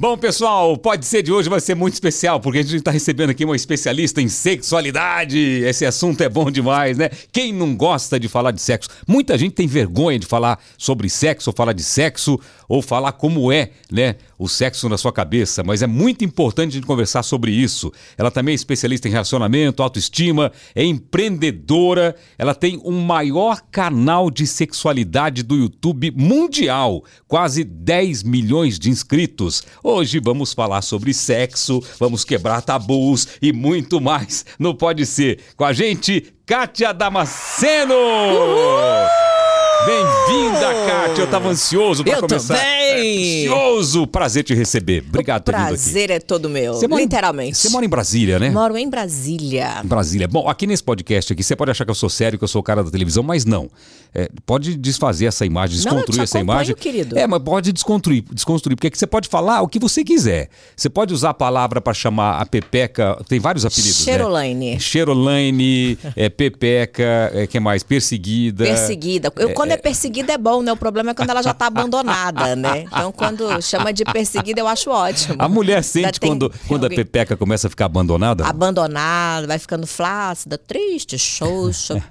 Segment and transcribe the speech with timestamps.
[0.00, 3.30] Bom, pessoal, pode ser de hoje vai ser muito especial, porque a gente está recebendo
[3.30, 5.36] aqui uma especialista em sexualidade.
[5.36, 7.10] Esse assunto é bom demais, né?
[7.32, 8.88] Quem não gosta de falar de sexo?
[9.08, 12.38] Muita gente tem vergonha de falar sobre sexo, ou falar de sexo,
[12.68, 14.14] ou falar como é, né?
[14.38, 17.92] O sexo na sua cabeça, mas é muito importante a gente conversar sobre isso.
[18.16, 24.46] Ela também é especialista em relacionamento, autoestima, é empreendedora, ela tem um maior canal de
[24.46, 29.64] sexualidade do YouTube mundial, quase 10 milhões de inscritos.
[29.82, 34.46] Hoje vamos falar sobre sexo, vamos quebrar tabus e muito mais.
[34.58, 35.40] Não pode ser.
[35.56, 37.94] Com a gente, Kátia Damasceno!
[37.94, 39.67] Uhul!
[39.88, 41.22] Bem-vinda, Kátia.
[41.22, 42.54] Eu tava ansioso para começar.
[42.58, 43.46] Também.
[43.48, 44.06] Ansioso.
[44.06, 45.02] Prazer te receber.
[45.08, 45.68] Obrigado por vindo aqui.
[45.72, 46.74] Prazer é todo meu.
[46.74, 47.56] Você em- Literalmente.
[47.56, 48.50] Você mora em Brasília, né?
[48.50, 49.80] Moro em Brasília.
[49.84, 50.28] Brasília.
[50.28, 52.60] Bom, aqui nesse podcast aqui, você pode achar que eu sou sério, que eu sou
[52.60, 53.70] o cara da televisão, mas não.
[54.14, 56.74] É, pode desfazer essa imagem, Não, eu desconstruir te essa imagem.
[56.74, 57.18] querido.
[57.18, 60.48] É, mas pode desconstruir, desconstruir, porque aqui você pode falar o que você quiser.
[60.76, 64.72] Você pode usar a palavra para chamar a Pepeca, tem vários apelidos, Cherolaine.
[64.74, 64.78] né?
[64.80, 67.82] Cherolaine, é, Pepeca, é, que mais?
[67.82, 68.64] Perseguida.
[68.64, 69.32] Perseguida.
[69.36, 70.72] Eu, quando é, perseguida é bom, né?
[70.72, 72.82] O problema é quando ela já tá abandonada, né?
[72.82, 75.36] Então, quando chama de perseguida, eu acho ótimo.
[75.38, 78.46] A mulher sente tem- quando, quando a Pepeca começa a ficar abandonada?
[78.46, 82.02] Abandonada, vai ficando flácida, triste, xoxa.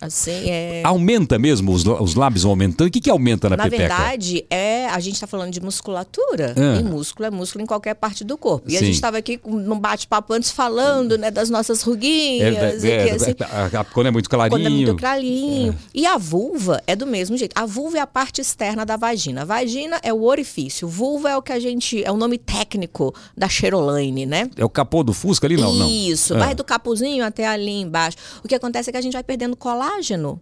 [0.00, 0.82] Assim, é.
[0.84, 2.88] Aumenta mesmo, os, os lábios vão aumentando.
[2.88, 3.88] O que, que aumenta na, Na Pepeca?
[3.88, 6.54] verdade, é, a gente está falando de musculatura.
[6.56, 6.80] Ah.
[6.80, 8.70] E músculo é músculo em qualquer parte do corpo.
[8.70, 8.86] E a Sim.
[8.86, 12.56] gente estava aqui num bate-papo antes falando né, das nossas É, ruguinhas.
[12.56, 14.50] é, e que, é, assim, a- a- quando é muito clarinho.
[14.58, 15.76] Quando é muito clarinho.
[15.94, 17.52] E a vulva é do mesmo jeito.
[17.56, 19.42] A vulva é a parte externa da vagina.
[19.42, 20.86] A vagina é o orifício.
[20.88, 22.02] Vulva é o que a gente.
[22.04, 24.50] É o nome técnico da Cherolaine, né?
[24.56, 25.56] É o capô do Fusca ali?
[25.56, 25.88] Não, não.
[25.88, 26.38] Isso, Ah.
[26.38, 28.16] vai do capuzinho até ali embaixo.
[28.44, 29.56] O que acontece é que a gente vai perdendo
[29.88, 30.40] colágeno.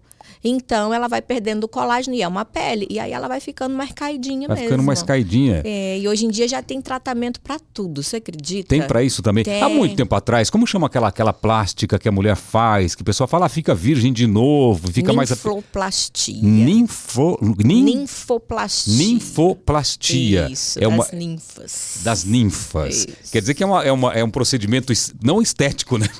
[0.48, 2.86] Então ela vai perdendo o colágeno e é uma pele.
[2.88, 4.68] E aí ela vai ficando mais caidinha Vai mesmo.
[4.70, 5.62] ficando mais caidinha.
[5.64, 8.68] É, e hoje em dia já tem tratamento pra tudo, você acredita?
[8.68, 9.42] Tem pra isso também.
[9.44, 9.60] Tem.
[9.62, 13.04] Há muito tempo atrás, como chama aquela, aquela plástica que a mulher faz, que o
[13.04, 15.30] pessoal fala, ah, fica virgem de novo, fica mais...
[15.30, 16.40] Ninfoplastia.
[16.42, 17.38] Ninfo...
[17.64, 17.82] Nin...
[17.84, 18.94] Ninfoplastia.
[18.96, 20.48] Ninfoplastia.
[20.50, 21.04] Isso, é uma...
[21.04, 21.98] das ninfas.
[22.04, 22.94] Das ninfas.
[22.96, 23.06] Isso.
[23.32, 24.92] Quer dizer que é, uma, é, uma- é um procedimento
[25.22, 26.06] não estético, né?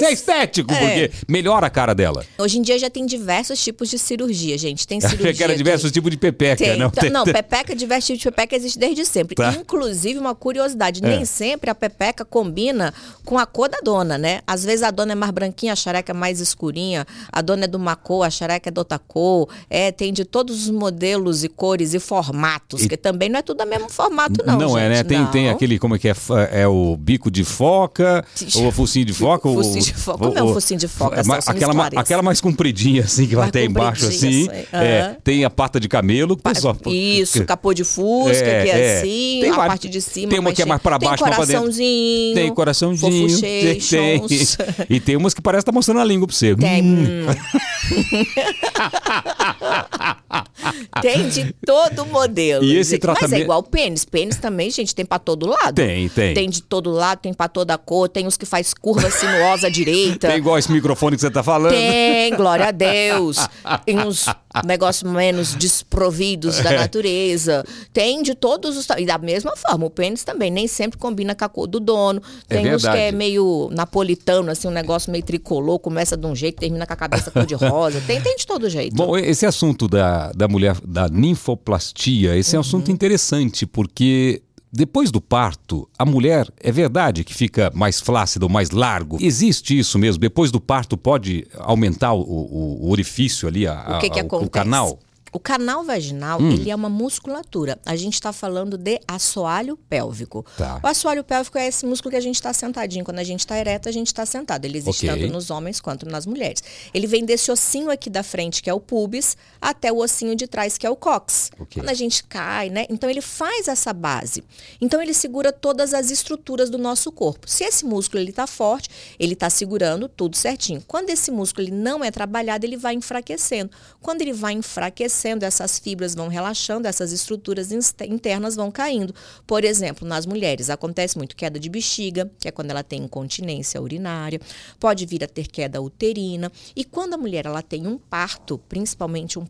[0.00, 0.78] É, estético, É.
[1.08, 2.24] porque melhora a cara dela.
[2.38, 4.86] Hoje em dia já tem diversos tipos de cirurgia, gente.
[4.86, 5.34] Tem cirurgia.
[5.34, 6.88] que era diversos tipos de pepeca, Tem, não?
[6.88, 9.34] então, não, pepeca, diversos tipos de pepeca existe desde sempre.
[9.34, 9.52] Tá.
[9.52, 11.08] Inclusive, uma curiosidade, É.
[11.08, 12.92] nem sempre a pepeca combina
[13.24, 14.40] com a cor da dona, né?
[14.46, 17.68] Às vezes a dona é mais branquinha, a xareca é mais escurinha, a dona é
[17.68, 19.48] de uma cor, a xareca é de outra cor.
[19.68, 23.42] É, tem de todos os modelos e cores e formatos, E- que também não é
[23.42, 24.78] tudo o mesmo formato, não.
[24.78, 24.96] é, né?
[24.96, 25.52] gente, Tem, tem não.
[25.52, 26.14] aquele, como é que é?
[26.52, 28.24] É o bico de foca,
[28.56, 29.48] ou o focinho de foca.
[29.48, 30.18] Focinho de foca.
[30.18, 33.64] Como é um focinho de foca, É, aquela, aquela mais compridinha, assim, que vai até
[33.64, 34.46] embaixo, assim.
[34.48, 34.66] sei.
[34.72, 35.16] É, Aham.
[35.24, 36.36] tem a pata de camelo.
[36.36, 38.98] que pessoal- Isso, capô de fusca, É, que é, é.
[38.98, 40.28] assim, Tem a parte de cima.
[40.30, 42.34] tem uma que é mais pra baixo, tem coraçãozinho.
[42.34, 43.40] Tem coraçãozinho.
[43.40, 44.22] Tem, tem.
[44.88, 46.54] E tem umas que parece estar mostrando a língua pra você.
[46.56, 46.82] Tem.
[46.82, 47.26] Hum.
[51.02, 52.64] Tem de todo modelo.
[52.64, 53.06] E esse gente.
[53.06, 54.04] Mas tratamento- é igual pênis.
[54.04, 55.74] Pênis também, gente, tem pra todo lado.
[55.74, 56.34] Tem, tem.
[56.34, 58.08] Tem de todo lado, tem pra toda cor.
[58.08, 60.28] Tem os que faz curva sinuosa à direita.
[60.28, 61.72] Tem igual esse microfone que você tá falando.
[61.72, 63.38] Tem, glória a Deus.
[63.84, 64.26] Tem uns
[64.64, 66.62] negócios menos desprovidos É.
[66.62, 67.64] da natureza.
[67.92, 68.86] Tem de todos os.
[68.98, 72.20] E da mesma forma, o pênis também nem sempre combina com a cor do dono.
[72.48, 76.34] É Tem uns que é meio napolitano, assim, um negócio meio tricolor, começa de um
[76.34, 78.00] jeito, termina com a cabeça cor de rosa.
[78.06, 78.94] Tem, tem de todo jeito.
[78.94, 82.66] Bom, esse assunto da, da mulher, da ninfoplastia, esse é um Uhum.
[82.68, 84.42] assunto interessante, porque
[84.72, 89.16] depois do parto, a mulher, é verdade que fica mais flácida ou mais largo?
[89.20, 90.20] Existe isso mesmo?
[90.20, 94.24] Depois do parto pode aumentar o, o- o orifício ali, a, O que, que a-
[94.24, 94.98] o canal?
[95.32, 96.50] O canal vaginal, Hum.
[96.52, 97.78] ele é uma musculatura.
[97.84, 100.44] A gente está falando de assoalho pélvico.
[100.56, 100.80] Tá.
[100.82, 103.04] O assoalho pélvico é esse músculo que a gente está sentadinho.
[103.04, 104.64] Quando a gente está ereto, a gente está sentado.
[104.64, 105.20] Ele existe Ok.
[105.22, 106.62] tanto nos homens quanto nas mulheres.
[106.94, 110.46] Ele vem desse ossinho aqui da frente, que é o pubis, até o ossinho de
[110.46, 111.50] trás, que é o cox.
[111.58, 111.82] Ok.
[111.82, 112.86] Quando a gente cai, né?
[112.88, 114.42] Então ele faz essa base.
[114.80, 117.48] Então ele segura todas as estruturas do nosso corpo.
[117.50, 118.88] Se esse músculo ele está forte,
[119.18, 120.82] ele está segurando tudo certinho.
[120.86, 123.70] Quando esse músculo ele não é trabalhado, ele vai enfraquecendo.
[124.00, 129.14] Quando ele vai enfraquecendo, essas fibras vão relaxando, essas estruturas internas vão caindo.
[129.46, 133.80] Por exemplo, nas mulheres acontece muito queda de bexiga, que é quando ela tem incontinência
[133.80, 134.40] urinária,
[134.78, 136.52] pode vir a ter queda uterina.
[136.76, 139.46] E quando a mulher ela tem um parto, principalmente um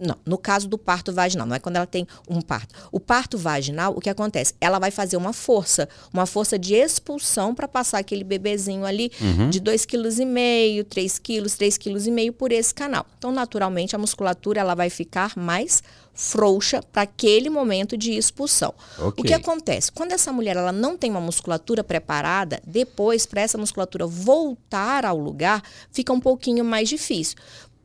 [0.00, 2.74] Não, no caso do parto vaginal, não é quando ela tem um parto.
[2.90, 4.54] O parto vaginal, o que acontece?
[4.60, 9.50] Ela vai fazer uma força, uma força de expulsão para passar aquele bebezinho ali uhum.
[9.50, 13.06] de 2,5 kg, 3 kg, 3,5 kg por esse canal.
[13.18, 15.82] Então, naturalmente, a musculatura ela vai ficar mais
[16.20, 18.74] frouxa para aquele momento de expulsão.
[18.98, 19.24] Okay.
[19.24, 19.90] O que acontece?
[19.90, 25.16] Quando essa mulher ela não tem uma musculatura preparada, depois para essa musculatura voltar ao
[25.16, 27.38] lugar, fica um pouquinho mais difícil.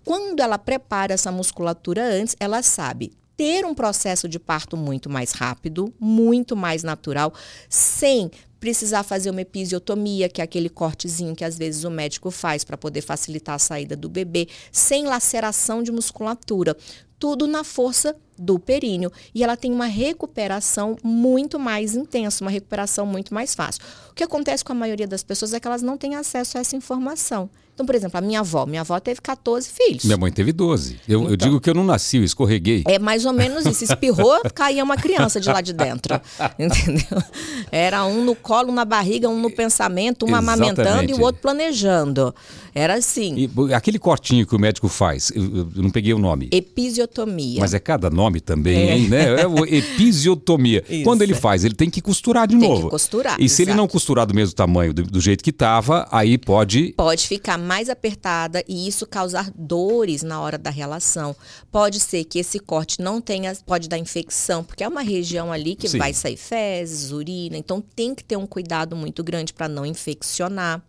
[0.05, 5.31] Quando ela prepara essa musculatura antes, ela sabe ter um processo de parto muito mais
[5.31, 7.33] rápido, muito mais natural,
[7.67, 8.29] sem
[8.59, 12.77] precisar fazer uma episiotomia, que é aquele cortezinho que às vezes o médico faz para
[12.77, 16.77] poder facilitar a saída do bebê, sem laceração de musculatura.
[17.17, 19.11] Tudo na força do períneo.
[19.33, 23.81] E ela tem uma recuperação muito mais intensa, uma recuperação muito mais fácil.
[24.11, 26.61] O que acontece com a maioria das pessoas é que elas não têm acesso a
[26.61, 27.49] essa informação.
[27.75, 28.65] Então, por exemplo, a minha avó.
[28.65, 30.05] Minha avó teve 14 filhos.
[30.05, 30.97] Minha mãe teve 12.
[31.05, 32.85] Eu, então, eu digo que eu não nasci, eu escorreguei.
[32.87, 33.83] É mais ou menos isso.
[33.83, 36.19] Espirrou, caía uma criança de lá de dentro.
[36.57, 37.21] Entendeu?
[37.69, 40.61] Era um no colo, um na barriga, um no pensamento, um Exatamente.
[40.61, 42.33] amamentando e o outro planejando.
[42.73, 43.35] Era assim.
[43.37, 45.43] E, aquele cortinho que o médico faz, eu,
[45.75, 46.49] eu, não peguei o nome.
[46.51, 47.61] Episiotomia.
[47.61, 48.97] Mas é cada nome também, é.
[48.97, 49.07] hein?
[49.07, 49.41] Né?
[49.41, 49.45] É
[49.77, 50.83] episiotomia.
[51.03, 52.81] Quando ele faz, ele tem que costurar de tem novo.
[52.81, 53.39] Tem que costurar.
[53.39, 53.55] E exato.
[53.55, 56.93] se ele não costurar do mesmo tamanho, do, do jeito que estava, aí pode.
[56.97, 61.35] Pode ficar mais apertada e isso causar dores na hora da relação.
[61.71, 65.75] Pode ser que esse corte não tenha, pode dar infecção, porque é uma região ali
[65.75, 65.97] que Sim.
[65.97, 70.81] vai sair fezes, urina, então tem que ter um cuidado muito grande para não infeccionar.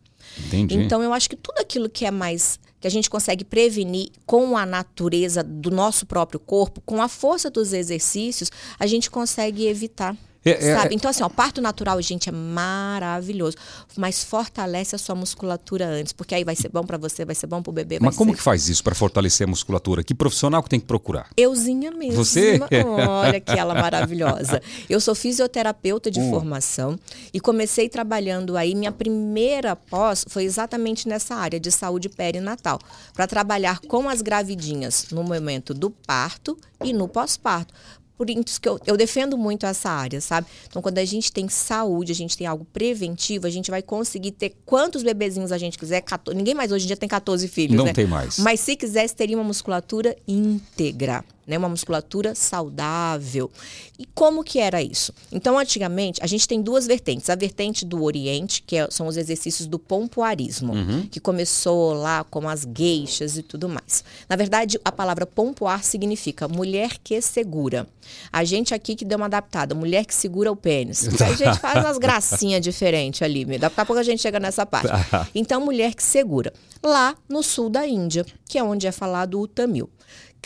[0.47, 0.77] Entendi.
[0.77, 4.57] Então eu acho que tudo aquilo que é mais que a gente consegue prevenir com
[4.57, 10.17] a natureza do nosso próprio corpo, com a força dos exercícios, a gente consegue evitar.
[10.47, 10.95] É, é, sabe?
[10.95, 13.57] Então, assim, o parto natural, gente, é maravilhoso.
[13.97, 17.49] Mas fortalece a sua musculatura antes, porque aí vai ser bom para você, vai ser
[17.49, 17.99] bom para o bebê.
[18.01, 18.37] Mas como ser...
[18.37, 20.05] que faz isso para fortalecer a musculatura?
[20.05, 21.29] Que profissional que tem que procurar?
[21.37, 22.25] Euzinha mesmo.
[22.25, 22.61] Você?
[23.09, 24.63] Olha que ela maravilhosa.
[24.89, 26.31] Eu sou fisioterapeuta de uh.
[26.31, 26.97] formação
[27.35, 28.75] e comecei trabalhando aí.
[28.75, 32.79] Minha primeira pós foi exatamente nessa área de saúde perinatal,
[33.13, 37.75] para trabalhar com as gravidinhas no momento do parto e no pós-parto
[38.17, 40.47] por isso que eu, eu defendo muito essa área, sabe?
[40.67, 44.33] Então, quando a gente tem saúde, a gente tem algo preventivo, a gente vai conseguir
[44.33, 46.01] ter quantos bebezinhos a gente quiser.
[46.01, 47.93] 14, ninguém mais hoje em dia tem 14 filhos, Não né?
[47.93, 48.39] tem mais.
[48.39, 53.51] Mas se quisesse, teria uma musculatura íntegra né, uma musculatura saudável.
[53.99, 55.13] E como que era isso?
[55.31, 57.31] Então, antigamente, a gente tem duas vertentes.
[57.31, 61.07] A vertente do Oriente, que é, são os exercícios do pompoarismo, uhum.
[61.11, 64.05] que começou lá com as geixas e tudo mais.
[64.29, 67.87] Na verdade, a palavra pompoar significa mulher que segura.
[68.33, 71.09] A gente aqui que deu uma adaptada, mulher que segura o pênis.
[71.21, 73.45] a gente faz umas gracinhas diferentes ali.
[73.59, 74.89] Daqui a pouco a gente chega nessa parte.
[75.11, 75.29] Tá.
[75.35, 76.53] Então, mulher que segura.
[76.83, 79.89] Lá no sul da Índia, que é onde é falado o Tamil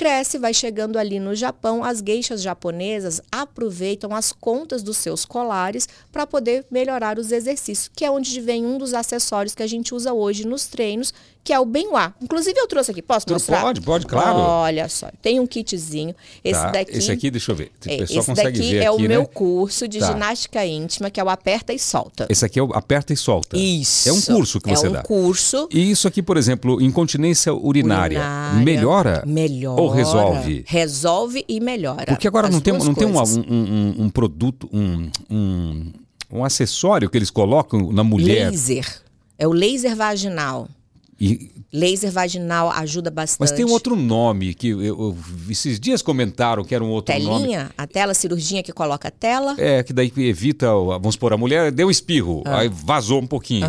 [0.01, 5.87] cresce, vai chegando ali no Japão, as geixas japonesas aproveitam as contas dos seus colares
[6.11, 9.95] para poder melhorar os exercícios, que é onde vem um dos acessórios que a gente
[9.95, 12.13] usa hoje nos treinos, que é o Benoit.
[12.21, 13.63] Inclusive eu trouxe aqui, posso mostrar?
[13.63, 14.39] Pode, pode, claro.
[14.39, 16.15] Olha só, tem um kitzinho.
[16.45, 16.97] Esse tá, daqui.
[16.97, 17.73] Esse aqui, deixa eu ver.
[17.87, 19.29] O é, pessoal esse consegue daqui é aqui, o meu né?
[19.33, 20.13] curso de tá.
[20.13, 22.27] ginástica íntima, que é o aperta e solta.
[22.29, 23.57] Esse aqui é o aperta e solta.
[23.57, 24.09] Isso.
[24.09, 24.99] É um curso que você é um dá.
[24.99, 25.69] É um curso.
[25.73, 29.25] E isso aqui, por exemplo, incontinência urinária, urinária melhora?
[29.27, 29.81] Melhora.
[29.81, 30.65] Ou resolve?
[30.67, 32.07] Resolve e melhora.
[32.07, 35.93] Porque agora não tem, não tem um, um, um, produto, um, um,
[36.31, 38.51] um acessório que eles colocam na mulher.
[38.51, 39.03] Laser.
[39.39, 40.69] É o laser vaginal.
[41.21, 43.41] E Laser vaginal ajuda bastante.
[43.41, 45.19] Mas tem um outro nome que eu, eu,
[45.49, 47.43] esses dias comentaram que era um outro Telinha, nome.
[47.43, 47.71] Telinha?
[47.79, 49.55] A tela, cirurgia que coloca a tela?
[49.57, 52.59] É, que daí evita, vamos supor, a mulher deu espirro, ah.
[52.59, 53.69] aí vazou um pouquinho.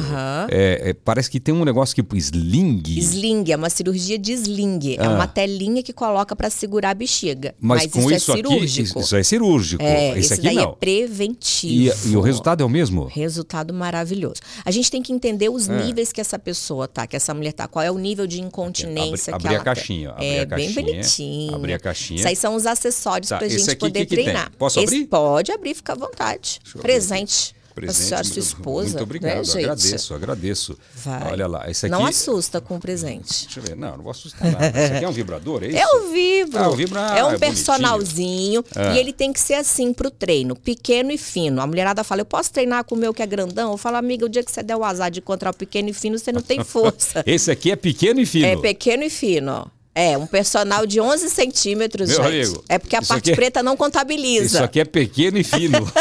[0.50, 2.81] É, é, parece que tem um negócio que sling.
[2.86, 4.96] Sling, é uma cirurgia de sling.
[4.98, 5.05] É ah.
[5.05, 7.53] É uma telinha que coloca para segurar a bexiga.
[7.60, 8.89] Mas, Mas com isso, isso é cirúrgico.
[8.89, 9.84] Aqui, isso é cirúrgico.
[9.84, 10.63] É, esse aqui daí não.
[10.63, 11.93] é preventivo.
[12.08, 13.05] E, e, o resultado é o mesmo?
[13.05, 14.41] Resultado maravilhoso.
[14.65, 15.84] A gente tem que entender os é.
[15.84, 17.67] níveis que essa pessoa tá, que essa mulher tá.
[17.67, 20.10] Qual é o nível de incontinência incontinência abri, que ela a caixinha.
[20.12, 21.55] Abri é a caixinha, bem bonitinho.
[21.55, 22.19] Abrir a caixinha.
[22.19, 24.51] Isso aí são os acessórios tá, para a gente poder que treinar.
[24.51, 25.07] Que Posso esse abrir?
[25.07, 26.60] Pode abrir, fica à vontade.
[26.81, 27.55] Presente.
[27.74, 28.90] Presente, a senhora, sua esposa.
[28.90, 30.78] Muito obrigado, né, agradeço, agradeço.
[30.96, 31.32] Vai.
[31.32, 31.92] Olha lá, esse aqui.
[31.92, 33.46] Não assusta com o presente.
[33.46, 34.68] Deixa eu ver, não, não vou assustar nada.
[34.68, 35.78] Esse aqui é um vibrador, é isso?
[35.82, 36.60] É o vibro.
[36.60, 38.94] Ah, o vibro ah, é um é personalzinho ah.
[38.94, 41.62] e ele tem que ser assim pro treino, pequeno e fino.
[41.62, 43.72] A mulherada fala, eu posso treinar com o meu que é grandão?
[43.72, 45.94] Eu falo, amiga, o dia que você der o azar de encontrar o pequeno e
[45.94, 47.24] fino, você não tem força.
[47.25, 48.46] esse aqui é pequeno e fino?
[48.46, 49.72] É pequeno e fino.
[49.94, 52.48] É, um personal de 11 centímetros, Meu gente.
[52.48, 53.36] Amigo, é porque a parte é...
[53.36, 54.46] preta não contabiliza.
[54.46, 55.80] Isso aqui é pequeno e fino.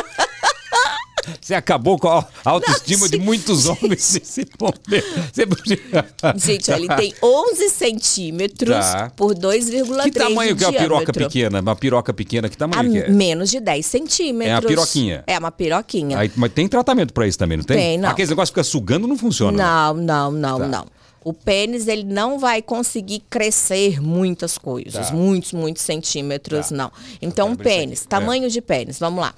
[1.41, 5.07] Você acabou com a autoestima Não, de muitos homens nesse momento.
[5.33, 5.79] Você podia...
[6.37, 9.13] Gente, ele tem 11 centímetros Tá.
[9.17, 11.61] por 2,3 Que tamanho que é a piroca pequena?
[11.61, 13.09] Uma piroca pequena, que A tamanho que é?
[13.11, 14.51] menos de 10 centímetros.
[14.53, 15.25] É a piroquinha.
[15.27, 16.19] É uma piroquinha.
[16.19, 17.77] Aí, mas tem tratamento pra isso também, não tem?
[17.77, 18.09] Tem, não.
[18.11, 19.57] Aqueles negócios que fica sugando não funciona.
[19.57, 19.63] né?
[19.63, 20.67] Não, não, não, Tá.
[20.67, 20.87] não.
[21.25, 25.15] O pênis, ele não vai conseguir crescer muitas coisas, Tá.
[25.15, 26.75] muitos, muitos centímetros, Tá.
[26.75, 26.93] não.
[27.21, 28.09] Então, isso pênis, aqui.
[28.09, 29.35] tamanho de pênis, vamos lá.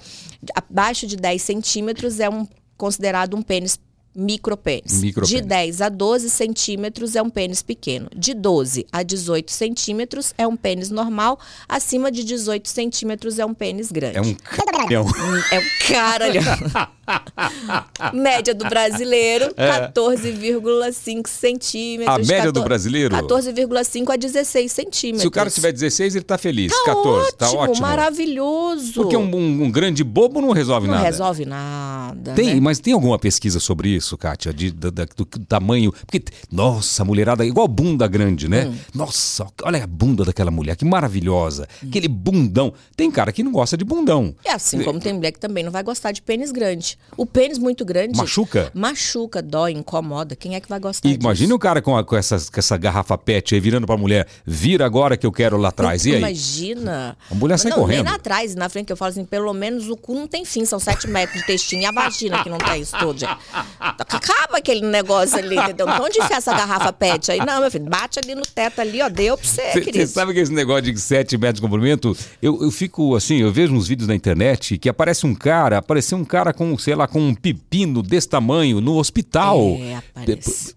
[0.55, 2.47] Abaixo de 10 centímetros é um,
[2.77, 3.77] considerado um pênis
[4.15, 5.01] micropênis.
[5.01, 5.41] Micropênis.
[5.41, 8.07] De 10 a 12 centímetros é um pênis pequeno.
[8.15, 11.39] De 12 a 18 centímetros é um pênis normal.
[11.67, 14.17] Acima de 18 centímetros é um pênis grande.
[14.17, 15.05] É um caminhão.
[15.51, 16.41] É um caralho.
[18.13, 22.07] média do brasileiro, 14,5 centímetros.
[22.29, 22.33] É.
[22.33, 23.15] A média do 14 brasileiro?
[23.15, 25.21] 14,5 a 16 centímetros.
[25.21, 26.71] Se o cara tiver 16, ele tá feliz.
[26.71, 27.81] tá 14, ótimo, tá ótimo.
[27.87, 28.93] maravilhoso.
[28.93, 31.05] Porque um, um- um grande bobo não resolve não nada.
[31.05, 32.33] resolve nada.
[32.33, 32.59] Tem, né?
[32.61, 34.53] mas tem alguma pesquisa sobre isso, Kátia?
[34.53, 35.91] De, da- da- do, tamanho.
[35.91, 38.65] Porque, nossa, mulherada, igual bunda grande, né?
[38.65, 38.75] Hum.
[38.93, 41.67] Nossa, olha a bunda daquela mulher, que maravilhosa.
[41.81, 42.73] Aquele bundão.
[42.95, 44.35] Tem cara que não gosta de bundão.
[44.43, 46.97] É assim como tem mulher que também não vai gostar de pênis grande.
[47.17, 48.17] O pênis muito grande.
[48.17, 48.71] Machuca?
[48.73, 50.35] Machuca, dói, incomoda.
[50.35, 51.19] Quem é que vai gostar disso?
[51.21, 54.27] imagine o cara com, a- com essa, com essa garrafa pet aí virando pra mulher,
[54.45, 56.05] vira agora que eu quero lá atrás.
[56.05, 56.17] E aí?
[56.17, 57.17] Imagina.
[57.31, 58.03] A mulher sai não, correndo.
[58.03, 60.43] Nem lá atrás, na frente, que eu falo assim, pelo menos o cu não tem
[60.45, 61.81] fim, são sete metros de textinho.
[61.81, 63.37] E a vagina que não tem isso gente.
[63.99, 65.87] Acaba aquele negócio ali, entendeu?
[65.87, 67.39] Então, onde enfiar essa garrafa pet aí?
[67.39, 70.07] Não, meu filho, bate ali no teto ali, ó, deu pra você, Você querido.
[70.07, 73.73] sabe que esse negócio de 7 metros de comprimento, eu, eu fico assim, eu vejo
[73.73, 77.19] uns vídeos na internet que aparece um cara, apareceu um cara com, sei lá, com
[77.19, 79.59] um pepino desse tamanho no hospital.
[79.79, 80.75] É, aparece.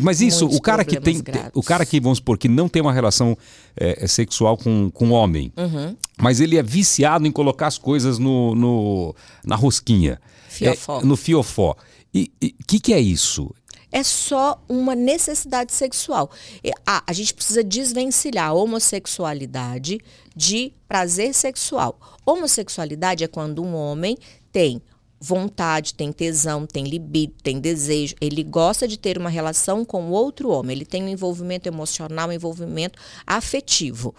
[0.00, 1.50] Mas isso, Muitos o cara que tem, graves.
[1.54, 3.36] o cara que, vamos supor, que não tem uma relação
[3.76, 5.96] é, sexual com, com homem, Uhum.
[6.20, 10.20] mas ele é viciado em colocar as coisas no, no- na rosquinha.
[10.48, 11.00] Fiofó.
[11.00, 11.76] É, no fiofó.
[12.14, 13.54] E o que, que é isso?
[13.90, 16.30] É só uma necessidade sexual.
[16.86, 19.98] Ah, a gente precisa desvencilhar a homossexualidade
[20.36, 21.98] de prazer sexual.
[22.24, 24.16] Homossexualidade é quando um homem
[24.52, 24.82] tem
[25.20, 30.50] vontade, tem tesão, tem libido, tem desejo, ele gosta de ter uma relação com outro
[30.50, 34.14] homem, ele tem um envolvimento emocional, um envolvimento afetivo.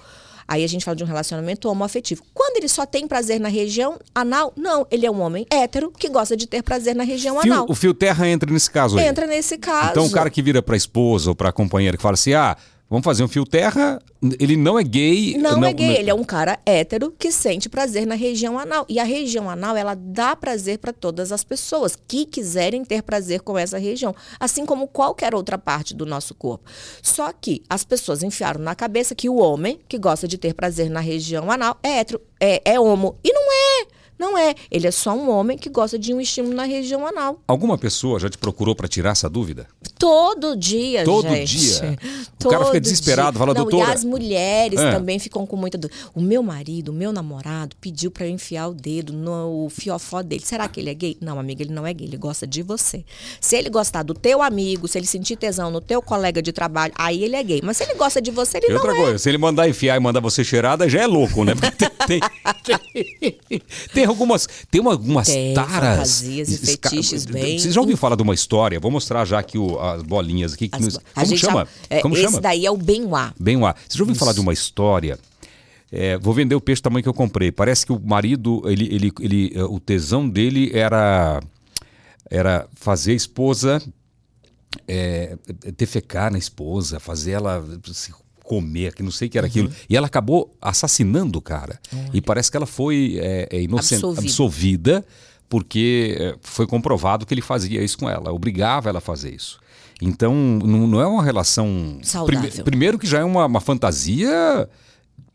[0.51, 2.23] Aí a gente fala de um relacionamento homoafetivo.
[2.33, 6.09] Quando ele só tem prazer na região anal, não, ele é um homem hétero que
[6.09, 7.65] gosta de ter prazer na região Fio- anal.
[7.69, 9.05] o fio terra entra nesse caso aí.
[9.05, 9.91] Entra nesse caso.
[9.91, 12.57] Então o cara que vira pra esposa ou pra companheira que fala assim: ah,
[12.89, 14.01] vamos fazer um fio terra,
[14.39, 15.37] ele não é gay.
[15.37, 18.85] Não, é gay, ele é um cara hétero que sente prazer na região anal.
[18.89, 23.41] E a região anal, ela dá prazer para todas as pessoas que quiserem ter prazer
[23.41, 26.69] com essa região, assim como qualquer outra parte do nosso corpo.
[27.01, 30.89] Só que as pessoas enfiaram na cabeça que o homem que gosta de ter prazer
[30.89, 33.15] na região anal é hétero, é, é homo.
[33.23, 33.98] E não é.
[34.19, 34.53] Não é.
[34.69, 37.39] Ele é só um homem que gosta de um estímulo na região anal.
[37.47, 39.65] Alguma pessoa já te procurou pra tirar essa dúvida?
[39.97, 41.57] Todo dia, Todo gente.
[41.57, 41.97] dia?
[42.43, 43.39] O cara fica desesperado, dia.
[43.39, 44.91] fala, Não, "Doutora." E as mulheres É.
[44.91, 45.99] também ficam com muita dúvida.
[46.15, 50.41] O meu marido, o meu namorado, pediu pra eu enfiar o dedo no fiofó dele.
[50.45, 51.17] Será que ele é gay?
[51.19, 53.03] Não, amiga, ele não é gay, ele gosta de você.
[53.41, 56.93] Se ele gostar do teu amigo, se ele sentir tesão no teu colega de trabalho,
[56.97, 57.59] aí ele é gay.
[57.63, 58.95] Mas se ele gosta de você, ele E não outra é.
[58.95, 61.53] coisa, se ele mandar enfiar e mandar você cheirada, já é louco, né?
[61.55, 62.21] Porque tem,
[62.63, 63.37] tem,
[63.93, 64.47] tem algumas.
[64.69, 65.97] Tem uma- algumas Tem taras.
[65.97, 68.79] fantasias e fetiches bem- Você já ouviu falar de uma história?
[68.79, 70.67] Vou mostrar já aqui o- as bolinhas aqui.
[70.69, 71.67] que As- nos- a como gente chama?
[71.89, 72.41] é, como esse chama?
[72.41, 73.33] daí é o Benoit.
[73.39, 73.75] Bem lá.
[73.87, 75.17] Você já ouviu falar de uma história?
[75.91, 77.51] É, vou vender o peixe do tamanho que eu comprei.
[77.51, 81.41] Parece que o marido, ele, ele, ele, eh, o tesão dele era,
[82.29, 83.81] era fazer a esposa
[84.87, 85.35] é,
[85.77, 88.11] defecar na esposa, fazer ela se
[88.49, 89.71] comer, que não sei o que era aquilo.
[89.87, 91.79] E ela acabou assassinando o cara.
[92.11, 94.21] E parece que ela foi é, é, inocen- Absolvida.
[94.27, 95.05] absolvida
[95.47, 99.59] porque é, foi comprovado que ele fazia isso com ela, obrigava ela a fazer isso.
[100.01, 101.99] Então, não, não é uma relação.
[102.01, 102.49] Saudável.
[102.49, 104.67] Prime- primeiro que já é uma, uma fantasia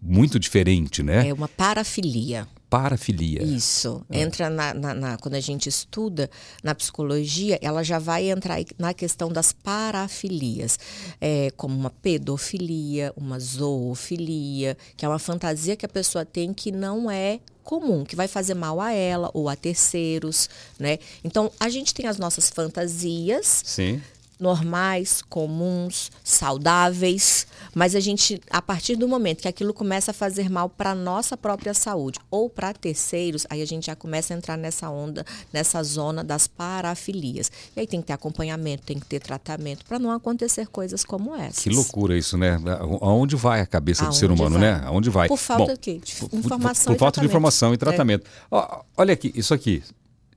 [0.03, 1.29] muito diferente, né?
[1.29, 2.47] É uma parafilia.
[2.75, 3.43] Parafilia.
[3.43, 4.05] Isso.
[4.11, 4.21] É.
[4.21, 6.29] Entra na, na- na- Quando a gente estuda
[6.63, 10.79] na psicologia, ela já vai entrar na questão das parafilias,
[11.21, 16.73] é, como uma pedofilia, uma zoofilia, que é uma fantasia que a pessoa tem que
[16.73, 20.99] não é comum, que vai fazer mal a ela ou a terceiros, né?
[21.23, 24.03] Então, a gente tem as nossas fantasias, Sim.
[24.39, 30.49] normais, comuns, saudáveis, mas a gente, a partir do momento que aquilo começa a fazer
[30.51, 34.57] mal para nossa própria saúde ou para terceiros, aí a gente já começa a entrar
[34.57, 37.51] nessa onda, nessa zona das parafilias.
[37.77, 41.35] E aí tem que ter acompanhamento, tem que ter tratamento para não acontecer coisas como
[41.35, 41.63] essas.
[41.65, 42.59] Que loucura isso, né?
[43.01, 44.61] Aonde vai a cabeça do Aonde ser humano, vai?
[44.73, 44.83] né?
[44.87, 45.29] Aonde vai?
[45.29, 46.01] Por falta Bom, de quê?
[46.05, 47.31] De por- por- informação Por, e falta de tratamento.
[47.31, 47.77] informação e É.
[47.77, 48.27] tratamento.
[48.51, 49.83] Ó, olha aqui, isso aqui.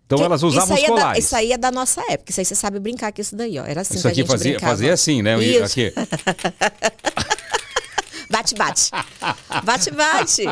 [0.08, 1.26] Então Que- elas usavam os aí é da- colares.
[1.26, 2.32] isso aí é da nossa época.
[2.32, 3.66] Isso aí você sabe brincar com isso daí, ó.
[3.66, 4.72] Era assim Isso aqui gente fazia, brincava.
[4.72, 5.38] fazia assim, né?
[5.44, 5.64] Isso.
[5.66, 5.94] Aqui.
[8.30, 8.92] Bate, bate.
[9.64, 10.44] Bate, bate.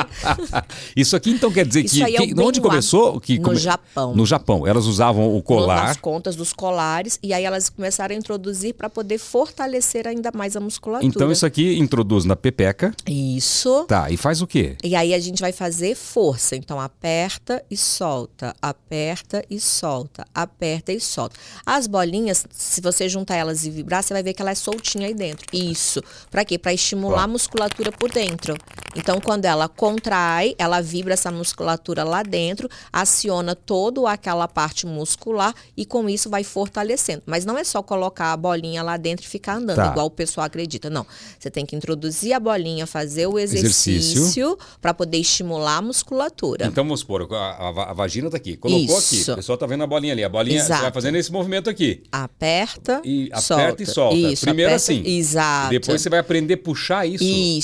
[0.95, 3.19] Isso aqui então quer dizer Isso que, é que- onde começou?
[3.19, 4.15] Que no come- Japão.
[4.15, 4.65] No Japão.
[4.67, 5.87] Elas usavam o colar.
[5.87, 7.19] Nas contas dos colares.
[7.21, 11.05] E aí elas começaram a introduzir para poder fortalecer ainda mais a musculatura.
[11.07, 12.93] Então isso aqui introduz na pepeca.
[13.07, 13.85] Isso.
[13.87, 14.77] Tá, e faz o quê?
[14.83, 16.55] E aí a gente vai fazer força.
[16.55, 21.35] Então aperta e solta, aperta e solta, aperta e solta.
[21.65, 25.07] As bolinhas, se você juntar elas e vibrar, você vai ver que ela é soltinha
[25.07, 25.45] aí dentro.
[25.51, 26.01] Isso.
[26.31, 26.57] Para quê?
[26.57, 27.23] Para estimular Ó.
[27.23, 28.55] a musculatura por dentro.
[28.95, 35.53] Então quando ela contrai, ela vibra essa musculatura lá dentro, aciona toda aquela parte muscular
[35.75, 37.21] e com isso vai fortalecendo.
[37.25, 39.87] Mas não é só colocar a bolinha lá dentro e ficar andando, Tá.
[39.91, 40.89] igual o pessoal acredita.
[40.89, 41.05] Não.
[41.37, 43.93] Você tem que introduzir a bolinha, fazer o Exercício.
[43.95, 46.65] exercício para poder estimular a musculatura.
[46.65, 48.55] Então vamos supor, a, a- a vagina tá aqui.
[48.55, 49.21] Colocou Isso.
[49.23, 49.31] aqui.
[49.31, 50.23] O pessoal tá vendo a bolinha ali.
[50.23, 50.83] A bolinha, Exato.
[50.83, 52.03] vai fazendo esse movimento aqui.
[52.11, 53.63] Aperta, E solta.
[53.63, 54.15] aperta e solta.
[54.15, 55.03] Isso, Primeiro aperta- assim.
[55.05, 55.69] Exato.
[55.69, 57.23] Depois você vai aprender a puxar isso.
[57.23, 57.54] Isso.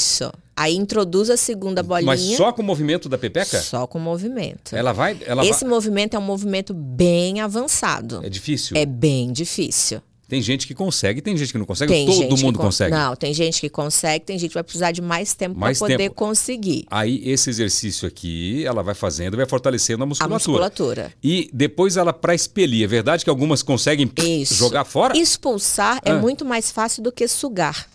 [0.56, 2.06] Aí introduz a segunda bolinha.
[2.06, 3.60] Mas só com o movimento da pepeca?
[3.62, 4.76] Só com movimento.
[4.76, 5.18] Ela vai.
[5.26, 5.70] Ela Esse vai...
[5.70, 8.22] movimento é um movimento bem avançado.
[8.24, 8.78] É difícil.
[8.78, 10.02] É bem difícil.
[10.28, 11.92] Tem gente que consegue, tem gente que não consegue.
[11.92, 12.96] Tem Todo mundo con- consegue.
[12.96, 15.98] Não, tem gente que consegue, tem gente que vai precisar de mais tempo para poder
[15.98, 16.16] tempo.
[16.16, 16.86] conseguir.
[16.90, 20.38] Aí esse exercício aqui, ela vai fazendo, vai fortalecendo a A musculatura.
[20.64, 21.14] musculatura.
[21.22, 22.86] E depois ela para expelir.
[22.86, 24.54] É verdade que algumas conseguem Isso.
[24.56, 25.18] jogar fora?
[25.18, 26.18] Expulsar é Ah.
[26.18, 27.88] muito mais fácil do que sugar.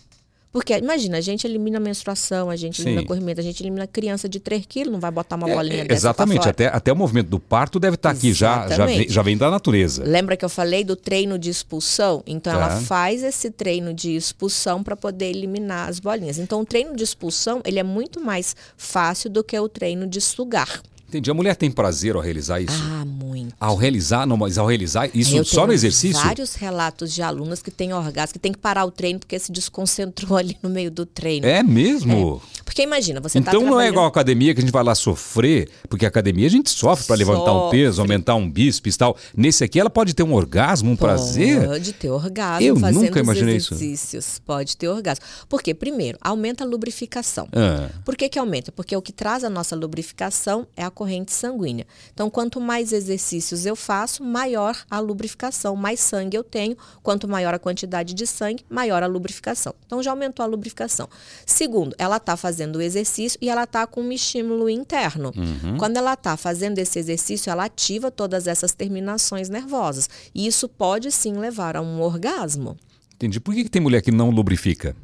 [0.51, 3.07] Porque, imagina, a gente elimina a menstruação, a gente elimina Sim.
[3.07, 5.83] corrimento, a gente elimina criança de 3 quilos, não vai botar uma É, bolinha é,
[5.83, 6.47] dessa exatamente.
[6.47, 9.51] Até, até o movimento do parto deve estar aqui já, já vem, já vem da
[9.51, 10.03] natureza.
[10.05, 12.23] Lembra que eu falei do treino de expulsão?
[12.25, 12.59] Então Tá.
[12.59, 16.37] ela faz esse treino de expulsão para poder eliminar as bolinhas.
[16.39, 20.21] Então o treino de expulsão, ele é muito mais fácil do que o treino de
[20.21, 20.81] sugar.
[21.07, 21.31] Entendi.
[21.31, 22.73] A mulher tem prazer ao realizar isso?
[22.91, 23.55] Ah, muito.
[23.59, 26.21] Ao realizar, não, mas ao realizar isso Eu só no exercício?
[26.21, 29.51] vários relatos de alunas que têm orgasmo, que tem que parar o treino porque se
[29.51, 31.45] desconcentrou ali no meio do treino.
[31.45, 32.41] É mesmo?
[32.65, 34.83] Porque imagina, você tá Então não é trabalhando- igual a academia que a gente vai
[34.83, 38.95] lá sofrer, porque a academia a gente sofre para levantar um peso, aumentar um bíceps
[38.95, 39.15] e tal.
[39.35, 41.65] Nesse aqui ela pode ter um orgasmo, um prazer.
[41.65, 43.73] Pode ter orgasmo Eu fazendo nunca imaginei os isso.
[43.75, 44.39] exercícios.
[44.45, 45.23] Pode ter orgasmo.
[45.47, 47.47] Porque, primeiro, aumenta a lubrificação.
[47.53, 47.89] Ah.
[48.03, 48.71] Por que, que aumenta?
[48.71, 51.85] Porque o que traz a nossa lubrificação é a corrente sanguínea.
[52.11, 56.75] Então, quanto mais exercícios eu faço, maior a lubrificação, mais sangue eu tenho.
[57.03, 59.75] Quanto maior a quantidade de sangue, maior a lubrificação.
[59.85, 61.07] Então, já aumentou a lubrificação.
[61.45, 65.31] Segundo, ela está fazendo o exercício e ela está com um estímulo interno.
[65.77, 70.09] Quando ela está fazendo esse exercício, ela ativa todas essas terminações nervosas.
[70.33, 72.75] E isso pode sim levar a um orgasmo.
[73.13, 73.39] Entendi.
[73.39, 74.95] Por que, que tem mulher que não lubrifica?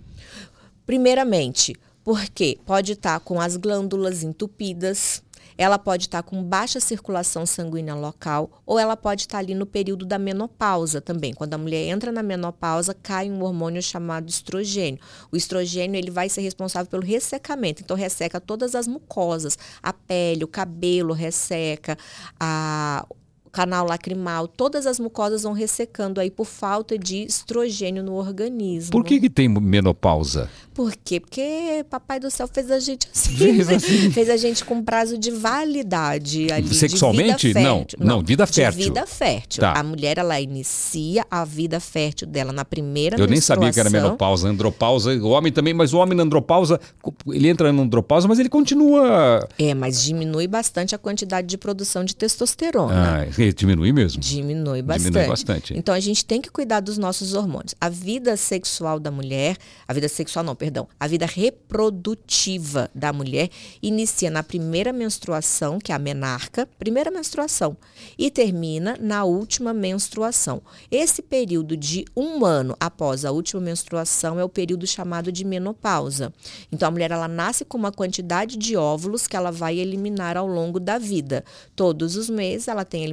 [0.88, 5.23] Primeiramente, porque pode estar com as glândulas entupidas,
[5.58, 10.06] ela pode estar com baixa circulação sanguínea local, ou ela pode estar ali no período
[10.06, 11.34] da menopausa também.
[11.34, 15.00] Quando a mulher entra na menopausa, cai um hormônio chamado estrogênio.
[15.32, 20.44] O estrogênio ele vai ser responsável pelo ressecamento, então resseca todas as mucosas, a pele,
[20.44, 21.98] o cabelo resseca,
[22.39, 23.06] a
[23.54, 28.92] canal lacrimal, todas as mucosas vão ressecando aí por falta de estrogênio no organismo.
[28.92, 30.50] Por que, que tem menopausa?
[30.74, 31.20] Por quê?
[31.20, 33.38] Porque Papai do Céu fez a gente assim.
[33.38, 33.76] Fez né?
[33.76, 34.10] assim.
[34.10, 36.74] Fez a gente com prazo de validade ali.
[36.74, 37.54] Sexualmente?
[37.54, 38.86] Não, não, vida fértil.
[38.86, 39.62] vida fértil.
[39.62, 39.74] Tá.
[39.74, 43.89] A mulher, ela inicia a vida fértil dela na primeira Eu nem sabia que era
[43.89, 46.80] menopausa, andropausa, o homem também, mas o homem na andropausa,
[47.28, 49.48] ele entra na andropausa, mas ele continua.
[49.60, 53.22] É, mas diminui bastante a quantidade de produção de testosterona.
[53.22, 54.21] Ah, diminui mesmo.
[54.21, 55.12] Diminui bastante.
[55.12, 55.73] Diminui bastante.
[55.75, 57.75] Então a gente tem que cuidar dos nossos hormônios.
[57.82, 63.49] A vida sexual da mulher, a vida sexual não, perdão, a vida reprodutiva da mulher
[63.82, 67.75] inicia na primeira menstruação, que é a menarca, primeira menstruação,
[68.17, 70.62] e termina na última menstruação.
[70.91, 76.34] Esse período de um ano após a última menstruação é o período chamado de menopausa.
[76.71, 80.47] Então a mulher ela nasce com uma quantidade de óvulos que ela vai eliminar ao
[80.47, 81.43] longo da vida.
[81.75, 83.06] Todos os meses ela tem a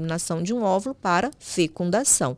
[0.42, 2.36] de um óvulo para fecundação.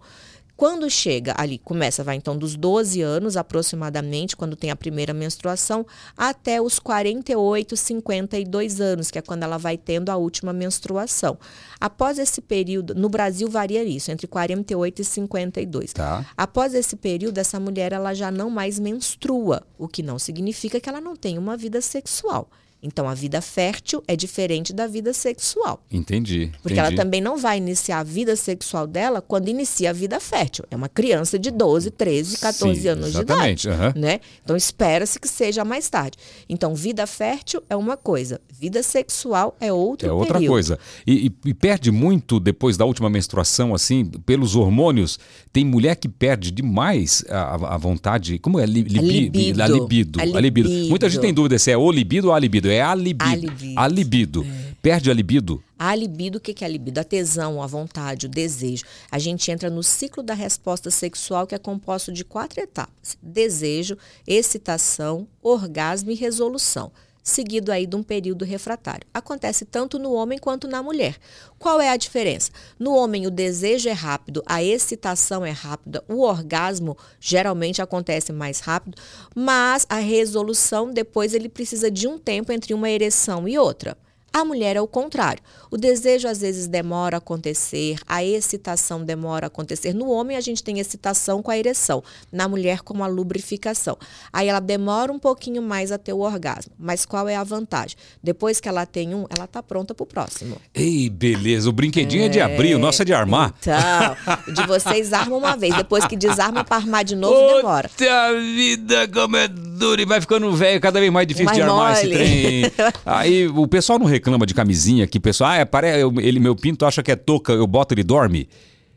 [0.62, 5.84] Quando chega ali, começa, vai então dos 12 anos aproximadamente, quando tem a primeira menstruação,
[6.16, 11.36] até os 48, 52 anos, que é quando ela vai tendo a última menstruação.
[11.80, 15.92] Após esse período, no Brasil varia isso, entre 48 e 52.
[15.94, 16.24] Tá.
[16.36, 20.88] Após esse período, essa mulher ela já não mais menstrua, o que não significa que
[20.88, 22.48] ela não tem uma vida sexual.
[22.82, 25.84] Então, a vida fértil é diferente da vida sexual.
[25.90, 26.50] Entendi.
[26.62, 26.80] Porque entendi.
[26.80, 30.64] ela também não vai iniciar a vida sexual dela quando inicia a vida fértil.
[30.70, 33.82] É uma criança de 12, 13, 14 Sim, anos exatamente, de idade.
[33.82, 33.92] aham.
[33.96, 34.20] Né?
[34.42, 36.18] Então espera-se que seja mais tarde.
[36.48, 40.50] Então, vida fértil é uma coisa, vida sexual é outro É outra período.
[40.52, 40.78] coisa.
[41.06, 45.18] E, e- e perde muito depois da última menstruação, assim, pelos hormônios.
[45.52, 48.38] Tem mulher que perde demais a, a- a vontade.
[48.40, 48.66] Como é?
[48.66, 49.62] Li, libi- libido.
[49.62, 50.18] A libido.
[50.20, 50.68] A A libido.
[50.68, 50.88] libido.
[50.88, 52.71] Muita gente tem dúvida se é o libido ou a libido.
[52.72, 53.30] É a libido.
[53.30, 53.80] A libido.
[53.80, 54.46] A libido.
[54.80, 55.62] Perde a libido.
[55.78, 56.98] A libido, o que que é a libido?
[56.98, 58.84] A tesão, a vontade, o desejo.
[59.10, 63.98] A gente entra no ciclo da resposta sexual que é composto de quatro etapas: desejo,
[64.26, 66.90] excitação, orgasmo e resolução.
[67.22, 69.06] Seguido aí de um período refratário.
[69.14, 71.16] Acontece tanto no homem quanto na mulher.
[71.58, 72.50] Qual é a diferença?
[72.78, 78.58] No homem, o desejo é rápido, a excitação é rápida, o orgasmo geralmente acontece mais
[78.60, 78.96] rápido,
[79.34, 83.96] mas a resolução depois ele precisa de um tempo entre uma ereção e outra.
[84.32, 85.42] A mulher é o contrário.
[85.70, 89.92] O desejo às vezes demora a acontecer, a excitação demora a acontecer.
[89.92, 93.96] No homem, a gente tem excitação com a ereção, na mulher, com a lubrificação.
[94.32, 96.72] Aí ela demora um pouquinho mais a ter o orgasmo.
[96.78, 97.96] Mas qual é a vantagem?
[98.22, 100.56] Depois que ela tem um, ela está pronta para o próximo.
[100.74, 101.68] Ei, beleza.
[101.68, 103.52] O brinquedinho é, de abrir, o nosso é de armar.
[103.60, 107.88] Então, de vocês armam uma vez, depois que desarma para armar de novo, demora.
[107.88, 110.00] Puta vida, como é duro.
[110.00, 112.16] E vai ficando velho, cada vez mais difícil Mais de armar esse mole.
[112.16, 112.72] trem.
[113.04, 115.88] Aí o pessoal não reclama de camisinha, que o pessoal, ah, é, pare...
[116.20, 118.48] ele, meu pinto acha que é touca, eu boto, ele dorme.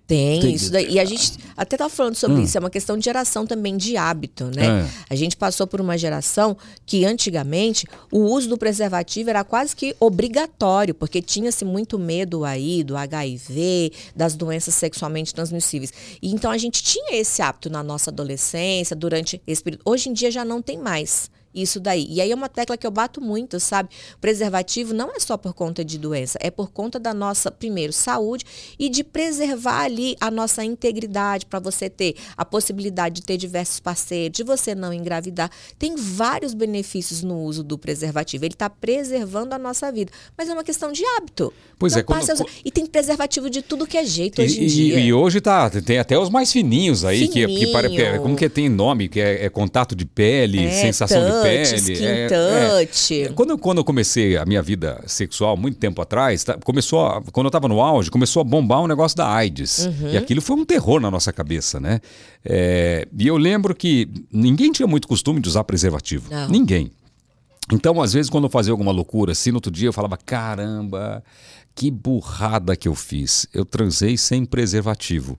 [0.08, 0.94] Tem, isso daí.
[0.94, 3.98] E a gente até tá falando sobre isso, é uma questão de geração também de
[3.98, 4.84] hábito, né?
[4.84, 4.90] É.
[5.10, 9.96] A gente passou por uma geração que antigamente o uso do preservativo era quase que
[10.00, 15.92] obrigatório, porque tinha-se muito medo aí do HIV, das doenças sexualmente transmissíveis.
[16.22, 19.82] E então a gente tinha esse hábito na nossa adolescência, durante esse período.
[19.86, 21.32] Hoje em dia já não tem mais.
[21.56, 22.06] Isso daí.
[22.10, 23.90] E aí é uma tecla que eu bato muito, sabe?
[24.20, 28.44] Preservativo não é só por conta de doença, é por conta da nossa, primeiro, saúde
[28.78, 33.80] e de preservar ali a nossa integridade para você ter a possibilidade de ter diversos
[33.80, 35.50] parceiros, de você não engravidar.
[35.80, 38.44] Tem vários benefícios no uso do preservativo.
[38.46, 40.12] Ele está preservando a nossa vida.
[40.38, 41.54] Mas é uma questão de hábito.
[41.78, 42.46] Pois Não é, quando- usar.
[42.64, 45.00] E tem preservativo de tudo que é jeito E, hoje em e- dia.
[45.00, 48.22] e hoje tá, tem até os mais fininhos aí, que, que, pare- que é- Fininho.
[48.24, 51.76] como que tem nome, que é, é contato de pele, É, sensação de touch, pele.
[51.76, 53.22] skin é- touch.
[53.22, 53.28] é.
[53.30, 57.22] Quando, eu- quando eu comecei a minha vida sexual, muito tempo atrás, tá- começou, a-
[57.32, 59.86] quando eu estava no auge, começou a bombar um negócio da AIDS.
[59.86, 60.10] Uhum.
[60.12, 62.00] E aquilo foi um terror na nossa cabeça, né?
[62.44, 66.30] É, e eu lembro que ninguém tinha muito costume de usar preservativo.
[66.32, 66.48] Não.
[66.50, 66.92] Ninguém.
[67.72, 71.24] Então, às vezes, quando eu fazia alguma loucura assim, no outro dia eu falava: caramba,
[71.74, 73.48] que burrada que eu fiz.
[73.54, 75.38] Eu transei sem preservativo.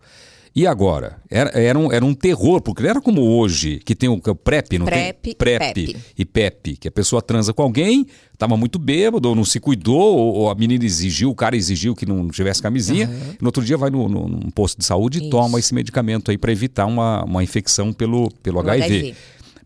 [0.56, 1.18] E agora?
[1.28, 4.34] Era, era, um, era um terror, porque não era como hoje, que tem o, é
[4.34, 5.34] PrEP, não PrEP, tem?
[5.34, 5.96] PrEP PEP.
[6.16, 10.16] e PEP, que a pessoa transa com alguém, estava muito bêbado, ou não se cuidou,
[10.16, 13.04] ou, ou a menina exigiu, o cara exigiu que não tivesse camisinha.
[13.38, 15.30] E no outro dia vai no, no- num posto de saúde e Isso.
[15.30, 18.84] toma esse medicamento aí para evitar uma, uma infecção pelo, pelo Pelo HIV.
[18.84, 19.14] HIV.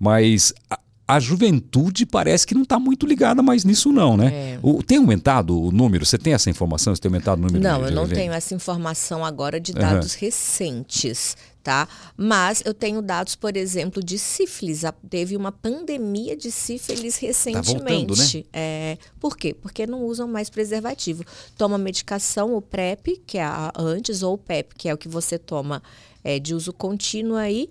[0.01, 0.53] Mas
[1.15, 4.55] a, juventude parece que não está muito ligada mais nisso, não, né?
[4.55, 4.59] É.
[4.63, 6.05] O- tem aumentado o número?
[6.05, 6.95] Você tem essa informação?
[6.95, 8.15] Você tem aumentado o número Não, de eu não HIV?
[8.15, 11.89] tenho essa informação agora de dados recentes, tá?
[12.17, 14.83] Mas eu tenho dados, por exemplo, de sífilis.
[15.09, 17.75] Teve uma pandemia de sífilis recentemente.
[17.75, 18.45] Tá voltando, né?
[18.53, 19.55] É, por quê?
[19.55, 21.25] Porque não usam mais preservativo.
[21.57, 25.09] Toma medicação, o PrEP, que é a antes, ou o PEP, que é o que
[25.09, 25.83] você toma
[26.25, 27.69] é, de uso contínuo aí.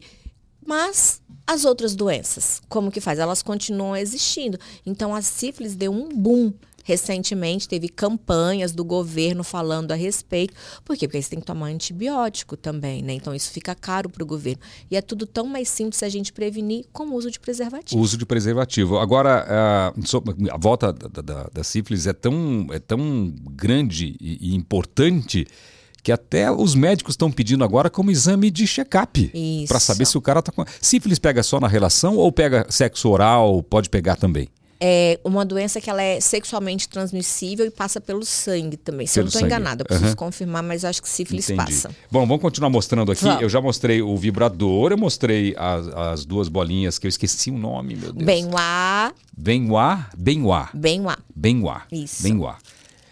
[0.65, 1.21] Mas
[1.51, 3.17] as outras doenças, como que faz?
[3.19, 4.57] Elas continuam existindo.
[4.85, 10.53] Então a sífilis deu um boom recentemente, teve campanhas do governo falando a respeito.
[10.83, 11.07] Por quê?
[11.07, 13.13] Porque você tem que tomar antibiótico também, né?
[13.13, 14.59] Então isso fica caro para o governo.
[14.89, 17.99] E é tudo tão mais simples a gente prevenir com o uso de preservativo.
[17.99, 18.97] O uso de preservativo.
[18.97, 19.45] Agora,
[20.51, 25.45] a volta da, da- da sífilis é tão, é tão grande e, e importante
[26.03, 29.31] que até os médicos estão pedindo agora como exame de check-up.
[29.33, 29.67] Isso.
[29.67, 30.63] Para saber se o cara está com.
[30.81, 33.61] Sífilis pega só na relação ou pega sexo oral?
[33.63, 34.49] Pode pegar também?
[34.81, 39.05] É uma doença que ela é sexualmente transmissível e passa pelo sangue também.
[39.05, 40.15] Se eu Pelo não estou enganada, eu preciso Aham.
[40.15, 41.65] confirmar, mas eu acho que sífilis Entendi.
[41.73, 41.89] passa.
[42.09, 43.25] Bom, vamos continuar mostrando aqui.
[43.25, 43.41] Vamos.
[43.41, 47.57] Eu já mostrei o vibrador, eu mostrei as, as duas bolinhas que eu esqueci o
[47.57, 48.25] nome, meu Deus.
[48.25, 50.07] Benoit, Benoit.
[50.15, 51.17] bem lá.
[51.35, 51.81] Benoit.
[51.91, 52.23] Isso.
[52.23, 52.55] Benoit.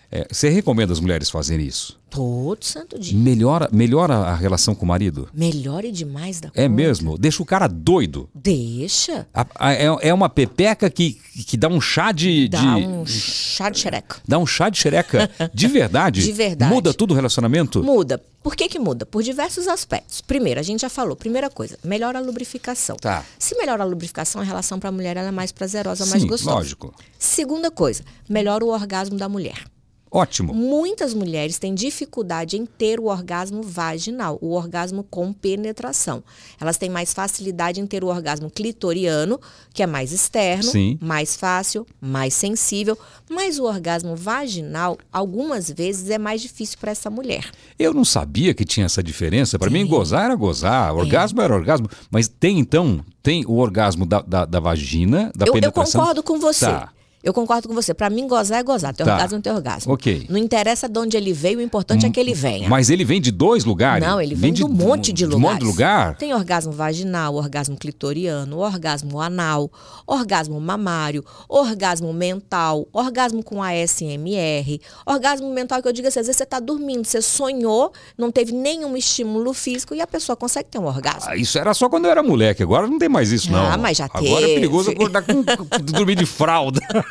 [0.09, 1.99] É, você recomenda as mulheres fazerem isso?
[2.09, 3.17] Todo santo dia.
[3.17, 5.27] Melhora, melhora a relação com o marido?
[5.33, 6.69] Melhore demais da É conta.
[6.69, 7.17] mesmo?
[7.17, 8.29] Deixa o cara doido.
[8.33, 9.27] Deixa.
[9.33, 12.47] A- a- é, é uma pepeca que, que dá um chá de.
[12.47, 14.15] Dá de- um chá de xereca.
[14.25, 15.29] Dá um chá de xereca.
[15.53, 16.23] De verdade?
[16.27, 16.73] De verdade.
[16.73, 17.83] Muda tudo o relacionamento?
[17.83, 18.23] Muda.
[18.41, 19.05] Por que, que muda?
[19.05, 20.21] Por diversos aspectos.
[20.21, 22.95] Primeiro, a gente já falou, primeira coisa, melhora a lubrificação.
[22.95, 23.25] Tá.
[23.37, 26.29] Se melhora a lubrificação, a relação para a mulher ela é mais prazerosa, mais Sim,
[26.29, 26.55] gostosa.
[26.55, 26.93] lógico.
[27.19, 29.65] Segunda coisa, melhora o orgasmo da mulher.
[30.09, 30.53] Ótimo.
[30.53, 36.23] Muitas mulheres têm dificuldade em ter o orgasmo vaginal, o orgasmo com penetração.
[36.59, 39.39] Elas têm mais facilidade em ter o orgasmo clitoriano,
[39.73, 40.97] que é mais externo, Sim.
[41.01, 42.97] mais fácil, mais sensível,
[43.29, 47.51] mas o orgasmo vaginal, algumas vezes, é mais difícil para essa mulher.
[47.77, 49.59] Eu não sabia que tinha essa diferença.
[49.59, 51.87] Para mim, gozar era gozar, orgasmo era orgasmo.
[52.09, 56.01] Mas tem então, tem o orgasmo da, da, da vagina, da eu, eu penetração.
[56.01, 56.65] concordo com você.
[56.65, 56.91] Tá.
[57.23, 57.93] Eu concordo com você.
[57.93, 58.93] Para mim, gozar é gozar.
[58.95, 59.13] Ter Tá.
[59.13, 59.93] orgasmo é ter orgasmo.
[59.93, 60.27] Ok.
[60.29, 62.69] Não interessa de onde ele veio, o importante é que ele venha.
[62.69, 64.07] Mas ele vem de dois lugares?
[64.07, 65.51] Não, ele vem, de um monte de um lugares.
[65.53, 66.15] monte de lugar?
[66.17, 69.69] Tem orgasmo vaginal, orgasmo clitoriano, orgasmo anal,
[70.05, 76.37] orgasmo mamário, orgasmo mental, orgasmo com ASMR, orgasmo mental que eu digo assim, às vezes
[76.37, 80.79] você está dormindo, você sonhou, não teve nenhum estímulo físico e a pessoa consegue ter
[80.79, 81.29] um orgasmo.
[81.29, 83.65] Ah, isso era só quando eu era moleque, agora não tem mais isso, não.
[83.71, 84.53] Ah, mas já Agora é teve.
[84.55, 85.43] perigoso acordar com-
[85.83, 86.79] dormir de fralda.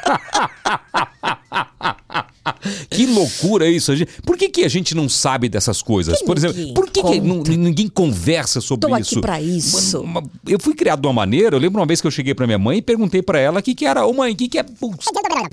[2.90, 3.92] que loucura isso.
[4.24, 6.18] Por que, que a gente não sabe dessas coisas?
[6.18, 9.20] Que Por exemplo, por que, que não- ninguém conversa sobre Tô aqui isso?
[9.20, 10.00] pra isso.
[10.00, 12.34] Uma- uma- eu fui criado de uma maneira, eu lembro uma vez que eu cheguei
[12.34, 14.06] pra minha mãe e perguntei pra ela o que, que era.
[14.06, 14.64] Ô mãe, o que, que é?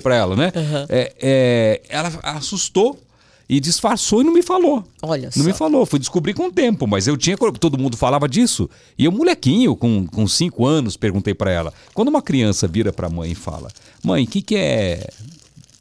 [0.02, 0.52] Pra ela, né?
[0.88, 2.98] É, é, ela assustou
[3.48, 4.84] e disfarçou e não me falou.
[5.02, 5.58] Olha Não me só.
[5.58, 8.68] falou, fui descobrir com o tempo, mas eu tinha, todo mundo falava disso.
[8.98, 11.72] E eu, molequinho, com, com cinco anos, perguntei pra ela.
[11.92, 13.70] Quando uma criança vira pra mãe e fala,
[14.02, 15.06] mãe, o que, que é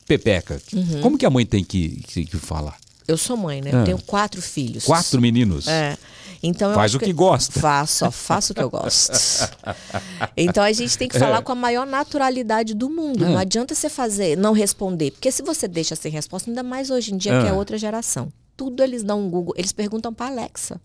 [0.08, 0.62] pepeca?
[0.74, 1.02] Uhum.
[1.02, 2.78] Como que a mãe tem que, que, que falar?
[3.08, 3.72] Eu sou mãe, né?
[3.74, 3.78] Ah.
[3.80, 4.86] Eu tenho quatro filhos.
[4.86, 5.68] Quatro meninos?
[5.68, 5.98] É.
[6.46, 7.58] Então Faz o que gosta.
[7.60, 9.14] Faço, faço o que eu gosto.
[10.36, 13.24] Então a gente tem que falar com a maior naturalidade do mundo.
[13.24, 13.30] É.
[13.30, 15.12] Não adianta você fazer, não responder.
[15.12, 17.54] Porque se você deixa sem resposta, ainda mais hoje em dia, que é Ah.
[17.54, 18.32] outra geração.
[18.58, 20.80] Tudo eles dão um Google, eles perguntam pra Alexa.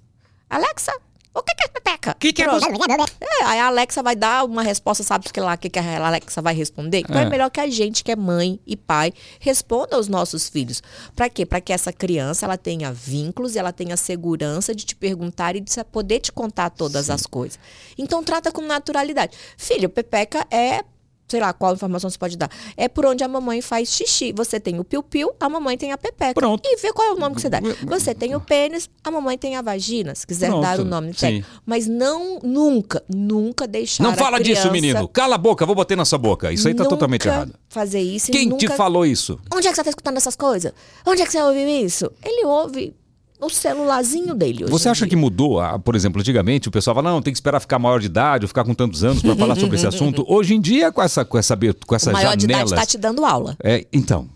[0.49, 0.93] Alexa,
[1.39, 2.17] o que que é pepeca?
[2.19, 3.13] Que que é Pronto.
[3.21, 5.79] É, aí a Alexa vai dar uma resposta, sabe o que lá, o que, que
[5.79, 7.01] a Alexa vai responder?
[7.01, 7.25] Então é.
[7.25, 7.29] É.
[7.29, 10.83] melhor que a gente, que é mãe e pai, responda aos nossos filhos.
[11.15, 11.47] Para quê?
[11.47, 15.61] Para que essa criança ela tenha vínculos e ela tenha segurança de te perguntar e
[15.61, 17.59] de poder te contar todas as coisas.
[17.97, 19.37] Então trata com naturalidade.
[19.57, 20.83] Filho, pepeca é
[21.29, 22.51] sei lá qual informação você pode dar.
[22.77, 24.33] É por onde a mamãe faz xixi.
[24.33, 26.35] Você tem o piu-piu, a mamãe tem a pepeca.
[26.35, 26.63] Pronto.
[26.65, 27.61] E vê qual é o nome que você dá.
[27.87, 31.13] Você tem o pênis, a mamãe tem a vagina, se quiser Pronto, dar o nome
[31.15, 31.45] sim.
[31.67, 35.09] Mas não, nunca, nunca deixar Não fala disso, criança menino.
[35.09, 36.53] Cala a boca, vou bater na sua boca.
[36.53, 37.55] Isso aí tá nunca totalmente errado.
[37.69, 38.67] fazer isso Quem nunca...
[38.67, 39.39] te falou isso?
[39.53, 40.73] Onde é que você tá escutando essas coisas?
[41.07, 42.11] Onde é que você ouviu isso?
[42.23, 42.95] Ele ouve
[43.41, 45.11] no celularzinho dele hoje Você acha dia.
[45.11, 45.61] que mudou?
[45.61, 48.45] Ah, Por exemplo, antigamente o pessoal fala, não, tem que esperar ficar maior de idade
[48.45, 50.25] ou ficar com tantos anos para falar sobre esse assunto.
[50.29, 52.99] Hoje em dia, com essa, com essa, com o essas maior de idade está te
[52.99, 53.57] dando aula?
[53.63, 54.29] É, então,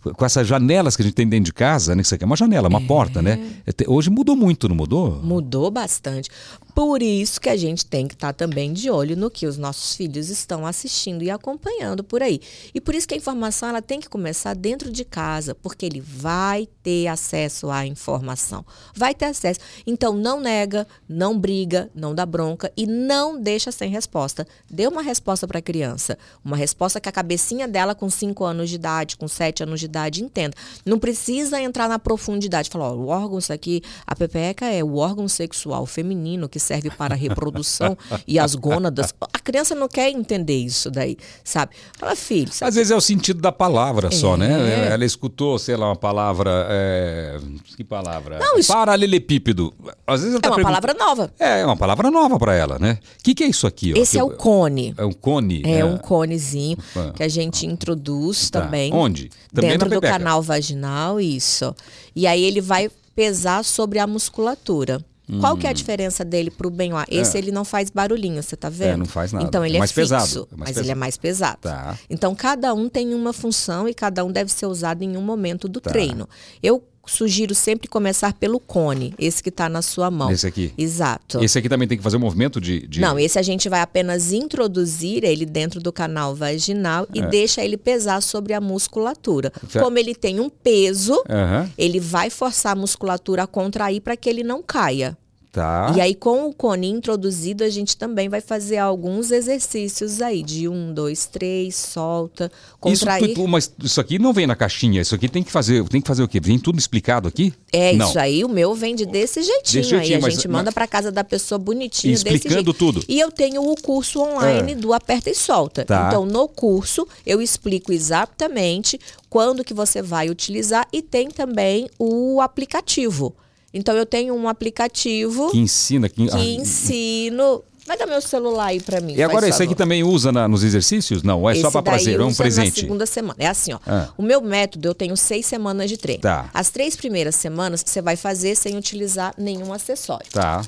[0.00, 2.02] com essas janelas que a gente tem dentro de casa, né?
[2.02, 3.38] Isso aqui é uma janela, uma porta, né?
[3.66, 5.20] É, Hoje mudou muito, não mudou?
[5.22, 6.30] Mudou bastante.
[6.74, 9.96] Por isso que a gente tem que estar também de olho no que os nossos
[9.96, 12.40] filhos estão assistindo e acompanhando por aí.
[12.74, 16.00] E por isso que a informação ela tem que começar dentro de casa, porque ele
[16.00, 18.64] vai ter acesso à informação.
[18.94, 19.60] Vai ter acesso.
[19.86, 24.46] Então não nega, não briga, não dá bronca e não deixa sem resposta.
[24.70, 26.16] Dê uma resposta para a criança.
[26.44, 29.86] Uma resposta que a cabecinha dela com 5 anos de idade, com 7 anos de
[30.22, 30.54] entenda.
[30.84, 32.70] Não precisa entrar na profundidade.
[32.70, 36.90] Falar, ó, o órgão isso aqui, a pepeca é o órgão sexual feminino que serve
[36.90, 39.12] para a reprodução e as gônadas.
[39.32, 41.72] A criança não quer entender isso daí, sabe?
[41.98, 42.68] Fala, filho, sabe?
[42.68, 44.36] Às vezes é o sentido da palavra só, É.
[44.38, 44.88] né?
[44.92, 46.66] Ela escutou, sei lá, uma palavra.
[46.70, 47.38] é,
[47.76, 48.38] Que palavra?
[48.38, 49.72] Não, isso- Paralelepípedo.
[50.06, 51.32] Às vezes ela é tá uma perguntando- palavra nova.
[51.38, 52.98] É, é uma palavra nova para ela, né?
[53.18, 53.92] O que, que é isso aqui?
[53.96, 54.00] ó?
[54.00, 54.94] Esse é Que o eu- cone.
[54.96, 55.62] É um cone?
[55.64, 57.12] É um conezinho Ah.
[57.14, 58.60] que a gente introduz Tá.
[58.62, 58.92] também.
[58.92, 59.30] Onde?
[59.52, 60.18] Também dentro do pepeca.
[60.18, 61.74] canal vaginal, isso.
[62.14, 65.04] E aí ele vai pesar sobre a musculatura.
[65.40, 67.06] Qual que é a diferença dele pro bem-ar?
[67.08, 68.88] Esse ele não faz barulhinho, você tá vendo?
[68.90, 68.94] Hum.
[68.94, 69.44] É, não faz nada.
[69.44, 70.84] Então ele É é, mais fixo, pesado, é mais mas pesado.
[70.84, 71.58] ele é mais pesado.
[71.60, 71.98] Tá.
[72.10, 75.68] Então cada um tem uma função e cada um deve ser usado em um momento
[75.68, 75.90] do Tá.
[75.90, 76.28] treino.
[76.60, 80.30] Eu sugiro sempre começar pelo cone, esse que tá na sua mão.
[80.30, 80.72] Esse aqui?
[80.78, 81.42] Exato.
[81.42, 82.86] Esse aqui também tem que fazer um movimento de.
[82.86, 87.64] de- Não, esse a gente vai apenas introduzir ele dentro do canal vaginal e deixa
[87.64, 89.52] ele pesar sobre a musculatura.
[89.62, 89.66] É.
[89.66, 91.70] Fe- Como ele tem um peso, Aham.
[91.76, 95.16] ele vai forçar a musculatura a contrair para que ele não caia.
[95.52, 95.92] Tá.
[95.96, 100.68] E aí, com o cone introduzido, a gente também vai fazer alguns exercícios aí, de
[100.68, 103.30] um, dois, três, solta, contrair.
[103.32, 106.06] Isso, mas isso aqui não vem na caixinha, isso aqui tem que fazer, tem que
[106.06, 106.38] fazer o quê?
[106.38, 107.52] Vem tudo explicado aqui?
[107.72, 108.08] É, não.
[108.08, 110.24] isso aí, o meu vende desse jeitinho, Desse jeitinho, aí.
[110.24, 112.72] A gente mas- manda pra casa da pessoa bonitinho, desse Explicando jeito.
[112.74, 113.02] tudo.
[113.08, 114.74] E eu tenho o curso online É.
[114.76, 115.84] do Aperta e Solta.
[115.84, 116.06] Tá.
[116.06, 122.40] Então, no curso, eu explico exatamente quando que você vai utilizar e tem também o
[122.40, 123.34] aplicativo.
[123.72, 126.08] Então, eu tenho um aplicativo Que ensina.
[126.08, 127.62] Que, que ah, ensino...
[127.86, 130.62] Vai dar meu celular aí pra mim, E agora, esse aqui também usa na- nos
[130.62, 131.24] exercícios?
[131.24, 132.76] Não, é só Esse para daí prazer, é um presente.
[132.76, 133.34] Na segunda semana.
[133.36, 133.80] É assim, ó.
[133.84, 134.08] Ah.
[134.16, 136.22] O meu método, eu tenho seis semanas de treino.
[136.22, 136.48] Tá.
[136.54, 140.26] As três primeiras semanas você vai fazer sem utilizar nenhum acessório.
[140.30, 140.62] Tá.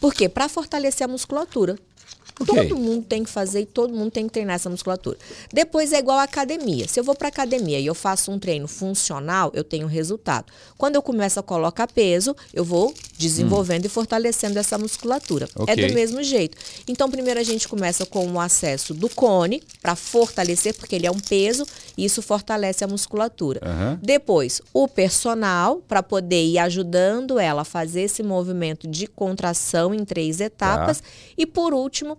[0.00, 0.28] Por quê?
[0.28, 1.76] Para fortalecer a musculatura.
[2.40, 2.68] Ok.
[2.68, 5.16] Todo mundo tem que fazer e todo mundo tem que treinar essa musculatura.
[5.52, 6.88] Depois é igual à academia.
[6.88, 10.46] Se eu vou para academia e eu faço um treino funcional, eu tenho resultado.
[10.76, 15.48] Quando eu começo a colocar peso, eu vou desenvolvendo e fortalecendo essa musculatura.
[15.54, 15.72] Ok.
[15.72, 16.58] É do mesmo jeito.
[16.88, 21.10] Então, primeiro a gente começa com o acesso do cone para fortalecer, porque ele é
[21.10, 21.64] um peso
[21.96, 23.60] e isso fortalece a musculatura.
[23.62, 24.00] Aham.
[24.02, 30.04] Depois, o personal, para poder ir ajudando ela a fazer esse movimento de contração em
[30.04, 31.02] três etapas.
[31.38, 32.18] E por último,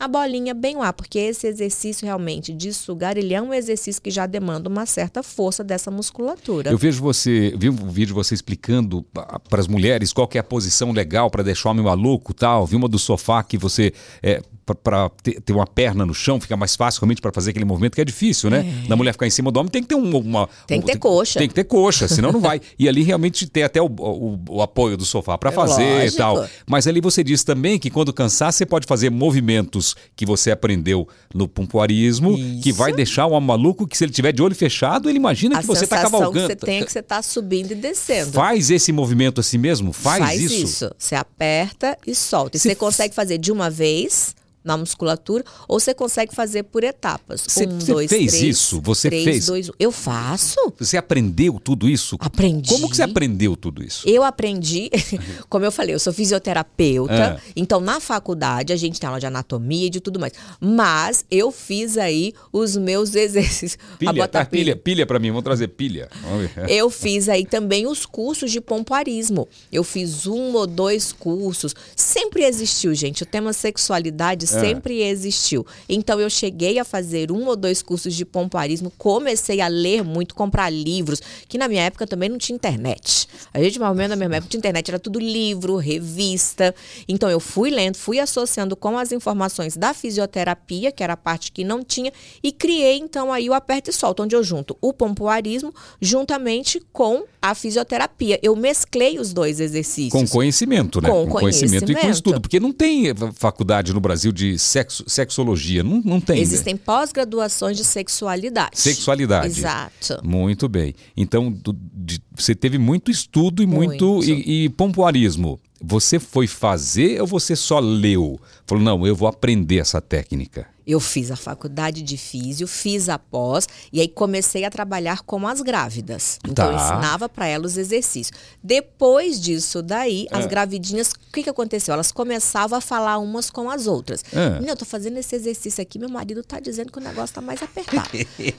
[0.00, 4.10] a bolinha bem lá, porque esse exercício realmente de sugar, ele é um exercício que
[4.10, 6.70] já demanda uma certa força dessa musculatura.
[6.70, 10.40] Eu vejo você, vi um vídeo de você explicando para as mulheres qual que é
[10.40, 12.66] a posição legal para deixar o homem maluco, tal.
[12.66, 14.42] Vi uma do sofá que você é,
[14.84, 17.96] para ter, ter uma perna no chão fica mais fácil realmente para fazer aquele movimento
[17.96, 18.64] que é difícil, né?
[18.88, 20.96] Da mulher ficar em cima do homem tem que ter um- uma Tem que ter
[20.96, 21.40] coxa.
[21.40, 22.60] Tem que ter coxa, senão não vai.
[22.78, 25.94] E ali realmente tem até o, o- o apoio do sofá para É fazer e
[26.02, 26.16] lógico.
[26.16, 26.46] tal.
[26.68, 31.08] Mas ali você diz também que quando cansar você pode fazer movimentos que você aprendeu
[31.34, 32.78] no pompoarismo, que Isso.
[32.78, 35.60] vai deixar o homem maluco que se ele tiver de olho fechado, ele imagina a
[35.60, 36.48] que você está sensação cavalgando.
[36.48, 38.32] que você tem é que você está subindo e descendo.
[38.32, 39.92] Faz esse movimento assim mesmo?
[39.92, 40.90] Faz, isso?
[40.98, 42.56] Você aperta e solta.
[42.56, 47.42] E você consegue fazer de uma vez na musculatura ou você consegue fazer por etapas.
[47.46, 48.80] Você- um, você dois, fez três, isso?
[48.82, 49.46] Você três, fez?
[49.46, 49.72] dois, um.
[49.78, 50.56] Eu faço.
[50.78, 52.16] Você aprendeu tudo isso?
[52.20, 52.68] Aprendi.
[52.68, 54.08] Como que você aprendeu tudo isso?
[54.08, 54.90] Eu aprendi,
[55.48, 57.50] como eu falei, eu sou fisioterapeuta, Ah.
[57.56, 60.32] então na faculdade a gente tem aula de anatomia e de tudo mais.
[60.60, 63.78] Mas eu fiz aí os meus exercícios.
[63.92, 66.08] A Pilha, botar tá, pilha, pilha para mim, vamos trazer pilha.
[66.22, 66.50] Vamos.
[66.68, 69.48] Eu fiz aí também os cursos de pompoarismo.
[69.72, 71.74] Eu fiz um ou dois cursos.
[71.96, 73.22] Sempre existiu, gente.
[73.22, 75.66] O tema sexualidade sempre existiu.
[75.88, 78.92] Então eu cheguei a fazer um ou dois cursos de pompoarismo.
[78.96, 83.28] Comecei a ler muito, comprar livros, que na minha época também não tinha internet.
[83.52, 86.74] A gente, mais ou menos, na minha época, tinha internet, era tudo livro, revista.
[87.08, 91.52] Então eu fui lendo, fui associando com as informações da fisioterapia, que era a parte
[91.52, 94.92] que não tinha, e criei então aí o aperta e solta, onde eu junto o
[94.92, 98.38] pompoarismo juntamente com a fisioterapia.
[98.42, 100.12] Eu mesclei os dois exercícios.
[100.12, 101.08] Com conhecimento, né?
[101.08, 101.90] Com e com conhecimento.
[102.10, 102.40] estudo.
[102.40, 105.82] Porque não tem faculdade no Brasil de sexo, sexologia.
[105.82, 106.36] Não, não tem.
[106.36, 106.42] né?
[106.42, 108.78] Existem pós-graduações de sexualidade.
[108.78, 109.46] Sexualidade.
[109.46, 110.20] Exato.
[110.22, 110.94] Muito bem.
[111.16, 114.06] Então, do- de- você teve muito estudo e muito.
[114.14, 114.30] Muito.
[114.30, 115.58] E, e pompoarismo.
[115.82, 118.38] Você foi fazer ou você só leu?
[118.66, 120.66] Falou, não, eu vou aprender essa técnica.
[120.90, 125.46] Eu fiz a faculdade de físio, fiz a pós e aí comecei a trabalhar com
[125.46, 126.38] as grávidas.
[126.48, 126.82] Então eu Tá.
[126.84, 128.36] ensinava para elas os exercícios.
[128.62, 130.48] Depois disso daí, as É.
[130.48, 131.94] gravidinhas, o que que aconteceu?
[131.94, 134.24] Elas começavam a falar umas com as outras.
[134.32, 134.70] É.
[134.70, 137.62] Eu tô fazendo esse exercício aqui, meu marido tá dizendo que o negócio tá mais
[137.62, 138.08] apertado.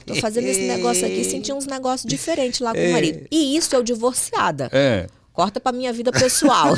[0.06, 3.26] tô fazendo esse negócio aqui, senti uns negócios diferentes lá com o marido.
[3.30, 4.68] E isso eu divorciada.
[4.72, 5.06] É.
[5.32, 6.74] Corta pra minha vida pessoal.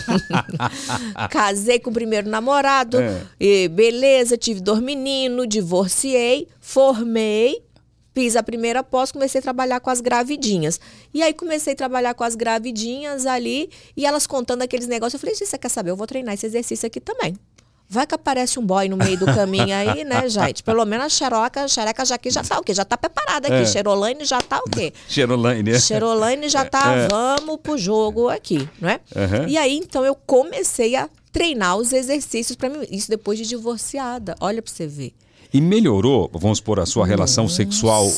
[1.31, 3.23] Casei com o primeiro namorado, É.
[3.40, 7.62] e beleza, tive dois meninos, divorciei, formei,
[8.14, 10.79] fiz a primeira pós, comecei a trabalhar com as gravidinhas.
[11.12, 15.14] E aí comecei a trabalhar com as gravidinhas ali, e elas contando aqueles negócios.
[15.14, 15.90] Eu falei, gente, você quer saber?
[15.90, 17.35] Eu vou treinar esse exercício aqui também.
[17.94, 20.64] Vai que aparece um boy no meio do caminho aí, né, gente?
[20.64, 22.74] Pelo menos a xeroca, a xereca já aqui já tá o quê?
[22.74, 23.57] Já tá preparada aqui.
[23.62, 23.64] É.
[23.66, 24.92] Xerolaine já tá o quê?
[25.09, 25.78] Xerolaine, né?
[25.78, 27.09] Xerolaine já tá, É.
[27.09, 28.98] vamos pro jogo aqui, né?
[29.14, 29.46] Aham.
[29.48, 32.85] E aí, então, eu comecei a treinar os exercícios para mim.
[32.90, 34.35] Isso depois de divorciada.
[34.40, 35.12] Olha pra você ver.
[35.52, 37.57] E melhorou, vamos supor, a sua relação Nossa.
[37.57, 38.11] sexual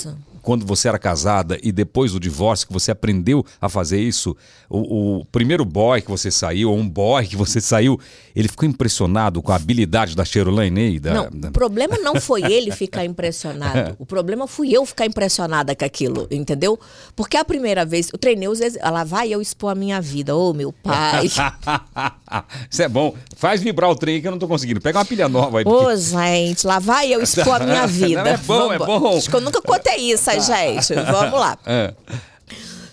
[0.46, 4.36] quando você era casada e depois do divórcio, que você aprendeu a fazer isso?
[4.70, 7.98] O, o primeiro boy que você saiu, ou um boy que você saiu,
[8.34, 11.00] ele ficou impressionado com a habilidade da Cherolaine aí?
[11.00, 13.96] Da, Não, o problema não foi ele ficar impressionado.
[13.98, 16.78] O problema fui eu ficar impressionada com aquilo, entendeu?
[17.16, 18.60] Porque a primeira vez, eu treinei os.
[18.60, 20.36] Ela vai eu expor a minha vida.
[20.36, 21.26] Ô, meu pai.
[22.70, 23.14] Isso é bom.
[23.36, 24.80] Faz vibrar o trem que eu não tô conseguindo.
[24.80, 25.64] Pega uma pilha nova aí.
[25.66, 28.22] Ô, porque- gente, lá vai eu expor a minha vida.
[28.22, 29.00] Não, é bom, é Vambora.
[29.00, 29.16] bom.
[29.18, 30.94] Acho que eu nunca contei isso, aí, gente.
[30.94, 31.58] Vamos lá.
[31.66, 31.92] É.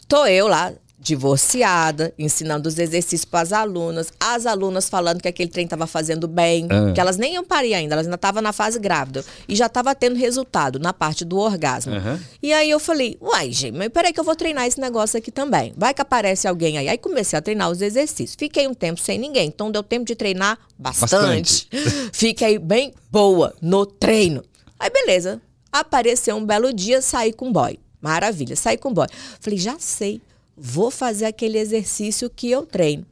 [0.07, 5.49] Tô eu lá, divorciada, ensinando os exercícios para as alunas, as alunas falando que aquele
[5.49, 6.91] trem estava fazendo bem, Ah.
[6.93, 9.93] que elas nem iam parir ainda, elas ainda estavam na fase grávida e já estava
[9.95, 11.95] tendo resultado na parte do orgasmo.
[11.95, 12.19] Aham.
[12.41, 15.31] E aí eu falei, uai, gente, mas peraí que eu vou treinar esse negócio aqui
[15.31, 15.73] também.
[15.75, 16.87] Vai que aparece alguém aí.
[16.87, 18.35] Aí comecei a treinar os exercícios.
[18.37, 21.67] Fiquei um tempo sem ninguém, então deu tempo de treinar bastante.
[22.13, 24.43] Fiquei bem boa no treino.
[24.79, 25.41] Aí beleza,
[25.73, 27.79] apareceu um belo dia, saí com boy.
[27.99, 29.07] Maravilha, saí com boy.
[29.39, 30.21] Falei, já sei,
[30.55, 33.05] vou fazer aquele exercício que eu treino.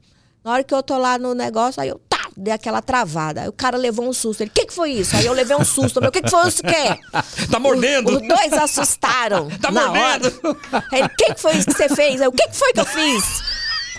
[0.44, 3.42] Na hora que eu tô lá no negócio, aí eu tá, dei aquela travada.
[3.42, 4.42] Aí o cara levou um susto.
[4.42, 5.16] Ele, o que, que foi isso?
[5.16, 5.96] Aí eu levei um susto.
[5.96, 6.10] também.
[6.10, 6.98] O que, que foi isso que é?
[7.52, 8.12] Tá mordendo.
[8.12, 9.50] Os dois assustaram.
[9.62, 10.58] Tá mordendo.
[10.72, 10.86] hora.
[10.92, 12.22] Ele, o que, que foi isso que você fez?
[12.22, 13.24] Aí, o que, que foi que eu fiz?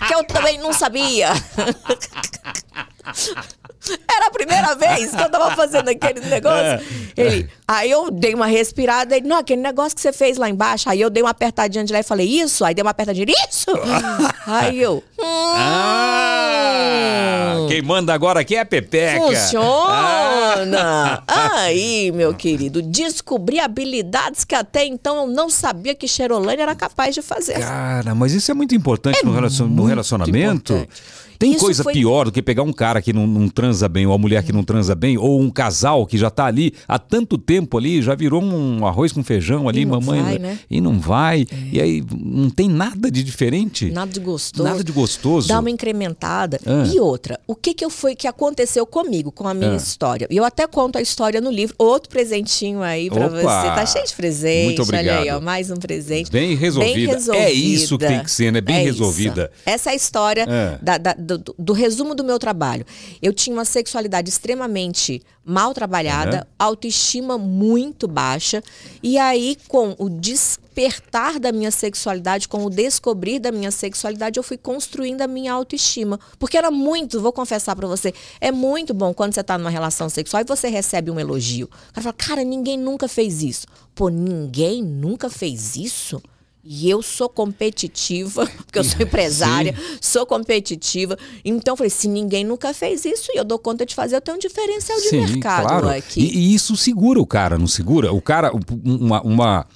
[0.07, 1.29] Que eu também não sabia.
[4.09, 6.79] Era a primeira vez que eu tava fazendo aquele negócio.
[7.17, 10.89] Ele, aí eu dei uma respirada, ele, não, aquele negócio que você fez lá embaixo.
[10.89, 12.63] Aí eu dei uma apertadinha de lá e falei, isso?
[12.65, 13.67] Aí dei uma apertadinha, isso?
[14.47, 19.17] Aí eu, hum, Ah, quem manda agora aqui é a Pepeca.
[19.17, 21.23] Ah, Funciona!
[21.27, 27.15] Aí, meu querido, descobri habilidades que até então eu não sabia que Cherolane era capaz
[27.15, 27.59] de fazer.
[27.59, 30.73] Cara, mas isso é muito importante no, relacion- no relacionamento.
[30.73, 31.01] importante.
[31.43, 34.05] Tem Isso coisa foi- pior do que pegar um cara que não, não transa bem,
[34.07, 36.97] ou a mulher que não transa bem, ou um casal que já tá ali há
[36.97, 40.21] tanto tempo ali, já virou um arroz com feijão ali, E mamãe.
[40.21, 40.59] vai, né?
[40.69, 41.45] E não vai.
[41.71, 43.91] E aí não tem nada de diferente.
[43.91, 44.63] Nada de gostoso.
[44.69, 45.47] Nada de gostoso.
[45.49, 46.59] Dá uma incrementada.
[46.65, 46.85] Ah.
[46.93, 49.75] E outra, o que que eu foi que aconteceu comigo, com a minha Ah.
[49.75, 50.27] história?
[50.29, 51.75] E eu até conto a história no livro.
[51.77, 53.35] Outro presentinho aí pra Opa!
[53.35, 53.43] você.
[53.43, 54.65] Tá cheio de presente.
[54.77, 55.37] Muito Olha aí, obrigado.
[55.37, 56.31] ó, mais um presente.
[56.31, 57.35] Bem resolvida.
[57.37, 58.61] É isso que tem que ser, né?
[58.61, 59.51] Bem É resolvida.
[59.53, 59.63] isso.
[59.65, 60.77] Essa é a história É.
[60.81, 62.85] da- da- do, do resumo do meu trabalho.
[63.21, 66.47] Eu tinha uma sexualidade extremamente mal trabalhada, Aham.
[66.57, 68.63] autoestima muito baixa.
[69.01, 74.43] E aí, com o despertar da minha sexualidade, com o descobrir da minha sexualidade, eu
[74.43, 76.19] fui construindo a minha autoestima.
[76.39, 80.09] Porque era muito, vou confessar pra você, é muito bom quando você tá numa relação
[80.09, 81.65] sexual e você recebe um elogio.
[81.65, 83.67] O cara fala, cara, ninguém nunca fez isso.
[83.93, 86.21] Pô, ninguém nunca fez isso?
[86.65, 91.17] E eu sou competitiva, porque eu sou empresária, sou competitiva.
[91.43, 94.21] Então eu falei, se ninguém nunca fez isso e eu dou conta de fazer, eu
[94.21, 95.89] tenho um diferencial de mercado claro.
[95.89, 96.21] aqui.
[96.21, 98.13] E, e isso segura o cara, não segura?
[98.13, 98.61] O cara, um-
[99.05, 99.67] uma, uma,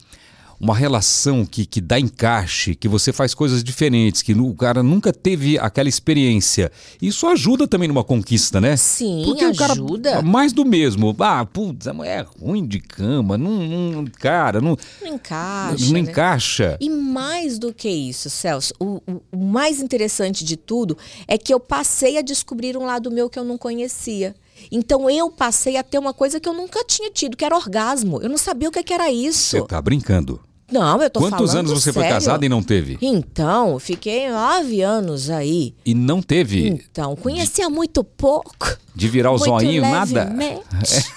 [0.60, 5.14] uma relação que, que dá encaixe, que você faz coisas diferentes, que o cara nunca
[5.14, 6.72] teve aquela experiência.
[7.02, 8.76] Isso ajuda também numa conquista, né?
[8.76, 10.22] Sim, Porque o cara, ajuda.
[10.24, 11.16] mais do mesmo.
[11.20, 13.52] Ah, putz, a mulher é ruim de cama, não,
[13.92, 15.86] não- cara, não, Não encaixa.
[15.86, 16.00] não né?
[16.00, 16.78] encaixa.
[16.82, 20.98] E mais do que isso, Celso, o, o- o mais interessante de tudo
[21.28, 24.36] é que eu passei a descobrir um lado meu que eu não conhecia.
[24.72, 28.20] Então eu passei a ter uma coisa que eu nunca tinha tido, que era orgasmo.
[28.22, 29.52] Eu não sabia o que, que era isso.
[29.58, 30.42] Você tá brincando.
[30.72, 32.16] Não, eu tô Quantos anos você foi sério.
[32.18, 32.98] casada e não teve?
[33.02, 35.74] Então, fiquei nove anos aí.
[35.86, 38.78] E não teve Então, conhecia muito pouco.
[38.94, 40.24] de virar o muito zoinho, nada?
[40.26, 40.66] levemente,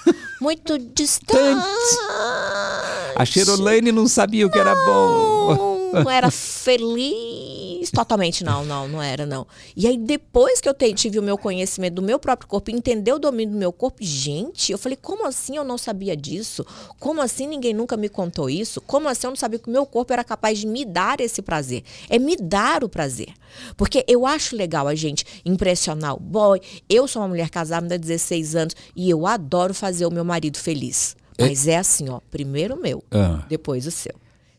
[0.40, 1.66] Muito distante.
[3.14, 5.69] A Cherolaine não sabia o que era bom.
[5.92, 7.90] Não era feliz.
[7.90, 9.46] Totalmente não, não, não era, não.
[9.76, 13.18] E aí, depois que eu tive o meu conhecimento do meu próprio corpo, entender o
[13.18, 16.64] domínio do meu corpo, gente, eu falei, como assim eu não sabia disso?
[16.98, 18.80] Como assim ninguém nunca me contou isso?
[18.80, 21.42] Como assim eu não sabia que o meu corpo era capaz de me dar esse
[21.42, 21.82] prazer?
[22.08, 23.28] É me dar o prazer.
[23.76, 26.60] Porque eu acho legal a gente impressionar o boy.
[26.88, 30.24] Eu sou uma mulher casada, me dá 16 anos, e eu adoro fazer o meu
[30.24, 31.16] marido feliz.
[31.38, 33.44] Mas é assim, ó, primeiro o meu, Ah.
[33.48, 34.12] depois o seu.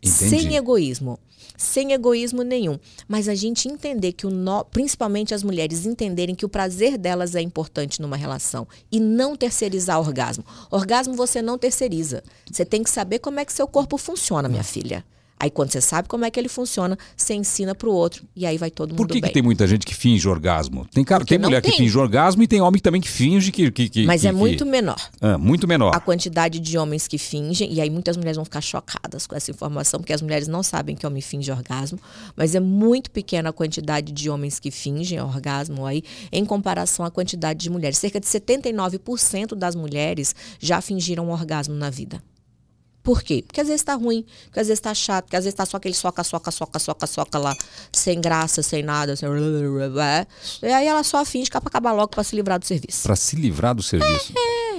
[0.04, 0.30] Entendi.
[0.30, 1.20] Sem egoísmo.
[1.58, 2.80] Sem egoísmo nenhum.
[3.08, 7.36] Mas a gente entender que o nó, principalmente as mulheres entenderem que o prazer delas
[7.36, 10.43] é importante numa relação e não terceirizar orgasmo.
[10.72, 12.24] Orgasmo você não terceiriza.
[12.52, 15.06] Você tem que saber como é que seu corpo funciona, minha filha.
[15.42, 18.60] Aí quando você sabe como é que ele funciona, você ensina pro outro e aí
[18.60, 19.32] vai todo mundo Por que, que bem.
[19.32, 20.86] tem muita gente que finge orgasmo?
[20.94, 21.80] Tem, cara, Porque tem mulher que tem.
[21.80, 23.72] finge orgasmo e tem homem também que finge que.
[23.72, 25.02] que, que Mas que- é que- muito menor.
[25.20, 25.96] Ah, muito menor.
[25.96, 29.50] a quantidade de homens que fingem, e aí muitas mulheres vão ficar chocadas com essa
[29.50, 31.98] informação, porque as mulheres não sabem que homem finge orgasmo,
[32.36, 37.10] mas é muito pequena a quantidade de homens que fingem orgasmo aí, em comparação à
[37.10, 37.98] quantidade de mulheres.
[37.98, 42.22] Cerca de 79% das mulheres já fingiram orgasmo na vida.
[43.04, 43.43] Por quê?
[43.45, 45.78] Porque às vezes tá ruim, porque às vezes tá chato, porque às vezes tá só
[45.78, 47.56] aquele soca, soca, soca, soca, soca lá,
[47.91, 49.28] sem graça, sem nada, sem...
[50.62, 53.04] e aí ela só finge que é pra acabar logo pra se livrar do serviço.
[53.04, 54.34] Pra se livrar do serviço.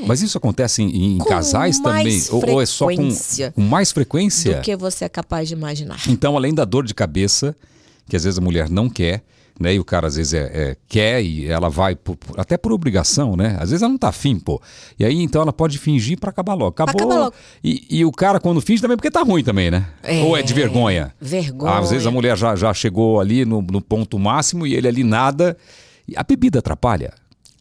[0.07, 2.23] Mas isso acontece em, em casais também?
[2.31, 3.09] Ou, ou é só com,
[3.55, 4.57] com mais frequência?
[4.57, 6.01] do que você é capaz de imaginar.
[6.09, 7.57] Então, além da dor de cabeça,
[8.09, 9.25] que às vezes a mulher não quer,
[9.59, 9.75] né?
[9.75, 13.37] E o cara às vezes é, é- quer e ela vai por- até por obrigação,
[13.37, 13.57] né?
[13.61, 14.61] Às vezes ela não tá afim, pô.
[14.99, 16.69] E aí então ela pode fingir pra acabar logo.
[16.83, 17.07] Acabou.
[17.09, 17.35] logo.
[17.63, 19.87] E, e o cara quando finge também porque tá ruim também, né?
[20.03, 21.15] É, Ou é de vergonha.
[21.21, 21.79] vergonha.
[21.79, 25.05] Às vezes a mulher já, já chegou ali no, no ponto máximo e ele ali
[25.05, 25.57] nada.
[26.17, 27.13] A bebida atrapalha.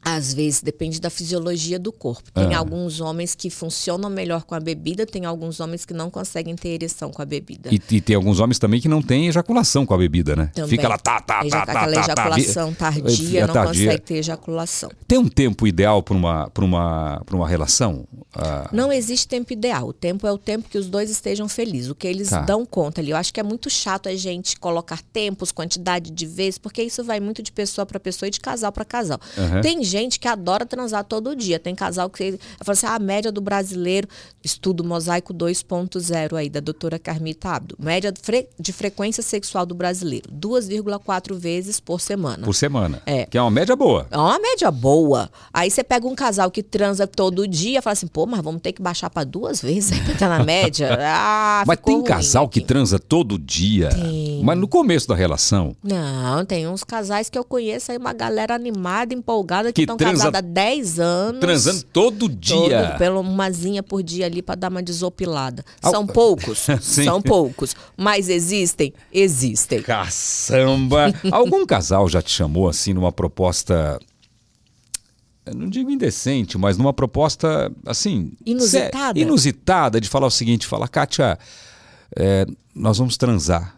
[0.03, 2.31] Às vezes depende da fisiologia do corpo.
[2.31, 2.59] Tem Ah.
[2.59, 6.69] alguns homens que funcionam melhor com a bebida, tem alguns homens que não conseguem ter
[6.69, 7.69] ereção com a bebida.
[7.71, 10.49] E, e tem alguns homens também que não têm ejaculação com a bebida, né?
[10.55, 10.69] Também.
[10.71, 12.29] Fica lá, tá, tá, Eja- tá, tá, aquela tá, tá.
[12.39, 13.85] ejaculação tardia, É, não tardia.
[13.85, 14.89] consegue ter ejaculação.
[15.07, 18.07] Tem um tempo ideal para uma, pra uma, pra uma relação?
[18.33, 19.87] Ah, Não existe tempo ideal.
[19.89, 21.89] O tempo é o tempo que os dois estejam felizes.
[21.91, 22.41] O que eles Tá.
[22.41, 23.11] dão conta ali.
[23.11, 27.03] Eu acho que é muito chato a gente colocar tempos, quantidade de vezes, porque isso
[27.03, 29.19] vai muito de pessoa para pessoa e de casal para casal.
[29.37, 29.61] Aham.
[29.61, 31.59] Tem gente que adora transar todo dia.
[31.59, 34.07] Tem casal que eu falo assim, ah, a média do brasileiro,
[34.43, 37.75] estudo mosaico 2.0 aí da doutora Carmita Abdo.
[37.79, 42.45] Média fre- de frequência sexual do brasileiro, 2,4 vezes por semana.
[42.45, 43.01] por semana.
[43.05, 43.25] É.
[43.25, 44.07] Que é uma média boa.
[44.09, 45.29] É uma média boa.
[45.53, 48.71] Aí você pega um casal que transa todo dia, fala assim, pô, mas vamos ter
[48.71, 50.97] que baixar para duas vezes aí pra estar na média.
[51.13, 53.89] Ah, Mas tem casal que transa todo dia.
[53.89, 54.41] Tem.
[54.43, 55.75] Mas no começo da relação.
[55.83, 59.97] Não, tem uns casais que eu conheço aí, uma galera animada, empolgada, Que que estão
[59.97, 61.39] transa- casados há 10 anos.
[61.41, 62.87] Transando todo dia.
[62.89, 65.63] Todo, pelo umazinha por dia ali pra dar uma desopilada.
[65.81, 67.03] São poucos, Sim.
[67.03, 67.75] são poucos.
[67.97, 68.93] Mas existem?
[69.13, 69.81] Existem.
[69.81, 71.13] Caçamba!
[71.31, 73.99] Algum casal já te chamou assim numa proposta.
[75.45, 78.31] eu não digo indecente, mas numa proposta assim.
[78.45, 79.19] Inusitada?
[79.19, 81.37] Inusitada de falar o seguinte: falar, Kátia,
[82.15, 83.75] é, nós vamos transar.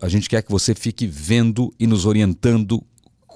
[0.00, 2.80] A gente quer que você fique vendo e nos orientando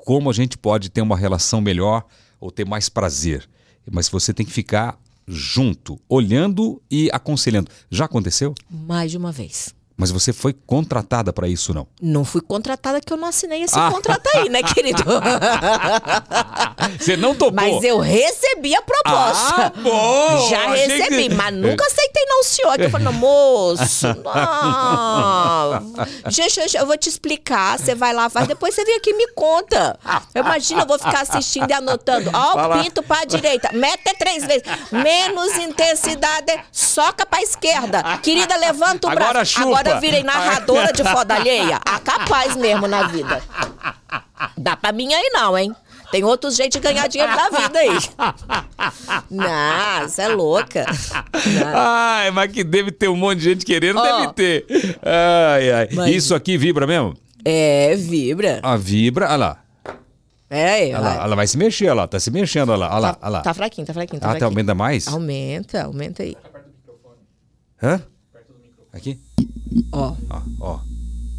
[0.07, 2.07] como a gente pode ter uma relação melhor
[2.39, 3.45] ou ter mais prazer.
[3.91, 4.97] Mas você tem que ficar
[5.27, 7.69] junto, olhando e aconselhando.
[7.91, 8.55] Já aconteceu?
[8.71, 9.75] Mais de uma vez.
[9.99, 11.87] Mas você foi contratada para isso, não?
[12.03, 13.91] Não fui contratada que eu não assinei esse Ah.
[13.91, 15.03] contrato aí, né, querido?
[17.01, 17.53] Você não topou?
[17.55, 19.67] Mas eu recebi a proposta.
[19.67, 20.49] Ah, bom!
[20.51, 22.77] Já recebi, que- mas nunca aceitei não, senhor.
[22.77, 26.07] Que eu falei, moço, não.
[26.31, 27.79] Gente, eu- vou te explicar.
[27.79, 29.99] Você vai lá, faz, depois você vem aqui e me conta.
[30.35, 32.31] Imagina, eu vou ficar assistindo e anotando.
[32.33, 33.71] Ó, o pinto pra direita.
[33.73, 34.63] Mete três vezes.
[34.93, 38.03] Menos intensidade, soca pra esquerda.
[38.23, 39.53] Querida, levanta o Agora braço.
[39.53, 39.67] chupa.
[39.67, 41.81] Agora eu virei narradora de foda alheia.
[41.87, 43.43] Ah, capaz mesmo na vida.
[44.57, 45.75] Dá pra mim aí não, hein?
[46.11, 47.99] Tem outros jeitos de ganhar dinheiro na vida aí.
[49.31, 50.85] Não, você é louca.
[50.85, 51.73] Não.
[51.75, 54.03] Ai, mas que deve ter um monte de gente querendo, Ó.
[54.03, 54.67] deve ter.
[55.03, 55.89] Ai, ai.
[55.93, 57.15] Mas- Isso aqui vibra mesmo?
[57.45, 58.61] É, vibra.
[58.63, 59.27] Ah, vibra.
[59.27, 59.59] Olha lá.
[60.49, 61.25] É, Olha lá.
[61.25, 62.07] Ela vai se mexer, olha lá.
[62.07, 62.91] Tá se mexendo, olha lá.
[62.91, 63.13] Olha lá.
[63.15, 63.41] Tá, olha lá.
[63.43, 64.49] tá fraquinho, tá fraquinho, tá Ah, tá fraquinho.
[64.51, 65.09] aumenta mais?
[65.09, 66.37] Aumenta, aumenta aí.
[67.83, 68.01] Hã?
[68.93, 69.19] Aqui?
[69.93, 70.79] Ó, Ó, ó.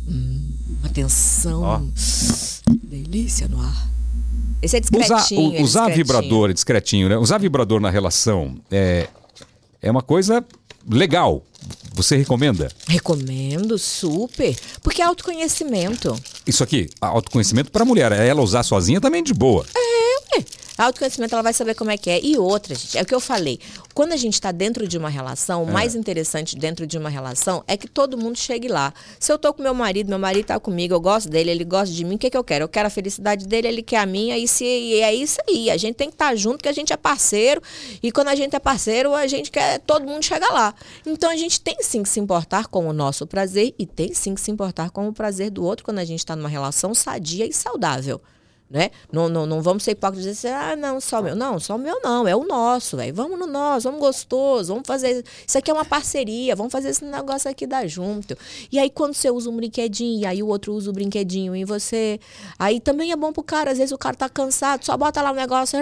[0.07, 1.61] uma tensão.
[1.63, 1.81] Ó.
[2.83, 3.87] Delícia no ar.
[4.61, 5.51] Esse é Usar, discretinho.
[5.51, 5.95] u- é usar discretinho.
[6.05, 7.17] vibrador discretinho, né?
[7.17, 9.07] Usar vibrador na relação é,
[9.81, 10.43] é uma coisa
[10.89, 11.43] legal.
[11.93, 12.71] Você recomenda?
[12.87, 14.55] Recomendo, super.
[14.81, 16.15] Porque é autoconhecimento.
[16.45, 18.11] Isso aqui, autoconhecimento para mulher.
[18.11, 19.65] É ela usar sozinha também de boa.
[19.75, 20.43] É,
[20.85, 22.19] autoconhecimento ela vai saber como é que é.
[22.23, 23.59] E outra, gente, é o que eu falei.
[23.93, 27.63] Quando a gente está dentro de uma relação, o mais interessante dentro de uma relação
[27.67, 28.93] é que todo mundo chegue lá.
[29.19, 31.93] Se eu tô com meu marido, meu marido tá comigo, eu gosto dele, ele gosta
[31.93, 32.65] de mim, o que, que eu quero?
[32.65, 35.71] Eu quero a felicidade dele, ele quer a minha, e, se, e é isso aí.
[35.71, 37.61] A gente tem que estar junto, que a gente é parceiro.
[38.03, 40.75] E quando a gente é parceiro, a gente quer todo mundo chegar lá.
[41.05, 44.35] Então a gente tem sim que se importar com o nosso prazer e tem sim
[44.35, 47.45] que se importar com o prazer do outro quando a gente está numa relação sadia
[47.45, 48.21] e saudável
[48.69, 48.91] né?
[49.11, 51.35] Não, não, não vamos ser hipócritas e dizer, ah, não, só o meu.
[51.35, 53.13] Não, só o meu não, é o nosso, velho.
[53.13, 55.23] Vamos no nosso, vamos gostoso, vamos fazer.
[55.45, 58.37] Isso aqui é uma parceria, vamos fazer esse negócio aqui dar junto.
[58.71, 61.63] E aí, quando você usa um brinquedinho, e aí o outro usa o brinquedinho e
[61.63, 62.19] você.
[62.59, 65.31] Aí também é bom pro cara, às vezes o cara tá cansado, só bota lá
[65.31, 65.79] um negócio.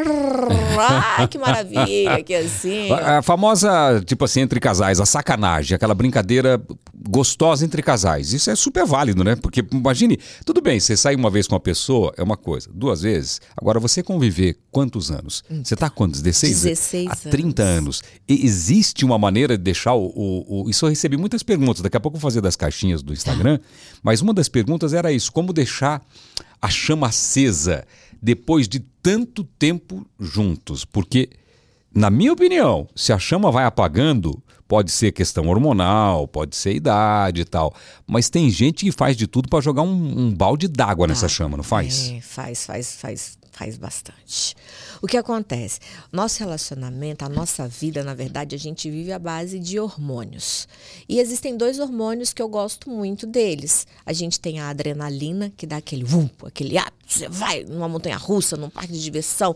[1.17, 2.91] Ai, que maravilha, que assim.
[2.93, 6.61] a famosa, tipo assim, entre casais, a sacanagem, aquela brincadeira
[7.07, 8.33] gostosa entre casais.
[8.33, 9.35] Isso é super válido, né?
[9.35, 13.01] Porque imagine, tudo bem, você sair uma vez com uma pessoa é uma coisa, duas
[13.01, 13.39] vezes.
[13.55, 15.43] Agora, você conviver quantos anos?
[15.63, 16.21] Você tá com quantos?
[16.21, 16.61] 16?
[16.63, 18.01] 16 Há 30 anos.
[18.27, 21.97] E existe uma maneira de deixar o, o- o- Isso eu recebi muitas perguntas, daqui
[21.97, 23.59] a pouco eu vou fazer das caixinhas do Instagram,
[24.03, 26.01] mas uma das perguntas era isso: como deixar
[26.61, 27.85] a chama acesa
[28.21, 30.83] depois de tanto tempo juntos?
[30.85, 31.29] Porque.
[31.97, 37.41] Na minha opinião, se a chama vai apagando, pode ser questão hormonal, pode ser idade
[37.41, 37.73] e tal.
[38.07, 41.57] Mas tem gente que faz de tudo para jogar um, um balde d'água nessa chama,
[41.57, 42.09] não faz?
[42.09, 43.37] É, faz, faz, faz.
[43.55, 44.53] Faz bastante.
[45.01, 45.79] O que acontece?
[46.11, 50.67] Nosso relacionamento, a nossa vida, na verdade, a gente vive à base de hormônios.
[51.07, 53.85] E existem dois hormônios que eu gosto muito deles.
[54.05, 58.17] A gente tem a adrenalina, que dá aquele vum, aquele ah, você vai numa montanha
[58.17, 59.55] russa, num parque de diversão,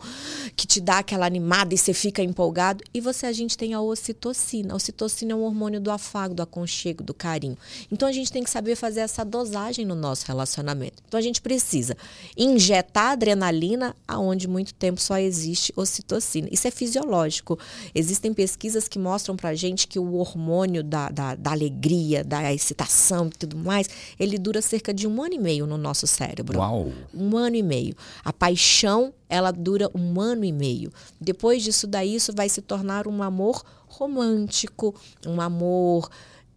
[0.56, 2.84] que te dá aquela animada e você fica empolgado.
[2.94, 4.74] E você, a gente tem a ocitocina.
[4.74, 7.58] A ocitocina é um hormônio do afago, do aconchego, do carinho.
[7.92, 11.02] Então a gente tem que saber fazer essa dosagem no nosso relacionamento.
[11.08, 11.98] Então a gente precisa
[12.38, 15.39] injetar adrenalina aonde muito tempo só existe
[15.76, 16.48] ocitocina.
[16.52, 17.58] Isso é fisiológico.
[17.94, 23.28] Existem pesquisas que mostram pra gente que o hormônio da, da, da alegria, da excitação
[23.28, 26.60] e tudo mais, ele dura cerca de um ano e meio no nosso cérebro.
[26.60, 26.92] Uau!
[27.14, 27.96] Um ano e meio.
[28.24, 30.92] A paixão, ela dura um ano e meio.
[31.20, 36.10] Depois disso daí, isso vai se tornar um amor romântico, um amor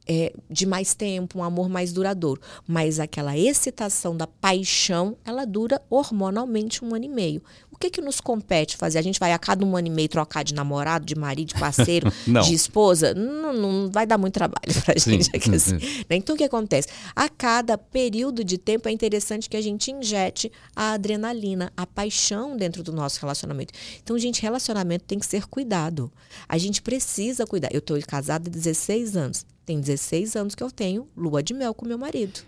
[0.07, 2.41] é, de mais tempo, um amor mais duradouro.
[2.67, 7.43] Mas aquela excitação da paixão, ela dura hormonalmente um ano e meio.
[7.83, 9.01] O que, que nos compete fazer?
[9.01, 11.55] A gente vai a cada um ano e meio trocar de namorado, de marido, de
[11.59, 13.13] parceiro, de esposa?
[13.13, 15.29] Não, não vai dar muito trabalho pra gente.
[15.35, 15.75] Aqui, assim,
[16.09, 16.15] né?
[16.15, 16.87] Então, o que acontece?
[17.17, 22.57] A cada período de tempo é interessante que a gente injete a adrenalina, a paixão
[22.57, 23.75] dentro do nosso relacionamento.
[24.01, 26.09] Então, gente, relacionamento tem que ser cuidado.
[26.49, 27.71] A gente precisa cuidar.
[27.73, 29.45] Eu estou casada há 16 anos.
[29.67, 32.43] Tem 16 anos que eu tenho lua de mel com meu marido.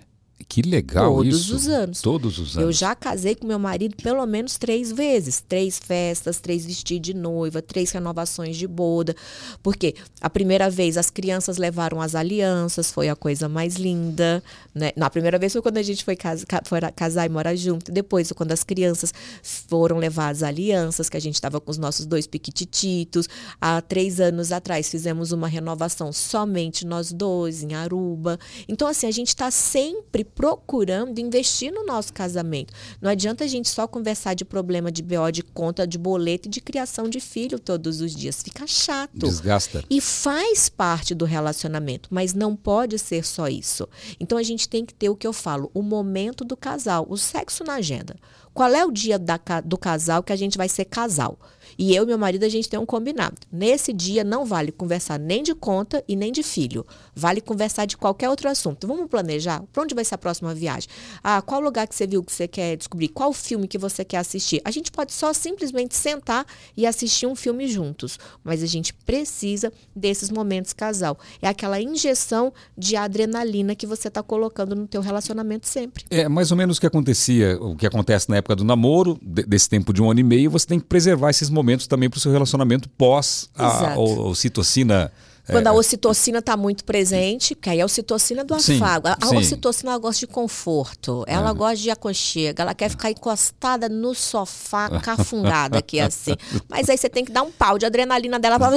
[0.48, 1.54] Que legal Todos isso.
[1.56, 2.00] os anos.
[2.00, 2.68] Todos os anos.
[2.68, 5.40] Eu já casei com meu marido pelo menos três vezes.
[5.40, 9.14] Três festas, três vestidos de noiva, três renovações de boda.
[9.62, 14.42] Porque a primeira vez as crianças levaram as alianças, foi a coisa mais linda.
[14.74, 14.92] Né?
[14.96, 17.92] Na primeira vez foi quando a gente foi, casa, foi casar e morar junto.
[17.92, 22.06] Depois, quando as crianças foram levar as alianças, que a gente estava com os nossos
[22.06, 23.28] dois piquitititos.
[23.60, 28.38] Há três anos atrás fizemos uma renovação somente nós dois, em Aruba.
[28.68, 32.72] Então, assim, a gente está sempre procurando investir no nosso casamento.
[33.00, 36.50] Não adianta a gente só conversar de problema de BO, de conta, de boleto e
[36.50, 38.42] de criação de filho todos os dias.
[38.42, 39.18] Fica chato.
[39.18, 39.84] Desgasta.
[39.88, 43.88] E faz parte do relacionamento, mas não pode ser só isso.
[44.18, 47.16] Então a gente tem que ter o que eu falo, o momento do casal, o
[47.16, 48.16] sexo na agenda.
[48.54, 51.36] Qual é o dia da, do casal que a gente vai ser casal?
[51.76, 53.36] E eu e meu marido, a gente tem um combinado.
[53.50, 56.86] Nesse dia não vale conversar nem de conta e nem de filho.
[57.14, 58.86] Vale conversar de qualquer outro assunto.
[58.86, 59.62] Vamos planejar?
[59.72, 60.88] Para onde vai ser a próxima viagem?
[61.22, 63.08] Ah, qual lugar que você viu que você quer descobrir?
[63.08, 64.60] Qual filme que você quer assistir?
[64.64, 66.44] A gente pode só simplesmente sentar
[66.76, 68.18] e assistir um filme juntos.
[68.42, 71.18] Mas a gente precisa desses momentos casal.
[71.40, 76.04] É aquela injeção de adrenalina que você está colocando no teu relacionamento sempre.
[76.10, 79.68] É mais ou menos o que acontecia, o que acontece na época do namoro, desse
[79.68, 82.20] tempo de um ano e meio, você tem que preservar esses momentos também para o
[82.20, 85.12] seu relacionamento pós a, a, a citocina
[85.46, 89.08] quando é, a ocitocina está muito presente, que aí é a ocitocina do afago.
[89.08, 91.54] Sim, a, a ocitocina ela gosta de conforto, ela é.
[91.54, 96.34] gosta de aconchego, ela quer ficar encostada no sofá, cafungada aqui assim.
[96.68, 98.74] Mas aí você tem que dar um pau de adrenalina dela para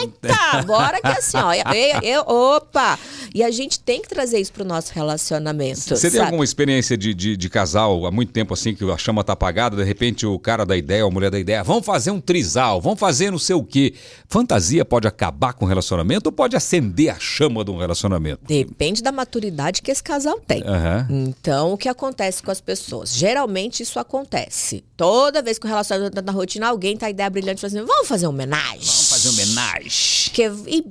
[0.00, 2.98] eita, bora que assim, ó, eu, eu, opa.
[3.34, 5.80] E a gente tem que trazer isso para o nosso relacionamento.
[5.80, 9.24] Você tem alguma experiência de, de, de, casal há muito tempo assim que a chama
[9.24, 12.20] tá apagada, de repente o cara da ideia, a mulher da ideia, vamos fazer um
[12.20, 13.94] trisal, vamos fazer não sei o quê.
[14.28, 16.09] Fantasia pode acabar com o relacionamento?
[16.10, 18.42] Relacionamento ou pode acender a chama de um relacionamento?
[18.44, 20.62] Depende da maturidade que esse casal tem.
[20.62, 21.28] Uhum.
[21.28, 23.14] Então, o que acontece com as pessoas?
[23.14, 24.84] Geralmente isso acontece.
[24.96, 28.08] Toda vez que o relacionamento está na rotina, alguém tá a ideia brilhante fazendo, vamos
[28.08, 28.80] fazer um homenagem.
[28.80, 30.32] Vamos fazer um homenagem.
[30.32, 30.84] Que, e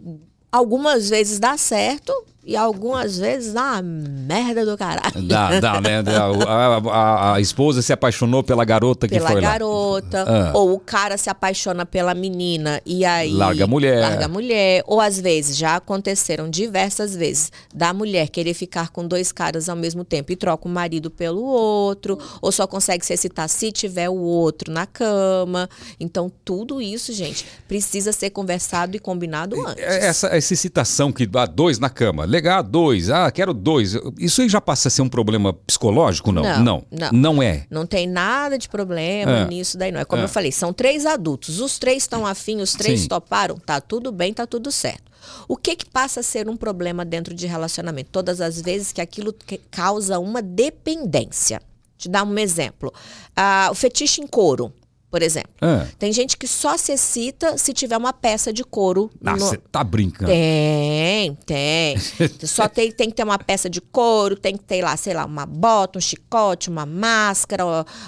[0.52, 2.14] algumas vezes dá certo,
[2.46, 5.22] e algumas vezes dá uma merda do caralho.
[5.24, 6.02] Dá, dá, né?
[6.48, 9.42] A, a, a esposa se apaixonou pela garota que pela foi lá.
[9.42, 10.26] Pela garota.
[10.28, 10.52] Ah.
[10.58, 13.34] Ou o cara se apaixona pela menina e aí...
[13.34, 14.00] Larga a mulher.
[14.00, 14.84] Larga a mulher.
[14.88, 19.76] Ou às vezes, já aconteceram diversas vezes, da mulher querer ficar com dois caras ao
[19.76, 22.18] mesmo tempo e troca o marido pelo outro.
[22.42, 25.70] Ou só consegue se excitar se tiver o outro na cama.
[26.00, 29.84] Então, tudo isso, gente, precisa ser conversado e combinado antes.
[29.84, 33.10] Essa, essa excitação que dá dois na cama legal, dois.
[33.10, 33.98] Ah, quero dois.
[34.18, 36.32] Isso aí já passa a ser um problema psicológico?
[36.32, 36.44] Não.
[36.44, 36.64] Não.
[36.64, 37.12] Não, não.
[37.12, 37.66] não é.
[37.70, 39.46] Não tem nada de problema é.
[39.48, 40.00] nisso daí, não.
[40.00, 40.26] É como é.
[40.26, 41.60] eu falei, são três adultos.
[41.60, 43.08] Os três estão afim, os três Sim.
[43.08, 43.58] toparam.
[43.58, 45.10] Tá tudo bem, tá tudo certo.
[45.48, 48.10] O que que passa a ser um problema dentro de relacionamento?
[48.12, 49.34] Todas as vezes que aquilo
[49.70, 51.62] causa uma dependência.
[51.98, 52.94] Te dar um exemplo.
[53.36, 54.72] Ah, o fetiche em couro
[55.10, 55.52] por exemplo.
[55.62, 55.88] É.
[55.98, 59.10] Tem gente que só se excita se tiver uma peça de couro.
[59.26, 59.62] Ah, você no...
[59.72, 60.32] tá brincando.
[60.32, 61.98] Tem, tem.
[62.46, 65.26] só tem, tem que ter uma peça de couro, tem que ter lá, sei lá,
[65.26, 67.64] uma bota, um chicote, uma máscara,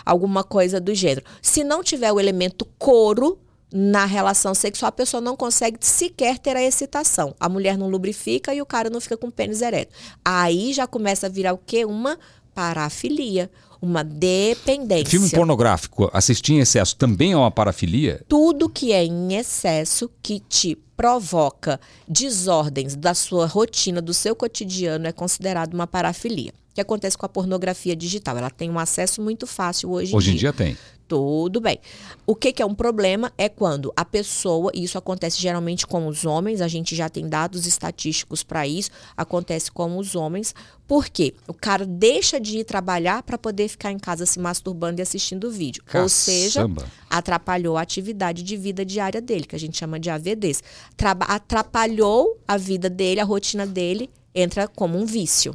[0.06, 1.26] alguma coisa do gênero.
[1.42, 3.40] Se não tiver o elemento couro
[3.74, 7.34] na relação sexual, a pessoa não consegue sequer ter a excitação.
[7.40, 9.96] A mulher não lubrifica e o cara não fica com o pênis ereto.
[10.24, 11.86] Aí já começa a virar o quê?
[11.86, 12.20] Uma
[12.54, 13.50] parafilia,
[13.82, 15.10] uma dependência.
[15.10, 18.24] Filme pornográfico, assistir em excesso também é uma parafilia?
[18.28, 25.08] Tudo que é em excesso que te provoca desordens da sua rotina, do seu cotidiano,
[25.08, 26.54] é considerado uma parafilia.
[26.72, 28.38] O que acontece com a pornografia digital?
[28.38, 30.78] Ela tem um acesso muito fácil hoje, Hoje em em dia tem.
[31.12, 31.78] Tudo bem.
[32.26, 36.08] O que, que é um problema é quando a pessoa, e isso acontece geralmente com
[36.08, 40.56] os homens, a gente já tem dados estatísticos para isso, acontece com os homens,
[40.88, 45.04] porque o cara deixa de ir trabalhar para poder ficar em casa se masturbando e
[45.04, 45.84] assistindo vídeo.
[45.94, 46.86] Ou seja, Caçamba.
[47.10, 50.64] atrapalhou a atividade de vida diária dele, que a gente chama de AVDs.
[50.96, 55.54] Traba- atrapalhou a vida dele, a rotina dele, entra como um vício.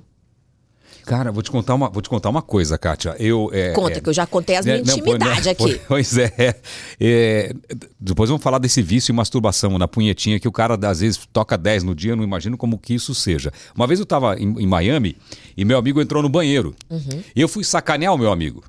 [1.06, 3.14] Cara, vou te contar uma, vou te contar uma coisa, Kátia.
[3.20, 5.80] Eu, é, Conta, é, que eu já contei as minhas né, pô, intimidades aqui.
[5.86, 6.56] Pois é,
[6.98, 7.54] é.
[7.98, 11.56] Depois vamos falar desse vício e masturbação na punhetinha que o cara às vezes toca
[11.56, 13.52] 10 no dia, eu não imagino como que isso seja.
[13.74, 15.16] Uma vez eu estava em, em Miami
[15.56, 16.74] e meu amigo entrou no banheiro.
[16.90, 17.22] Uhum.
[17.36, 18.64] E eu fui sacanear o meu amigo.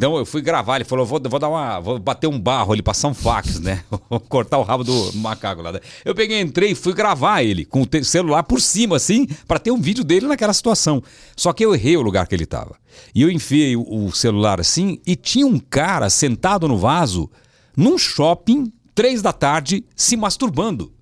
[0.00, 1.78] Então eu fui gravar, ele falou, vou, vou dar uma.
[1.78, 3.84] Vou bater um barro ali, passar um fax, né?
[4.08, 5.72] Vou cortar o rabo do macaco lá.
[5.72, 5.80] né?
[6.06, 9.70] Eu peguei, entrei e fui gravar ele com o celular por cima, assim, para ter
[9.70, 11.02] um vídeo dele naquela situação.
[11.36, 12.76] Só que eu errei o lugar que ele tava.
[13.14, 17.30] E eu enfiei o, celular assim e tinha um cara sentado no vaso,
[17.76, 20.94] num shopping, três da tarde, se masturbando.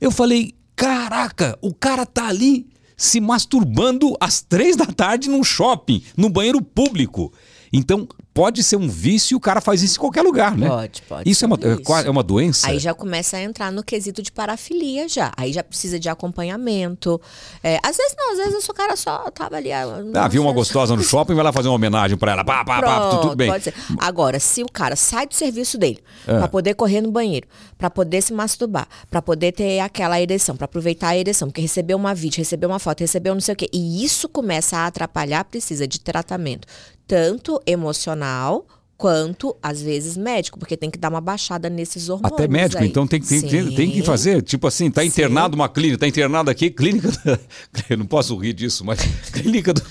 [0.00, 6.02] Eu falei, caraca, o cara tá ali se masturbando às três da tarde num shopping,
[6.16, 7.30] no banheiro público.
[7.76, 10.68] Então, pode ser um vício e o cara faz isso em qualquer lugar, né?
[10.68, 11.94] Pode, pode Isso é uma, é isso.
[12.06, 12.68] é uma doença?
[12.68, 15.32] Aí já começa a entrar no quesito de parafilia já.
[15.36, 17.20] Aí já precisa de acompanhamento.
[17.62, 19.70] É, às vezes não, às vezes o cara só tava ali.
[19.72, 22.44] Ah, viu uma gostosa no shopping, vai lá fazer uma homenagem pra ela.
[22.44, 23.50] Pá, pá, pá, tu- tudo Pronto, bem.
[23.50, 23.74] Pode ser.
[23.98, 26.38] Agora, se o cara sai do serviço dele É.
[26.38, 27.46] pra poder correr no banheiro,
[27.78, 31.96] pra poder se masturbar, pra poder ter aquela ereção, pra aproveitar a ereção, porque recebeu
[31.96, 35.44] uma vídeo, recebeu uma foto, recebeu não sei o quê, e isso começa a atrapalhar,
[35.44, 36.66] precisa de tratamento,
[37.06, 38.66] tanto emocional
[38.98, 42.32] quanto às vezes médico, porque tem que dar uma baixada nesses hormônios.
[42.40, 42.88] Até médico, aí.
[42.88, 44.02] então tem, tem, tem, tem que Sim.
[44.02, 47.10] fazer, tipo assim, tá internado uma clínica, tá internado aqui, clínica.
[47.24, 47.38] da-
[47.90, 48.98] Eu não posso rir disso, mas
[49.32, 49.82] clínica do.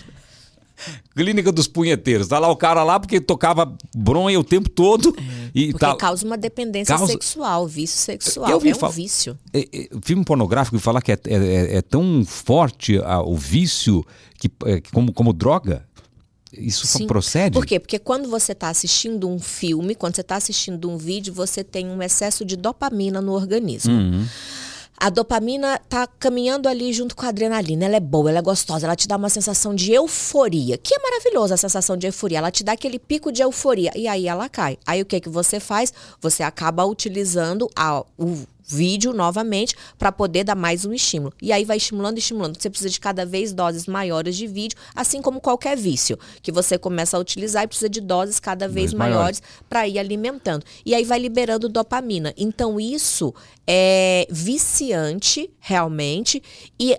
[1.16, 2.28] Clínica dos punheteiros.
[2.28, 5.16] Tá lá o cara lá porque tocava bronha o tempo todo.
[5.54, 8.50] e É, Porque tá, causa uma dependência Causa- sexual, vício sexual.
[8.50, 9.38] Eu ouvi é um fal- vício.
[9.54, 14.06] É, é, filme pornográfico falar que é, é- é- é tão forte ah, o vício
[14.38, 15.86] que, é, que como, como droga.
[16.58, 17.08] Isso Sim.
[17.08, 17.54] procede?
[17.54, 17.80] Por quê?
[17.80, 21.88] Porque quando você está assistindo um filme, quando você está assistindo um vídeo, você tem
[21.88, 23.94] um excesso de dopamina no organismo.
[23.94, 24.26] Uhum.
[24.98, 27.84] A dopamina tá caminhando ali junto com a adrenalina.
[27.86, 31.00] Ela é boa, ela é gostosa, ela te dá uma sensação de euforia, que é
[31.00, 32.38] maravilhosa a sensação de euforia.
[32.38, 34.78] Ela te dá aquele pico de euforia e aí ela cai.
[34.88, 35.92] Aí o que que você faz?
[36.22, 38.38] Você acaba utilizando a- o
[38.68, 41.34] vídeo novamente para poder dar mais um estímulo.
[41.42, 42.60] E aí vai estimulando, estimulando.
[42.60, 46.78] Você precisa de cada vez doses maiores de vídeo, assim como qualquer vício que você
[46.78, 49.16] começa a utilizar e precisa de doses cada vez maiores.
[49.16, 50.66] maiores para ir alimentando.
[50.86, 52.34] E aí vai liberando dopamina.
[52.38, 53.34] Então isso
[53.68, 56.42] é viciante realmente
[56.80, 56.98] e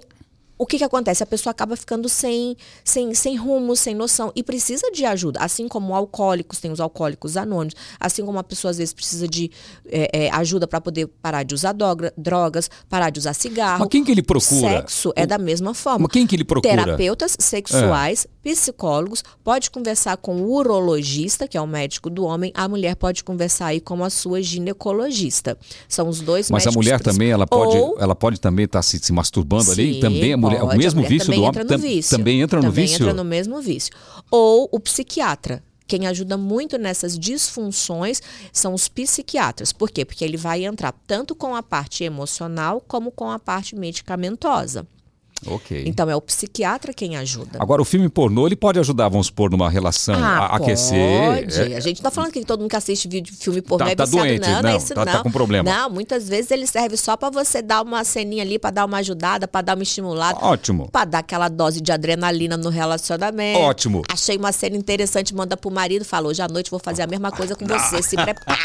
[0.58, 1.22] o que, que acontece?
[1.22, 5.40] A pessoa acaba ficando sem, sem, sem rumo, sem noção e precisa de ajuda.
[5.40, 9.50] Assim como alcoólicos, tem os alcoólicos anônimos, assim como a pessoa às vezes precisa de
[9.88, 13.80] é, é, ajuda para poder parar de usar droga- drogas, parar de usar cigarro.
[13.80, 14.78] Mas quem que ele procura?
[14.80, 16.00] Sexo é da mesma forma.
[16.04, 16.74] Mas quem que ele procura?
[16.74, 22.68] Terapeutas sexuais, psicólogos, pode conversar com o urologista, que é o médico do homem, a
[22.68, 25.58] mulher pode conversar aí com a sua ginecologista.
[25.88, 29.00] São os dois Mas a mulher também, ela pode, Ou- ela pode também estar se,
[29.00, 29.94] se masturbando ali?
[29.94, 31.90] Sim, Também a mulher, o pode, mesmo mulher vício também do entra homem no tam-
[31.90, 32.16] vício.
[32.16, 33.02] também entra no Também vício?
[33.02, 33.92] entra no mesmo vício.
[34.30, 35.60] Ou o psiquiatra.
[35.88, 38.20] Quem ajuda muito nessas disfunções
[38.52, 39.72] são os psiquiatras.
[39.72, 40.04] Por quê?
[40.04, 44.86] Porque ele vai entrar tanto com a parte emocional como com a parte medicamentosa.
[45.46, 45.84] Ok.
[45.86, 47.58] Então é o psiquiatra quem ajuda.
[47.60, 50.98] Agora, o filme pornô, ele pode ajudar, vamos supor, numa relação a, Ah, aquecer.
[50.98, 51.72] Pode.
[51.72, 53.90] É, A gente não tá falando que todo mundo que assiste vídeo, filme pornô Tá-
[53.92, 55.12] é tá viciado, doente, não, não, é isso tá- não.
[55.12, 55.70] tá com problema.
[55.70, 58.98] Não, muitas vezes ele serve só pra você dar uma ceninha ali, pra dar uma
[58.98, 60.38] ajudada, pra dar uma estimulada.
[60.42, 60.88] Ótimo.
[60.90, 63.60] Pra dar aquela dose de adrenalina no relacionamento.
[63.60, 64.02] Ótimo.
[64.10, 67.30] Achei uma cena interessante, manda pro marido, fala, hoje à noite vou fazer a mesma
[67.30, 68.56] coisa com você, se prepara.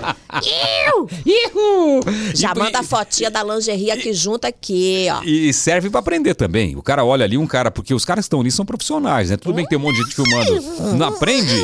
[0.42, 1.08] Iu!
[1.26, 2.00] Ihu!
[2.34, 5.22] Já E- manda a fotinha da lingerie aqui junto aqui, ó.
[5.24, 6.76] E serve pra aprender também.
[6.76, 9.36] O cara olha ali um cara, porque os caras que estão ali são profissionais, né?
[9.36, 10.96] Tudo bem que tem um monte de gente filmando.
[10.96, 11.54] Não aprende?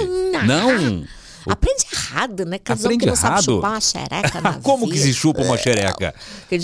[0.47, 1.05] Não.
[1.49, 2.59] Aprende errado, né?
[2.59, 3.45] Que eles vão Aprende que não sabe errado?
[3.45, 5.05] chupar uma xereca na Como que vida.
[5.05, 6.13] se chupa uma xereca?
[6.51, 6.57] Que-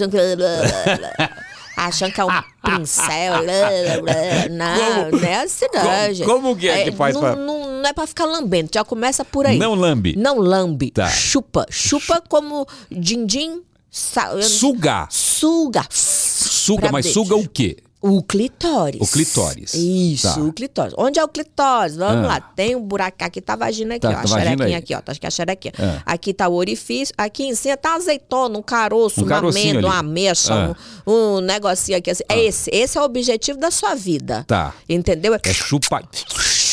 [1.76, 2.28] Achando que é um
[2.64, 3.34] pincel.
[4.50, 6.24] Não, não é assim não, Como- gente.
[6.26, 9.24] como que é que faz não, pra- não, não é pra ficar lambendo, já começa
[9.24, 9.56] por aí.
[9.58, 10.14] Não lambe.
[10.16, 10.90] Não lambe.
[10.90, 11.08] Tá.
[11.08, 11.64] Chupa.
[11.70, 13.62] Chupa como din-din.
[13.90, 15.06] sa- Suga.
[15.10, 15.82] Suga.
[16.64, 17.22] Suga, mas dentro.
[17.22, 17.76] suga o quê?
[18.04, 19.00] O clitóris.
[19.00, 19.74] O clitóris.
[19.74, 20.40] Isso, Tá.
[20.40, 20.92] o clitóris.
[20.98, 21.94] Onde é o clitóris?
[21.94, 22.28] Vamos Ah.
[22.28, 22.40] lá.
[22.40, 24.12] Tem um buraco aqui, tá a vagina aqui, Tá, ó.
[24.14, 25.00] tá A a vagina xerequinha aqui, ó.
[25.00, 25.72] Tá aqui a xerequinha.
[25.78, 26.02] Ah.
[26.04, 27.14] Aqui tá o orifício.
[27.16, 29.84] Aqui em cima tá azeitona, um caroço, Um uma amêndoa, ali.
[29.98, 30.76] uma mecha, Ah.
[31.08, 32.24] um, um negocinho aqui assim.
[32.28, 32.70] É esse.
[32.72, 34.42] Esse é o objetivo da sua vida.
[34.48, 34.74] Tá.
[34.88, 35.34] Entendeu?
[35.34, 36.02] É chupar.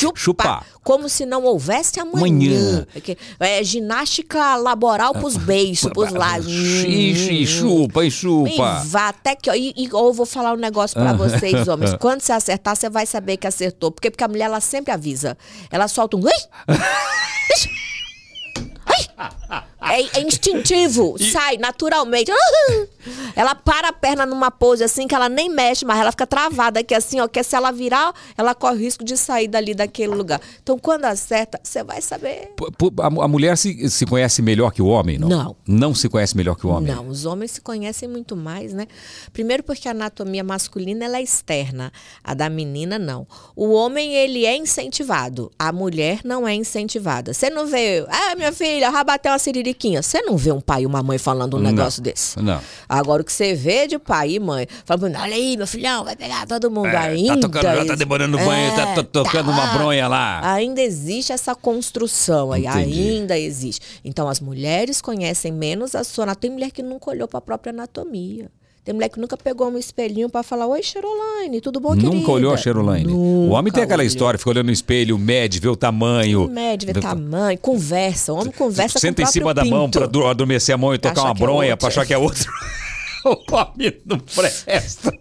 [0.00, 0.66] Chupar, chupar.
[0.82, 2.86] como se não houvesse amanhã.
[3.38, 6.46] É ginástica laboral pros beiços, pros lados.
[6.46, 8.82] Ixi, e chupa, e chupa.
[8.84, 9.50] E vá até que.
[9.50, 11.94] E, e ou eu vou falar um negócio pra vocês, homens.
[12.00, 13.90] Quando você acertar, você vai saber que acertou.
[13.90, 15.36] Porque, porque a mulher, ela sempre avisa.
[15.70, 16.20] Ela solta um.
[18.86, 19.60] Ai!
[19.82, 22.30] É, é instintivo, sai naturalmente.
[23.34, 26.80] Ela para a perna numa pose assim que ela nem mexe, mas ela fica travada
[26.80, 27.26] aqui assim, ó.
[27.26, 30.40] Que se ela virar, ela corre o risco de sair dali daquele lugar.
[30.62, 32.52] Então, quando acerta, você vai saber.
[33.02, 35.28] A mulher se, se conhece melhor que o homem, não?
[35.28, 35.56] Não.
[35.66, 36.94] Não se conhece melhor que o homem?
[36.94, 38.86] Não, os homens se conhecem muito mais, né?
[39.32, 43.26] Primeiro porque a anatomia masculina ela é externa, a da menina não.
[43.56, 47.32] O homem ele é incentivado, a mulher não é incentivada.
[47.32, 50.02] Você não vê, ah, minha filha, vai bater uma siririquinha.
[50.02, 52.38] Você não vê um pai e uma mãe falando um Não, negócio desse.
[52.40, 52.60] não.
[52.88, 56.14] Agora o que você vê de pai e mãe, falando, olha aí, meu filhão, vai
[56.14, 57.34] pegar todo mundo É, ainda.
[57.36, 59.72] tá tocando, já tá demorando no banho, tá to- tocando uma lá.
[59.78, 60.52] bronha lá.
[60.54, 64.00] Ainda existe essa construção aí, ainda existe.
[64.04, 66.40] Então as mulheres conhecem menos a sua anatomia.
[66.40, 68.50] Tem mulher que nunca olhou para a própria anatomia.
[68.90, 72.10] Tem mulher que nunca pegou um espelhinho para falar: Oi, Cheroline, tudo bom, querida?
[72.12, 73.06] Nunca olhou a Cheroline.
[73.12, 74.06] O homem tem Nunca aquela olhou.
[74.08, 76.48] história, fica olhando no espelho, mede, vê o tamanho.
[76.48, 78.32] Mede, vê Vê- tamanho, conversa.
[78.32, 80.98] O homem conversa Senta com o em cima da mão dur- adormecer a mão e
[80.98, 81.76] Pra tocar uma é bronha outro.
[81.78, 82.50] pra achar que é outro.
[83.24, 85.12] o homem não presta.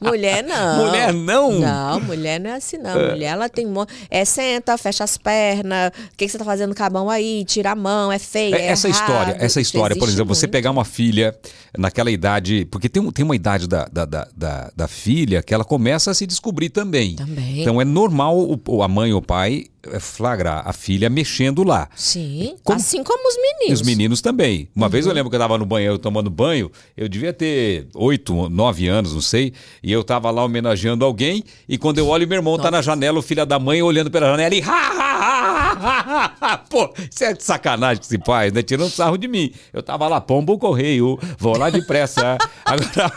[0.00, 0.86] Mulher não.
[0.86, 1.52] Mulher não?
[1.52, 2.94] Não, mulher não é assim, não.
[2.94, 3.66] Mulher, ela tem.
[4.10, 5.88] É, senta, fecha as pernas.
[5.88, 7.44] O que, que você tá fazendo com a mão aí?
[7.44, 8.56] Tira a mão, é feia.
[8.56, 9.42] É, é essa história, errado.
[9.42, 10.52] essa Isso história, por exemplo, você muito.
[10.52, 11.36] pegar uma filha
[11.76, 15.64] naquela idade, porque tem, tem uma idade da, da, da, da, da filha que ela
[15.64, 17.16] começa a se descobrir também.
[17.16, 17.60] Também.
[17.60, 19.66] Então é normal o, a mãe ou o pai
[19.98, 21.88] flagrar a filha mexendo lá.
[21.96, 23.80] Sim, Como- assim como os meninos.
[23.80, 24.68] os meninos também.
[24.74, 25.10] Uma vez Uhum.
[25.10, 29.12] eu lembro que eu tava no banheiro tomando banho, eu devia ter oito, nove anos,
[29.14, 29.52] não sei,
[29.82, 33.18] e eu tava lá homenageando alguém, e quando eu olho, meu irmão tá na janela,
[33.18, 36.58] o filho da mãe olhando pela janela e ha, ha, ha, ha.
[36.58, 38.62] Pô, isso é de sacanagem que se faz, né?
[38.62, 39.52] Tirando sarro de mim.
[39.72, 42.38] Eu tava lá, pombo correio, vou lá depressa.
[42.64, 43.12] Agora,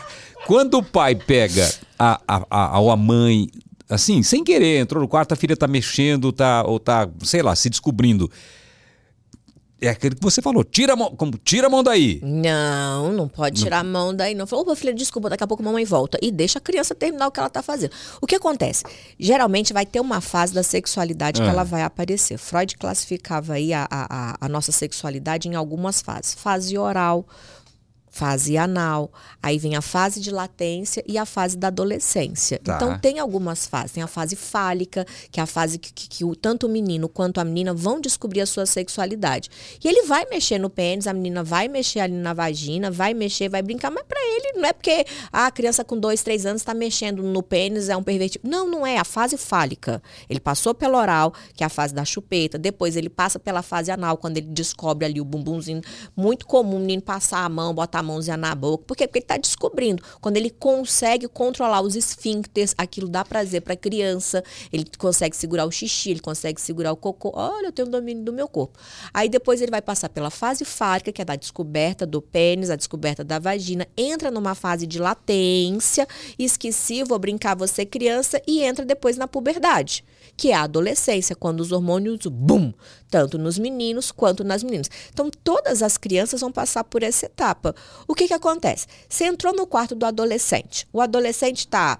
[0.45, 3.47] quando o pai pega a, a, a, a mãe,
[3.89, 7.55] assim, sem querer, entrou no quarto, a filha tá mexendo, tá, ou tá, sei lá,
[7.55, 8.29] se descobrindo.
[9.81, 12.19] É aquele que você falou, tira a mão, como, tira a mão daí.
[12.23, 14.47] Não, não pode tirar a mão daí, não.
[14.47, 16.17] Falou, opa, filha, desculpa, daqui a pouco a mamãe volta.
[16.21, 17.91] E deixa a criança terminar o que ela tá fazendo.
[18.21, 18.83] O que acontece?
[19.19, 21.51] Geralmente vai ter uma fase da sexualidade que Ah.
[21.51, 22.37] ela vai aparecer.
[22.37, 26.33] Freud classificava aí a, a- a nossa sexualidade em algumas fases.
[26.35, 27.27] Fase oral,
[28.17, 29.11] fase anal,
[29.43, 32.59] aí vem a fase de latência e a fase da adolescência.
[32.63, 32.75] Tá.
[32.77, 36.23] Então tem algumas fases, tem a fase fálica, que é a fase que, que- que
[36.23, 39.49] o, tanto o menino quanto a menina vão descobrir a sua sexualidade.
[39.83, 43.49] E ele vai mexer no pênis, a menina vai mexer ali na vagina, vai mexer,
[43.49, 46.61] vai brincar, mas pra ele não é porque ah, a criança com dois, três anos
[46.61, 48.47] está mexendo no pênis, é um pervertido.
[48.47, 50.01] Não, não é, a fase fálica.
[50.29, 53.91] Ele passou pelo oral, que é a fase da chupeta, depois ele passa pela fase
[53.91, 55.81] anal, quando ele descobre ali o bumbumzinho.
[56.15, 58.85] Muito comum o menino passar a mão, botar a mãozinha na boca.
[58.85, 59.07] Por quê?
[59.07, 60.01] Porque ele está descobrindo.
[60.21, 64.41] Quando ele consegue controlar os esfíncteres, aquilo dá prazer para criança,
[64.71, 67.31] ele consegue segurar o xixi, ele consegue segurar o cocô.
[67.33, 68.79] Olha, eu tenho domínio do meu corpo.
[69.13, 72.75] Aí depois ele vai passar pela fase fálica, que é da descoberta do pênis, a
[72.75, 78.85] descoberta da vagina, entra numa fase de latência, esqueci, vou brincar você criança, e entra
[78.85, 80.03] depois na puberdade,
[80.37, 82.73] que é a adolescência, quando os hormônios, bum,
[83.09, 84.89] tanto nos meninos quanto nas meninas.
[85.11, 87.75] Então, todas as crianças vão passar por essa etapa.
[88.07, 88.87] O que que acontece?
[89.07, 90.87] Você entrou no quarto do adolescente.
[90.91, 91.97] O adolescente está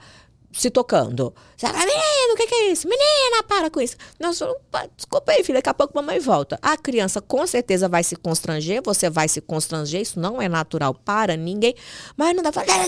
[0.52, 1.34] se tocando.
[1.56, 2.88] Você fala, menino, o que, que é isso?
[2.88, 3.98] Menina, para com isso.
[4.22, 6.58] Opa, desculpa aí, filha, daqui a pouco a mamãe volta.
[6.62, 10.94] A criança com certeza vai se constranger, você vai se constranger, isso não é natural
[10.94, 11.76] para ninguém,
[12.16, 12.88] mas não dá pra falar.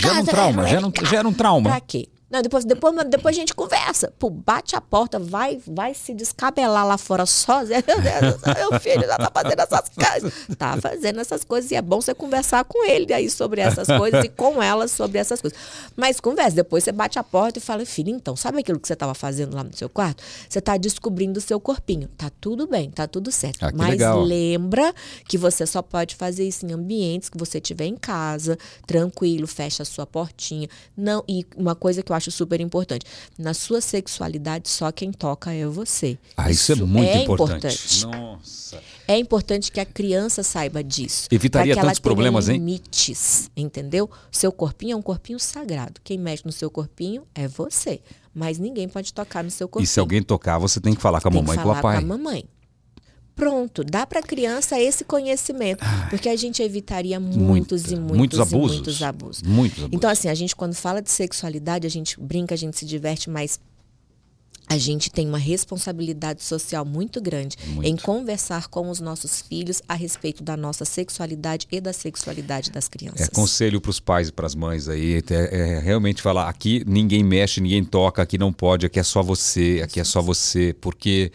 [0.00, 1.70] Gera um trauma, gera um, gera um trauma.
[1.70, 2.08] Pra quê?
[2.32, 4.10] Não, depois, depois, depois a gente conversa.
[4.18, 7.82] Pô, bate a porta, vai, vai se descabelar lá fora sozinho.
[7.86, 10.32] Meu Deus, filho já tá fazendo essas coisas.
[10.56, 14.24] Tá fazendo essas coisas e é bom você conversar com ele aí sobre essas coisas
[14.24, 15.58] e com ela sobre essas coisas.
[15.94, 18.96] Mas conversa, depois você bate a porta e fala, filho, então, sabe aquilo que você
[18.96, 20.24] tava fazendo lá no seu quarto?
[20.48, 22.08] Você tá descobrindo o seu corpinho.
[22.16, 23.62] Tá tudo bem, tá tudo certo.
[23.66, 24.22] Ah, Mas legal.
[24.22, 24.94] lembra
[25.28, 28.56] que você só pode fazer isso em ambientes que você tiver em casa,
[28.86, 30.66] tranquilo, fecha a sua portinha.
[30.96, 33.04] Não, e uma coisa que eu acho acho super importante.
[33.36, 36.16] Na sua sexualidade, só quem toca é você.
[36.36, 38.06] Ah, isso, isso é muito é importante.
[38.06, 38.80] Nossa.
[39.08, 41.28] É importante que a criança saiba disso.
[41.30, 42.58] Evitaria tantos problemas, hein?
[42.58, 44.08] limites, entendeu?
[44.30, 46.00] Seu corpinho é um corpinho sagrado.
[46.04, 48.00] Quem mexe no seu corpinho é você.
[48.34, 49.84] Mas ninguém pode tocar no seu corpinho.
[49.84, 51.98] E se alguém tocar, você tem que falar com a mamãe e com o papai.
[51.98, 52.44] Com a mamãe.
[53.34, 58.16] Pronto, dá para a criança esse conhecimento, porque a gente evitaria muitos Muita, e muitos,
[58.16, 58.76] muitos abusos.
[58.76, 59.42] muitos abusos.
[59.42, 59.96] Muitos abusos.
[59.96, 63.30] Então, assim, a gente quando fala de sexualidade, a gente brinca, a gente se diverte,
[63.30, 63.58] mas
[64.68, 67.86] a gente tem uma responsabilidade social muito grande muito.
[67.86, 72.88] em conversar com os nossos filhos a respeito da nossa sexualidade e da sexualidade das
[72.88, 73.28] crianças.
[73.28, 76.82] É conselho para os pais e para as mães aí, é, é, realmente falar aqui
[76.86, 80.74] ninguém mexe, ninguém toca, aqui não pode, aqui é só você, aqui é só você,
[80.80, 81.30] porque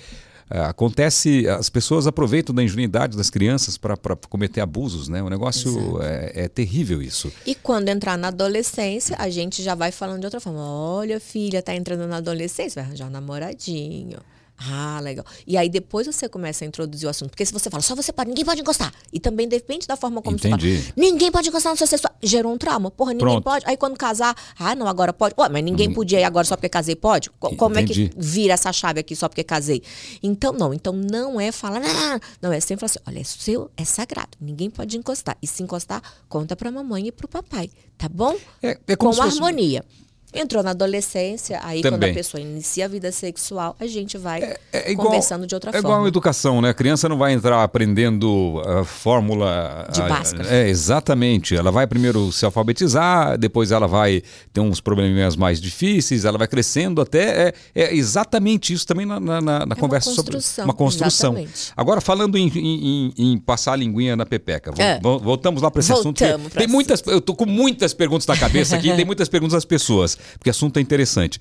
[0.50, 3.98] acontece, as pessoas aproveitam da ingenuidade das crianças para
[4.30, 5.22] cometer abusos, né?
[5.22, 7.32] O negócio é, é, terrível isso.
[7.46, 10.60] E quando entrar na adolescência, a gente já vai falando de outra forma.
[10.60, 14.20] Olha, filha, tá entrando na adolescência, vai arranjar um namoradinho.
[14.58, 15.24] Ah, legal.
[15.46, 17.30] E aí depois você começa a introduzir o assunto.
[17.30, 18.92] Porque se você fala, só você pode, ninguém pode encostar.
[19.14, 20.78] E também depende da forma como Entendi.
[20.78, 20.94] você fala.
[20.98, 22.14] Ninguém pode encostar no seu sexual.
[22.24, 22.90] Gerou um trauma.
[22.90, 23.44] Porra, ninguém Pronto.
[23.44, 23.66] pode.
[23.68, 25.36] Aí quando casar, ah, não, agora pode.
[25.38, 27.30] Ué, mas ninguém podia e agora só porque casei pode?
[27.30, 28.06] Como Entendi.
[28.06, 29.84] é que vira essa chave aqui só porque casei?
[30.24, 30.74] Então, não.
[30.74, 34.38] Então não é falar, não, não é sempre falar assim, olha, é seu, é sagrado.
[34.42, 35.38] Ninguém pode encostar.
[35.42, 37.70] E se encostar, conta pra mamãe e pro papai.
[37.98, 38.36] Tá bom?
[38.62, 39.84] É, é Com harmonia.
[39.84, 40.07] Fosse...
[40.34, 42.00] Entrou na adolescência, aí Também.
[42.00, 45.56] quando a pessoa inicia a vida sexual, a gente vai é, é igual, conversando de
[45.56, 45.88] outra é forma.
[45.88, 46.70] É igual a educação, né?
[46.70, 49.88] A criança não vai entrar aprendendo a fórmula...
[49.90, 50.54] De Bhaskara.
[50.54, 51.56] É, exatamente.
[51.56, 54.22] Ela vai primeiro se alfabetizar, depois ela vai
[54.52, 57.48] ter uns probleminhas mais difíceis, ela vai crescendo até...
[57.48, 60.38] É, é exatamente isso também na, na, na é conversa sobre...
[60.60, 61.38] Uma construção.
[61.38, 61.72] Exatamente.
[61.78, 65.00] Agora, falando em, em, em, passar a linguinha na pepeca, é.
[65.00, 66.50] voltamos lá para esse Voltamos assunto.
[66.54, 70.17] Tem muitas, eu tô com muitas perguntas na cabeça aqui, tem muitas perguntas das pessoas
[70.34, 71.40] porque o assunto é interessante.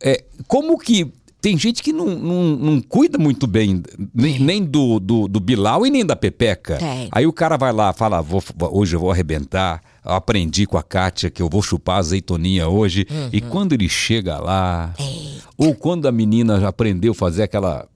[0.00, 1.10] É, como que
[1.40, 3.80] tem gente que não, não, não cuida muito bem
[4.12, 6.76] nem, nem do, do, do, Bilal e nem da Pepeca.
[7.12, 8.42] Aí o cara vai lá fala, vou,
[8.72, 13.06] hoje eu vou arrebentar, eu aprendi com a Kátia que eu vou chupar azeitoninha hoje.
[13.08, 13.28] Uhum.
[13.32, 15.46] E quando ele chega lá, Eita.
[15.56, 17.86] ou quando a menina já aprendeu a fazer aquela,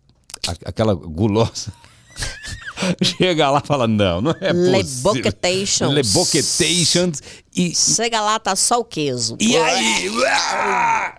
[0.64, 1.72] aquela gulosa...
[3.02, 4.72] Chega lá e fala, não, não é possível.
[4.72, 5.92] Leboquetations.
[5.92, 7.22] Leboquetations.
[7.54, 9.36] E, Chega lá, tá só o queijo.
[9.40, 10.06] E aí?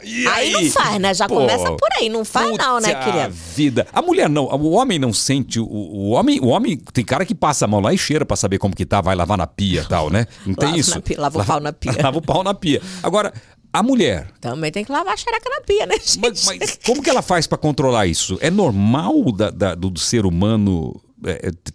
[0.04, 0.28] e aí?
[0.28, 0.52] aí?
[0.52, 1.14] não faz, né?
[1.14, 2.10] Já Pô, começa por aí.
[2.10, 3.30] Não faz não, né, querida?
[3.30, 3.88] vida.
[3.92, 4.46] A mulher não.
[4.46, 5.60] O homem não sente.
[5.60, 6.78] O, o, homem, o homem...
[6.94, 9.02] Tem cara que passa a mão lá e cheira pra saber como que tá.
[9.02, 10.26] Vai lavar na pia e tal, né?
[10.46, 11.02] Não tem lava isso.
[11.02, 11.96] Pia, lava o pau na pia.
[12.02, 12.82] lava o pau na pia.
[13.04, 13.34] Agora...
[13.74, 14.28] A mulher.
[14.42, 16.20] Também tem que lavar a xereca na pia, né, gente?
[16.20, 18.38] Mas, mas como que ela faz para controlar isso?
[18.42, 21.02] É normal da, da, do ser humano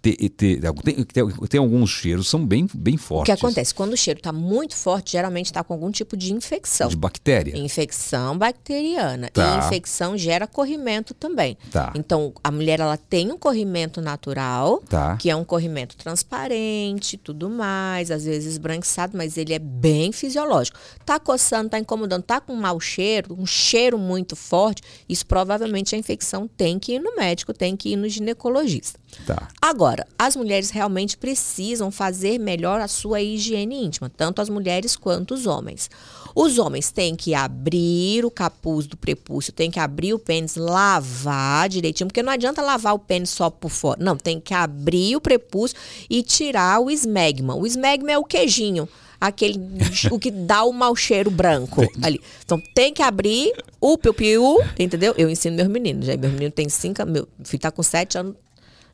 [0.03, 3.33] tem, tem, tem, tem, alguns cheiros são bem, bem fortes.
[3.33, 3.73] O que acontece?
[3.73, 6.89] Quando o cheiro está muito forte, geralmente está com algum tipo de infecção.
[6.89, 7.57] De bactéria.
[7.57, 9.31] Infecção bacteriana.
[9.33, 9.55] Tá.
[9.55, 11.57] E infecção gera corrimento também.
[11.71, 11.93] Tá.
[11.95, 15.17] Então, a mulher ela tem um corrimento natural, tá.
[15.17, 20.79] que é um corrimento transparente, tudo mais, às vezes esbranquiçado, mas ele é bem fisiológico.
[21.05, 25.95] Tá coçando, tá incomodando, tá com um mau cheiro, um cheiro muito forte, isso provavelmente
[25.95, 28.99] a infecção tem que ir no médico, tem que ir no ginecologista.
[29.25, 29.36] Tá.
[29.61, 35.35] Agora, as mulheres realmente precisam fazer melhor a sua higiene íntima, tanto as mulheres quanto
[35.35, 35.91] os homens.
[36.35, 41.69] Os homens têm que abrir o capuz do prepúcio, têm que abrir o pênis, lavar
[41.69, 43.99] direitinho, porque não adianta lavar o pênis só por fora.
[44.03, 45.77] Não, tem que abrir o prepúcio
[46.11, 47.57] e tirar o esmegma.
[47.57, 48.89] O esmegma é o queijinho
[49.21, 49.59] aquele
[50.11, 52.21] o que dá o mau cheiro branco ali.
[52.45, 55.15] Então tem que abrir o piu-piu, entendeu?
[55.17, 56.07] Eu ensino meus meninos.
[56.07, 58.35] Já meu menino tem cinco, meu filho tá com sete anos,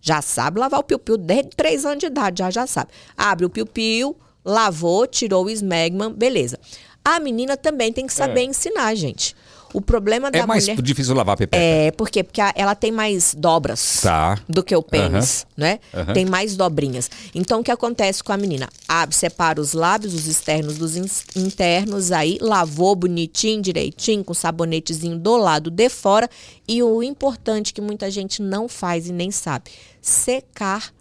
[0.02, 2.90] já sabe lavar o piu-piu desde 3 anos de idade, já já sabe.
[3.16, 6.58] Abre o piu-piu, lavou, tirou o esmegma, beleza.
[7.04, 8.44] A menina também tem que saber é.
[8.44, 9.34] ensinar, gente.
[9.72, 10.82] O problema da É mais mulher...
[10.82, 11.62] difícil lavar a pepeca.
[11.62, 12.22] É, por quê?
[12.22, 14.38] Porque ela tem mais dobras tá.
[14.48, 15.64] do que o pênis, uhum.
[15.64, 15.78] né?
[15.92, 16.12] Uhum.
[16.12, 17.10] Tem mais dobrinhas.
[17.34, 18.68] Então, o que acontece com a menina?
[18.86, 20.96] Abre, separa os lábios, os externos dos
[21.36, 26.28] internos, aí lavou bonitinho, direitinho, com sabonetezinho do lado de fora.
[26.68, 29.70] E o importante que muita gente não faz e nem sabe,
[30.00, 30.92] secar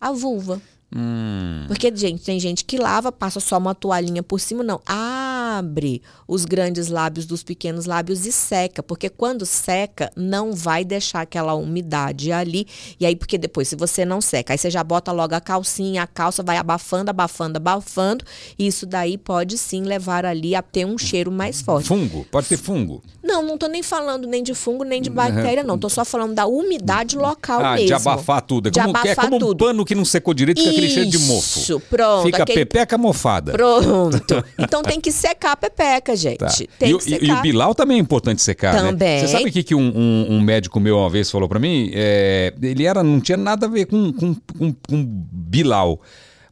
[0.00, 0.60] a vulva.
[0.94, 1.64] Hum.
[1.68, 4.80] Porque, gente, tem gente que lava, passa só uma toalhinha por cima, não.
[4.84, 8.82] Abre os grandes lábios dos pequenos lábios e seca.
[8.82, 12.66] Porque quando seca, não vai deixar aquela umidade ali.
[12.98, 16.02] E aí, porque depois, se você não seca, aí você já bota logo a calcinha,
[16.02, 18.24] a calça vai abafando, abafando, abafando.
[18.58, 21.86] E isso daí pode sim levar ali a ter um cheiro mais forte.
[21.86, 22.26] Fungo?
[22.30, 23.02] Pode ter fungo?
[23.22, 25.78] Não, não tô nem falando nem de fungo, nem de bactéria, não.
[25.78, 27.86] Tô só falando da umidade local ah, mesmo.
[27.86, 28.68] De abafar tudo.
[28.68, 29.64] É como, abafar é como tudo.
[29.64, 31.58] um pano que não secou direito, fica aquele cheiro de mofo.
[31.60, 32.26] Isso, pronto.
[32.26, 32.58] Fica aquele...
[32.66, 33.52] pepeca mofada.
[33.52, 34.44] Pronto.
[34.58, 36.38] Então tem que secar a pepeca, gente.
[36.38, 36.48] Tá.
[36.78, 37.24] Tem E, o- que secar.
[37.26, 38.90] e o Bilal também é importante secar, né?
[38.90, 39.20] Também.
[39.20, 41.90] Você sabe o que, que um, um- um médico meu uma vez falou pra mim?
[41.94, 46.00] É, ele era, não tinha nada a ver com, com, com, com Bilal.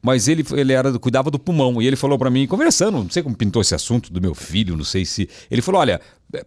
[0.01, 1.83] Mas ele, ele era, cuidava do pulmão.
[1.83, 4.77] E ele falou pra mim, conversando, não sei como pintou esse assunto do meu filho,
[4.77, 5.29] não sei se.
[5.51, 6.01] Ele falou: olha,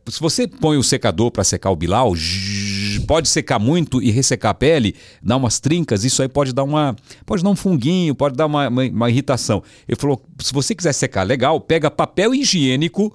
[0.07, 4.51] se você põe o secador pra secar o Bilal, zzz, pode secar muito e ressecar
[4.51, 6.95] a pele, dar umas trincas, isso aí pode dar uma.
[7.25, 9.63] Pode dar um funguinho, pode dar uma, uma- uma irritação.
[9.87, 13.13] Ele falou: se você quiser secar legal, pega papel higiênico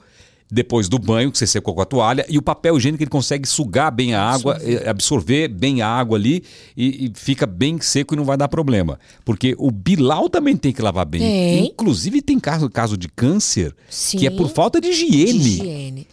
[0.48, 3.48] depois do banho, que você secou com a toalha, e o papel higiênico ele consegue
[3.48, 6.44] sugar bem a água, eh, absorver bem a água ali
[6.76, 8.96] e, e fica bem seco e não vai dar problema.
[9.24, 11.20] Porque o Bilal também tem que lavar bem.
[11.20, 11.66] Tem.
[11.66, 13.74] Inclusive tem caso, caso de câncer
[14.12, 14.36] que é Sim.
[14.36, 16.06] por falta de de higiene.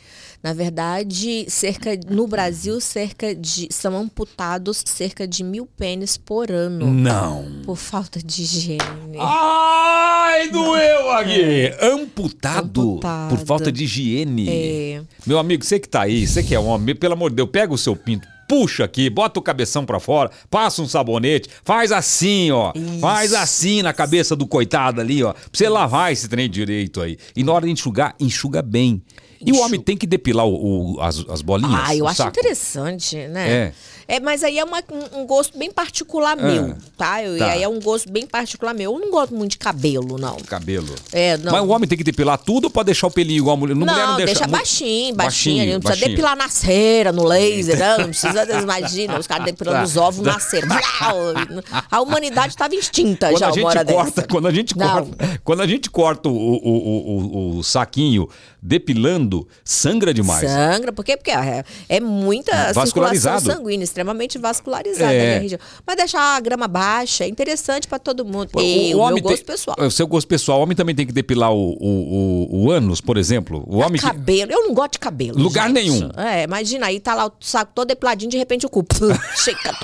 [0.43, 6.91] Na verdade, cerca no Brasil, cerca de são amputados cerca de mil pênis por ano
[6.93, 7.61] Não.
[7.65, 9.17] por falta de higiene.
[9.21, 11.73] Ai, doeu aqui!
[11.81, 13.29] Amputado, Amputado.
[13.37, 14.49] por falta de higiene.
[14.49, 15.01] É.
[15.25, 17.73] Meu amigo, você que tá aí, você que é homem, pelo amor de Deus, pega
[17.73, 22.51] o seu pinto, puxa aqui, bota o cabeção pra fora, passa um sabonete, faz assim,
[22.51, 22.73] ó.
[22.99, 25.31] Faz assim na cabeça do coitado ali, ó.
[25.31, 27.17] Pra você lavar esse trem direito aí.
[27.33, 29.01] E na hora de enxugar, enxuga bem.
[29.45, 31.81] E o homem tem que depilar o, o- as, as bolinhas?
[31.83, 32.29] Ah, eu acho saco?
[32.29, 33.49] interessante, né?
[33.51, 33.73] É.
[34.07, 37.23] É, mas aí é uma- um, um gosto bem particular meu, tá?
[37.23, 37.47] Eu- Tá.
[37.47, 38.93] E aí é um gosto bem particular meu.
[38.93, 40.35] Eu não gosto muito de cabelo, não.
[40.37, 40.93] Cabelo.
[41.11, 41.51] É, não.
[41.51, 43.75] Mas o homem tem que depilar tudo ou pode deixar o pelinho igual a mulher?
[43.75, 45.61] Não, mulher não deixa, deixa baixinho, baixinho.
[45.63, 46.09] ali, não precisa baixinho.
[46.17, 49.83] depilar na cera, no laser, não, não precisa, imagina, os caras depilando Tá.
[49.83, 50.67] os ovos na cera.
[50.67, 51.33] Vlau!
[51.89, 54.27] A humanidade estava extinta Quando já uma hora corta, dessa.
[54.27, 54.87] quando a gente Não.
[55.07, 58.27] corta, quando a gente corta o, o, o, o- saquinho
[58.61, 60.49] depilando, sangra demais.
[60.49, 61.17] Sangra, por quê?
[61.17, 65.21] Porque é, é muita circulação sanguínea, extremamente vascularizada É.
[65.27, 65.59] ali a região.
[65.85, 68.49] Mas deixar a grama baixa é interessante pra todo mundo.
[68.53, 69.77] O- E o homem gosto pessoal.
[69.79, 70.59] O seu gosto pessoal.
[70.59, 73.63] O homem também tem que depilar o, o, o, o ânus, por exemplo.
[73.67, 74.05] O homem que...
[74.07, 75.37] Cabelo, eu não gosto de cabelo.
[75.39, 75.73] Lugar gente.
[75.75, 76.09] nenhum.
[76.17, 78.83] É, imagina aí, tá lá o saco todo depiladinho, de repente o cu.
[79.37, 79.77] Chega.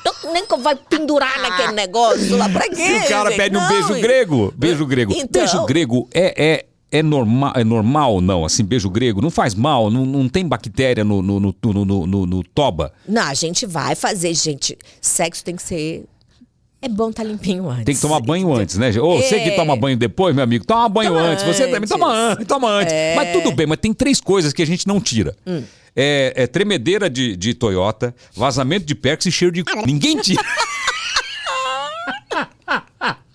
[0.00, 2.48] Então, nem que vai pendurar naquele negócio lá.
[2.48, 2.74] Pra quê?
[3.00, 3.36] Se o cara gente?
[3.38, 5.12] pede um Não, beijo grego, beijo grego.
[5.16, 8.44] Então- Beijo grego é, é, é, norma, é normal, não?
[8.44, 12.06] Assim, beijo grego não faz mal, não, não tem bactéria no, no, no, no, no-
[12.06, 12.92] no- no toba.
[13.08, 14.76] Não, a gente vai fazer, gente.
[15.00, 16.04] Sexo tem que ser.
[16.80, 17.84] É bom estar limpinho antes.
[17.84, 18.92] Tem que tomar banho antes, né?
[18.92, 19.02] gente?
[19.02, 19.56] Ô, você que É.
[19.56, 21.44] toma banho depois, meu amigo, toma banho Toma antes.
[21.44, 22.34] Você também toma antes.
[22.36, 22.92] antes, toma antes.
[22.92, 23.14] É.
[23.16, 25.34] Mas tudo bem, mas tem três coisas que a gente não tira.
[25.46, 25.62] Hum.
[25.96, 29.64] É, é tremedeira de, de Toyota, vazamento de Perx e cheiro de...
[29.86, 30.42] Ninguém tira.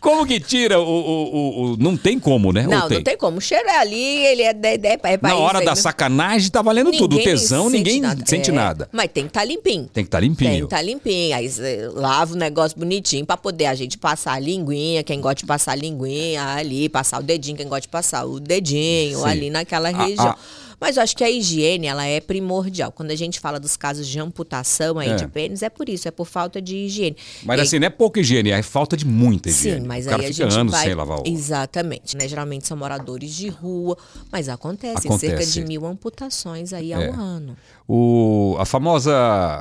[0.00, 2.62] Como que tira o, o, o- o- Não tem como, né?
[2.66, 3.38] Não, não tem como.
[3.38, 4.52] O cheiro é ali, ele é.
[4.52, 5.74] de, é pra Na hora da né?
[5.76, 7.14] sacanagem tá valendo tudo.
[7.14, 8.24] O Ninguém tesão, sente ninguém nada.
[8.26, 8.88] sente É, nada.
[8.92, 9.88] Mas tem que estar limpinho.
[9.92, 10.50] Tem que estar limpinho.
[10.50, 11.36] Tem que estar limpinho.
[11.36, 11.50] Aí
[11.94, 15.72] lava o negócio bonitinho pra poder a gente passar a linguinha, quem gosta de passar
[15.72, 19.24] a linguinha ali, passar o dedinho, quem gosta de passar o dedinho Sim.
[19.26, 20.26] ali naquela A- região.
[20.28, 20.36] a-
[20.82, 22.90] Mas eu acho que a higiene, ela é primordial.
[22.90, 25.14] Quando a gente fala dos casos de amputação aí É.
[25.14, 27.16] de pênis, é por isso, é por falta de higiene.
[27.44, 29.80] Mas E aí- assim, não é pouca higiene, é falta de muita higiene.
[29.82, 30.84] Sim, mas o cara aí a fica gente anos vai...
[30.86, 32.26] sem lavar o Exatamente, né?
[32.26, 33.96] Geralmente são moradores de rua,
[34.32, 35.26] mas acontece, Acontece.
[35.36, 37.08] cerca de mil amputações aí ao É.
[37.10, 37.56] ano.
[37.88, 39.12] O, a famosa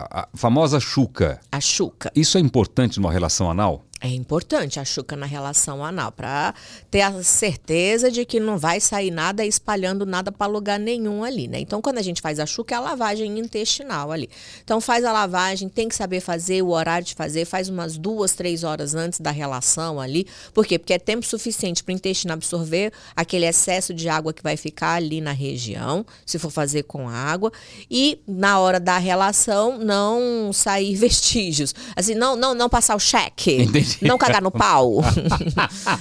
[0.09, 1.39] a famosa chuca.
[1.51, 2.11] A chuca.
[2.15, 3.83] Isso é importante numa relação anal?
[4.03, 6.55] É importante a chuca na relação anal, para
[6.89, 11.47] ter a certeza de que não vai sair nada espalhando nada para lugar nenhum ali,
[11.47, 11.59] né?
[11.59, 14.27] Então, quando a gente faz a chuca, é a lavagem intestinal ali.
[14.63, 18.33] Então, faz a lavagem, tem que saber fazer, o horário de fazer, faz umas duas,
[18.33, 20.25] três horas antes da relação ali.
[20.51, 20.79] Por quê?
[20.79, 24.95] Porque é tempo suficiente para o intestino absorver aquele excesso de água que vai ficar
[24.95, 27.51] ali na região, se for fazer com água.
[27.89, 31.75] E na hora da relação, não sair vestígios.
[31.95, 33.61] Assim, não, não, não passar o cheque.
[33.61, 33.90] Entendi.
[34.01, 35.03] Não cagar no pau.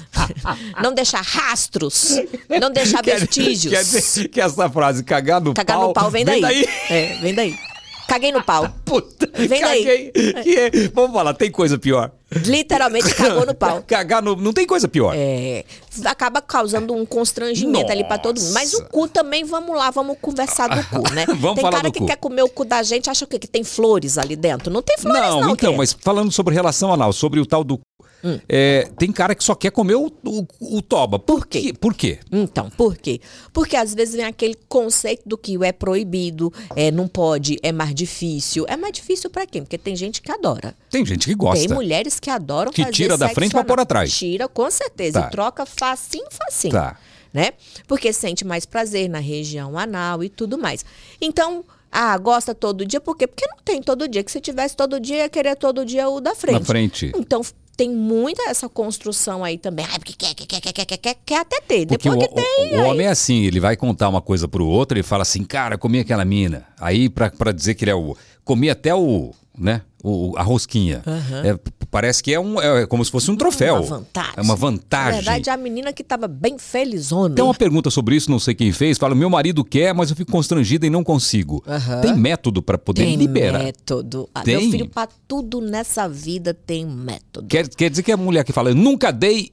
[0.82, 2.16] não deixar rastros.
[2.60, 3.72] Não deixar vestígios.
[3.72, 5.88] Quer dizer que essa frase, cagar no Cagar pau...
[5.88, 6.66] no pau vem daí.
[6.88, 7.69] É, vem daí.
[8.10, 8.68] Caguei no pau.
[8.84, 9.84] Puta, Vem daí.
[9.84, 10.10] caguei.
[10.42, 12.10] Que é- Vamos falar, tem coisa pior.
[12.44, 13.82] Literalmente cagou no pau.
[13.86, 14.34] Cagar no...
[14.34, 15.14] Não tem coisa pior.
[15.16, 15.64] É,
[16.04, 18.52] acaba causando um constrangimento ali pra todo mundo.
[18.52, 21.24] Mas o cu também, vamos lá, vamos conversar do cu, né?
[21.38, 22.06] Vamos tem falar cara do que cu.
[22.06, 23.38] quer comer o cu da gente, acha o quê?
[23.38, 24.72] Que tem flores ali dentro.
[24.72, 25.40] Não tem flores, não.
[25.40, 25.78] Não, então, quê?
[25.78, 27.78] mas falando sobre relação anal, sobre o tal do...
[28.22, 28.38] Hum.
[28.48, 31.18] é, tem cara que só quer comer o, o, o toba.
[31.18, 31.72] Por quê?
[31.72, 32.18] Por quê?
[32.30, 33.20] Então, por quê?
[33.52, 37.94] Porque às vezes vem aquele conceito do que é proibido, é, não pode, é mais
[37.94, 38.66] difícil.
[38.68, 39.62] É mais difícil pra quem?
[39.62, 40.74] Porque tem gente que adora.
[40.90, 41.66] Tem gente que gosta.
[41.66, 43.64] Tem mulheres que adoram Que fazer tira da frente anal.
[43.64, 44.12] pôr atrás.
[44.12, 45.20] Tira, com certeza.
[45.22, 45.26] Tá.
[45.28, 46.72] E troca facinho, facinho.
[46.72, 46.96] Tá.
[47.32, 47.52] né?
[47.86, 50.84] Porque sente mais prazer na região anal e tudo mais.
[51.20, 53.26] Então, ah, gosta todo dia, por quê?
[53.26, 54.22] Porque não tem todo dia.
[54.22, 56.60] Que se tivesse todo dia, ia querer todo dia o da frente.
[56.60, 57.12] Na frente.
[57.16, 57.42] Então,
[57.80, 59.86] tem muita essa construção aí também.
[59.86, 61.86] Ah, porque quer, quer, quer, quer, quer, quer, quer até ter.
[61.86, 64.46] Porque Depois o, que tem, o aí- homem é assim, ele vai contar uma coisa
[64.46, 66.66] pro outro, ele fala assim, cara, comi aquela mina.
[66.78, 68.14] Aí, pra, pra dizer que ele é o.
[68.44, 69.32] Comi até o.
[69.60, 69.82] né?
[70.02, 71.02] O, a rosquinha.
[71.44, 73.76] É, p- parece que é, um, é como se fosse um troféu.
[73.76, 74.32] Uma vantagem.
[74.36, 75.14] É uma Na vantagem.
[75.20, 77.34] verdade, a menina que tava bem felizona.
[77.34, 78.96] Tem uma pergunta sobre isso, não sei quem fez.
[78.96, 81.62] Fala, meu marido quer, mas eu fico constrangida e não consigo.
[81.66, 82.00] Aham.
[82.00, 83.62] Tem método pra poder tem liberar.
[83.62, 84.28] método.
[84.34, 84.56] Ah, Tem?
[84.62, 87.46] Meu filho, pra tudo nessa vida tem método.
[87.46, 89.52] Quer, quer dizer que a mulher que fala, eu nunca dei,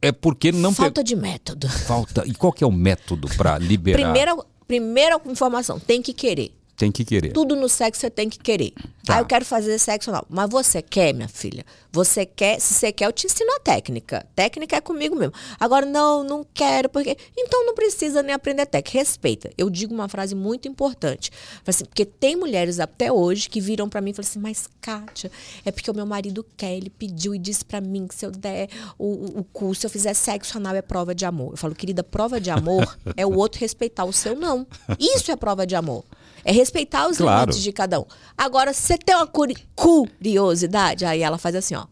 [0.00, 1.68] é porque não pe- Falta de método.
[1.68, 2.24] falta.
[2.26, 3.98] E qual que é o método pra liberar?
[4.02, 4.34] Primeira,
[4.66, 6.54] primeira informação, tem que querer.
[6.76, 7.32] Tem que querer.
[7.32, 8.72] Tudo no sexo você tem que querer.
[9.04, 9.16] Tá.
[9.16, 10.26] Ah, eu quero fazer sexo anal.
[10.28, 11.64] Mas você quer, minha filha?
[11.92, 12.60] Você quer?
[12.60, 14.26] Se você quer, eu te ensino a técnica.
[14.34, 15.32] Técnica é comigo mesmo.
[15.60, 17.16] Agora, não, não quero, porque.
[17.36, 18.98] Então não precisa nem aprender técnica.
[18.98, 19.50] Respeita.
[19.56, 21.30] Eu digo uma frase muito importante.
[21.64, 25.30] Assim, porque tem mulheres até hoje que viram pra mim e falam assim: Mas, Kátia,
[25.64, 28.32] é porque o meu marido quer, ele pediu e disse pra mim que se eu
[28.32, 28.68] der
[28.98, 31.52] o, o, o cu, se eu fizer sexo anal é prova de amor.
[31.52, 34.66] Eu falo, querida, prova de amor é o outro respeitar o seu não.
[34.98, 36.04] Isso é prova de amor.
[36.44, 37.40] É respeitar os Claro.
[37.42, 38.04] limites de cada um.
[38.36, 41.86] Agora, você tem uma curi- curiosidade, aí ela faz assim, ó.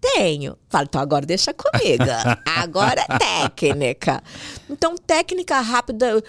[0.00, 0.58] Tenho.
[0.68, 2.02] Fala, então agora deixa comigo.
[2.44, 4.20] Agora é técnica.
[4.68, 6.22] Então, técnica rápida,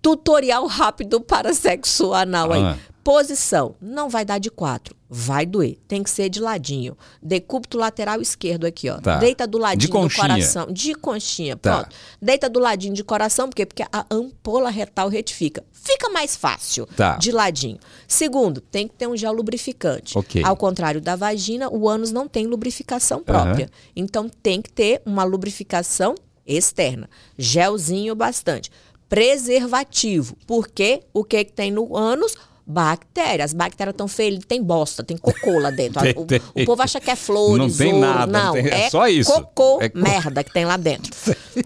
[0.00, 2.62] tutorial rápido para sexo anal aí.
[2.62, 2.76] Ah.
[3.04, 3.74] Posição.
[3.82, 4.96] Não vai dar de quatro.
[5.10, 5.76] Vai doer.
[5.86, 6.96] Tem que ser de ladinho.
[7.22, 8.96] Decúbito lateral esquerdo aqui, ó.
[8.98, 9.18] Tá.
[9.18, 10.66] Deita do ladinho De do coração.
[10.72, 11.80] De conchinha, Tá.
[11.80, 11.94] pronto.
[12.20, 13.66] Deita do ladinho de coração, por quê?
[13.66, 15.62] Porque a ampola retal retifica.
[15.72, 17.16] Fica mais fácil Tá.
[17.18, 17.78] de ladinho.
[18.08, 20.16] Segundo, tem que ter um gel lubrificante.
[20.16, 20.42] Ok.
[20.42, 23.70] Ao contrário da vagina, o ânus não tem lubrificação própria.
[23.94, 26.14] Então tem que ter uma lubrificação
[26.46, 27.08] externa.
[27.38, 28.70] Gelzinho bastante.
[29.10, 30.36] Preservativo.
[30.46, 32.34] Porque o que, que tem no ânus?
[32.66, 33.50] Bactérias.
[33.50, 36.00] As bactérias estão feias, tem bosta, tem cocô lá dentro.
[36.00, 36.40] Tem, o, tem.
[36.54, 37.58] o povo acha que é flores.
[37.58, 38.00] Não tem ouro.
[38.06, 39.30] nada, não Não, tem- é é só isso.
[39.32, 41.12] cocô, É co- merda que tem lá dentro.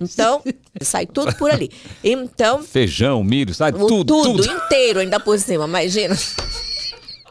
[0.01, 0.43] Então,
[0.83, 1.71] sai tudo por ali.
[2.03, 4.47] Então, Feijão, milho, o Tudo, tudo, tudo.
[4.47, 6.17] inteiro ainda por cima, imagina.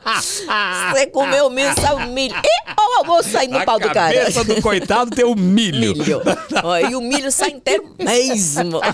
[0.91, 2.35] Você comeu milho, sai o milho.
[2.35, 4.13] E olha o almoço saindo no A pau do cara.
[4.15, 5.95] cabeça do coitado tem o milho.
[5.95, 6.21] Milho.
[6.63, 8.79] Ó, e o milho sai inteiro mesmo.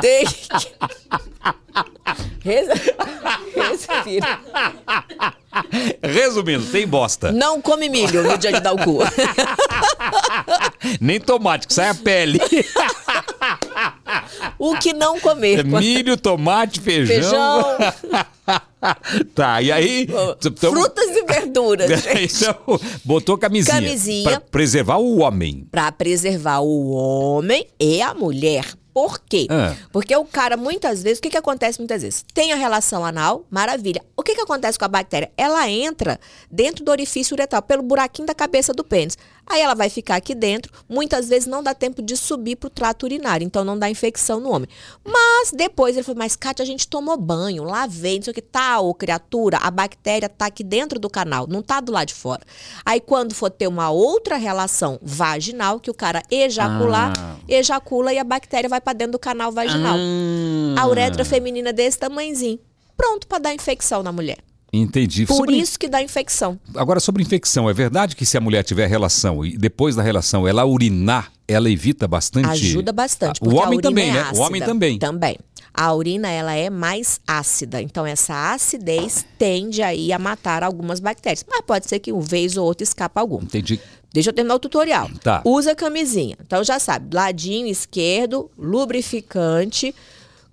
[0.00, 0.24] Tem
[2.44, 4.40] Respira.
[6.02, 7.32] Resumindo, tem bosta.
[7.32, 8.98] Não come milho no dia de dar o cu.
[11.00, 12.40] Nem tomate, que sai a pele.
[14.58, 15.60] O que não comer.
[15.60, 17.06] É milho, tomate, feijão.
[17.06, 17.76] Feijão,
[19.34, 20.02] tá, e aí.
[20.02, 21.88] então- frutas e verduras.
[22.02, 22.44] gente.
[22.44, 23.74] Então, botou camisinha.
[23.80, 24.30] Camisinha.
[24.30, 25.66] Pra preservar o homem.
[25.70, 28.64] Para preservar o homem e a mulher.
[28.94, 29.48] Por quê?
[29.50, 29.74] Ah.
[29.90, 32.24] Porque o cara, muitas vezes, o que, que acontece muitas vezes?
[32.32, 34.00] Tem a relação anal, maravilha.
[34.16, 35.32] O que, que acontece com a bactéria?
[35.36, 39.18] Ela entra dentro do orifício uretral, pelo buraquinho da cabeça do pênis.
[39.46, 43.04] Aí ela vai ficar aqui dentro, muitas vezes não dá tempo de subir pro trato
[43.04, 44.68] urinário, então não dá infecção no homem.
[45.04, 48.40] Mas depois ele falou, mas Kátia, a gente tomou banho, lavei, não sei o que,
[48.42, 52.14] tá, ô criatura, a bactéria tá aqui dentro do canal, não tá do lado de
[52.14, 52.40] fora.
[52.84, 57.36] Aí quando for ter uma outra relação vaginal, que o cara ejacular, Ah.
[57.46, 59.96] ejacula e a bactéria vai para dentro do canal vaginal.
[59.96, 60.80] Ah.
[60.82, 62.58] A uretra feminina desse tamanhozinho.
[62.96, 64.38] Pronto para dar infecção na mulher.
[64.82, 65.26] Entendi.
[65.26, 66.58] Por Sobre- isso que dá infecção.
[66.74, 70.46] Agora, sobre infecção, é verdade que se a mulher tiver relação e depois da relação
[70.48, 72.48] ela urinar, ela evita bastante?
[72.48, 73.40] Ajuda bastante.
[73.42, 74.20] Ah, O homem urina também, é né?
[74.22, 74.38] ácida.
[74.38, 74.98] O homem também.
[74.98, 75.38] Também.
[75.76, 77.82] A urina, ela é mais ácida.
[77.82, 81.44] Então, essa acidez tende aí a matar algumas bactérias.
[81.48, 83.42] Mas pode ser que uma vez ou outra escapa alguma.
[83.42, 83.80] Entendi.
[84.12, 85.10] Deixa eu terminar o tutorial.
[85.20, 85.42] Tá.
[85.44, 86.36] Usa camisinha.
[86.46, 89.92] Então já sabe, ladinho esquerdo, lubrificante,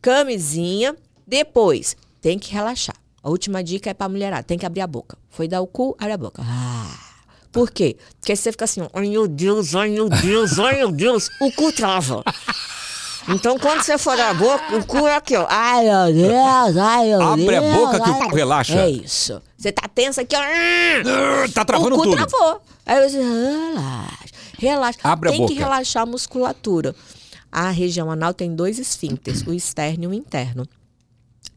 [0.01, 0.95] camisinha.
[1.27, 2.95] Depois, tem que relaxar.
[3.23, 5.17] A última dica é pra mulherada, tem que abrir a boca.
[5.29, 6.41] Foi dar o cu, abre a boca.
[6.45, 6.87] Ah.
[7.51, 7.97] Por quê?
[8.19, 11.71] Porque você fica assim, ai meu Deus, ai meu Deus, ai meu Deus, o cu
[11.71, 12.23] trava.
[13.29, 15.45] Então quando você for dar a boca, o cu é aqui, ó.
[15.49, 17.75] Ai meu Deus, ai meu Abre a Deus.
[17.75, 18.79] boca que o cu relaxa.
[18.79, 19.41] É isso.
[19.57, 20.39] Você tá tensa aqui, ó.
[20.41, 22.15] Ah, Tá travando o cu tudo.
[22.15, 22.61] travou.
[22.85, 24.99] Aí eu disse, relaxa, relaxa.
[25.03, 25.65] Abre a tem que boca.
[25.65, 26.95] relaxar a musculatura.
[27.51, 30.65] A região anal tem dois esfíncteres, o externo e o interno.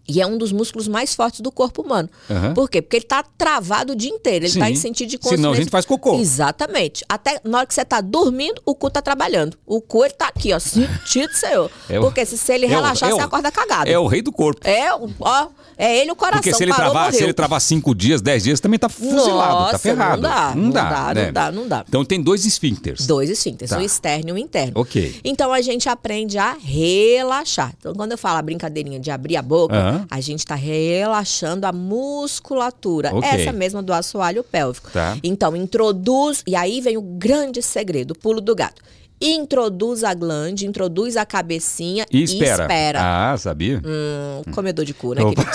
[0.06, 2.08] E é um dos músculos mais fortes do corpo humano.
[2.30, 2.52] Aham.
[2.54, 2.82] Por quê?
[2.82, 4.44] Porque ele tá travado o dia inteiro.
[4.44, 4.58] Ele Sim.
[4.58, 5.54] tá em sentido de Senão a consciência.
[5.62, 6.18] gente faz cocô.
[6.20, 7.04] Exatamente.
[7.08, 9.56] Até na hora que você tá dormindo, o cu tá trabalhando.
[9.66, 11.70] O cu, ele tá aqui, ó, sentido, senhor.
[11.88, 13.90] É o- Porque se, se ele é relaxar, é o- você acorda cagado.
[13.90, 14.60] É o rei do corpo.
[14.66, 15.48] É, o- ó,
[15.78, 16.40] é ele o coração.
[16.42, 19.54] Porque se ele, parou, travar, se ele travar cinco dias, dez dias, também tá fuzilado,
[19.54, 20.20] Nossa, tá ferrado.
[20.22, 21.24] não dá, não dá, né?
[21.26, 21.84] não dá, não dá.
[21.88, 23.06] Então tem dois esfíncteres.
[23.06, 23.78] Dois esfíncteres, Tá.
[23.78, 24.72] o externo e o interno.
[24.76, 25.20] Ok.
[25.24, 27.72] Então a gente aprende a relaxar.
[27.78, 29.74] Então quando eu falo a brincadeirinha de abrir a boca,
[30.10, 33.14] A gente está relaxando a musculatura.
[33.14, 33.28] Ok.
[33.28, 34.90] Essa mesma do assoalho pélvico.
[34.90, 35.16] Tá.
[35.22, 38.80] Então introduz, e aí vem o grande segredo, o pulo do gato.
[39.20, 42.64] Introduz a glande, introduz a cabecinha E espera.
[42.64, 43.32] espera.
[43.32, 43.80] Ah, sabia?
[43.84, 45.42] Hum, comedor de cu, né, querido?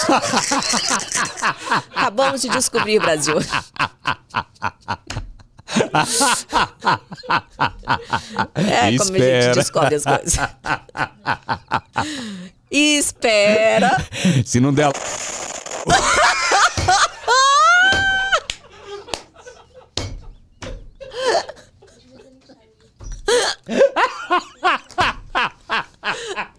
[1.94, 3.36] Acabamos de descobrir, Brasil.
[8.56, 9.54] É como a gente Espera.
[9.54, 10.38] descobre as coisas.
[12.72, 13.90] Espera.
[14.46, 14.92] Se não der.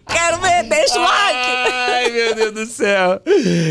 [0.07, 1.71] Quero ver, deixa o like.
[1.71, 3.21] Ai, meu Deus do céu.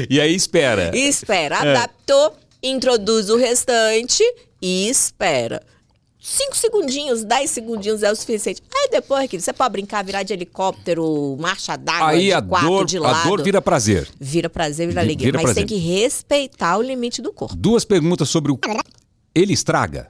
[0.09, 0.91] E aí espera.
[0.97, 1.71] Espera, É.
[1.77, 4.23] adaptou, introduz o restante
[4.61, 5.63] e espera.
[6.23, 8.61] Cinco segundinhos, dez segundinhos é o suficiente.
[8.75, 12.69] Aí depois, querido, você pode brincar, virar de helicóptero, marcha d'água, Aí de a quatro,
[12.69, 13.29] dor, de a lado.
[13.29, 14.07] dor vira prazer.
[14.21, 15.27] Vira prazer, vira Vi- alegria.
[15.29, 15.67] vira Mas prazer.
[15.67, 17.57] tem que respeitar o limite do corpo.
[17.57, 18.59] Duas perguntas sobre o.
[19.35, 20.09] Ele estraga?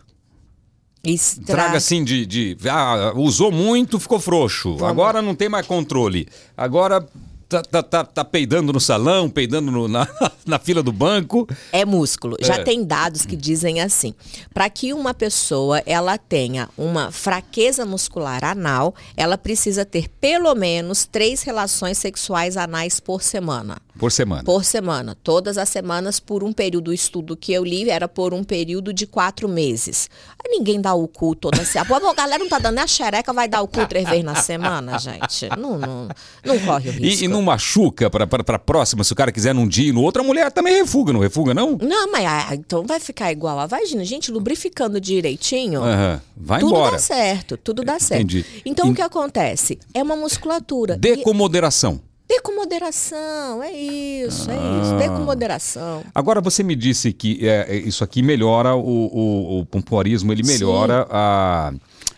[1.04, 1.46] Estraga.
[1.62, 2.56] Traga assim de, de.
[2.68, 4.84] Ah, usou muito, ficou frouxo.
[4.84, 6.26] Agora não tem mais controle.
[6.56, 7.06] Agora
[7.50, 10.06] tá, tá, tá, tá peidando no salão, peidando no- na,
[10.46, 11.46] na fila do banco.
[11.72, 12.36] É músculo.
[12.40, 12.62] Já É.
[12.62, 14.14] tem dados que dizem assim:
[14.54, 21.04] para que uma pessoa ela tenha uma fraqueza muscular anal, ela precisa ter pelo menos
[21.04, 23.78] três relações sexuais anais por semana.
[23.98, 24.44] Por semana.
[24.44, 26.88] Por semana, todas as semanas por um período.
[26.90, 30.08] O estudo que eu li era por um período de quatro meses.
[30.42, 32.00] Aí ninguém dá o cu toda semana.
[32.00, 34.24] Pô, a galera não tá dando nem a xereca, vai dar o cu três vezes
[34.24, 35.48] na semana, gente.
[35.58, 36.08] Não, não,
[36.44, 37.22] não corre o risco.
[37.22, 39.92] E, e não machuca pra, pra, pra próxima, se o cara quiser num dia e
[39.92, 41.76] no outro, a mulher também refuga, não refuga, não?
[41.80, 44.04] Não, mas ah, então vai ficar igual a vagina.
[44.04, 46.20] Gente, lubrificando direitinho, Aham.
[46.36, 46.92] Vai tudo embora.
[46.92, 48.22] dá certo, tudo dá certo.
[48.22, 48.46] Entendi.
[48.64, 49.78] Então En- o que acontece?
[49.92, 50.96] É uma musculatura.
[50.96, 52.00] Dê E- com moderação.
[52.30, 54.94] Dê com moderação, é isso, é isso.
[54.94, 55.08] Ah.
[55.08, 56.04] com moderação.
[56.14, 60.44] Agora, você me disse que é, é, isso aqui melhora o, o, o pompoarismo, ele
[60.44, 60.52] Sim.
[60.52, 61.72] melhora a.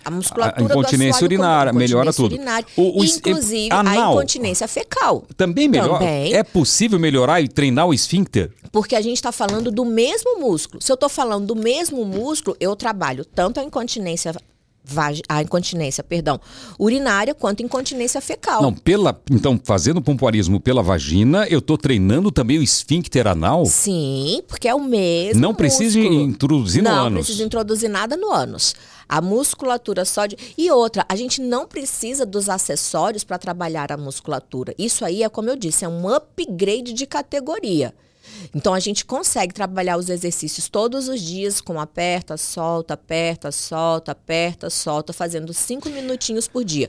[0.04, 2.34] A musculatura A incontinência urinária, melhora tudo.
[2.34, 4.10] urinária, O- o inclusive anal.
[4.10, 5.24] a incontinência fecal.
[5.36, 6.00] Também melhora?
[6.00, 6.34] Também.
[6.34, 8.50] É possível melhorar e treinar o esfíncter?
[8.72, 10.82] Porque a gente está falando do mesmo músculo.
[10.82, 14.34] Se eu estou falando do mesmo músculo, eu trabalho tanto a incontinência
[15.28, 16.40] a incontinência, perdão,
[16.78, 18.62] urinária quanto incontinência fecal.
[18.62, 23.64] Não, pela, então, fazendo pompoarismo pela vagina, eu tô treinando também o esfíncter anal?
[23.64, 25.40] Sim, porque é o mesmo.
[25.40, 27.26] Não precisa introduzir no Não ânus.
[27.26, 28.74] precisa introduzir nada no ânus.
[29.08, 30.36] A musculatura só de.
[30.56, 34.74] E outra, a gente não precisa dos acessórios para trabalhar a musculatura.
[34.78, 37.94] Isso aí é, como eu disse, é um upgrade de categoria.
[38.54, 44.12] Então a gente consegue trabalhar os exercícios todos os dias com aperta, solta, aperta, solta,
[44.12, 46.88] aperta, solta, fazendo cinco minutinhos por dia.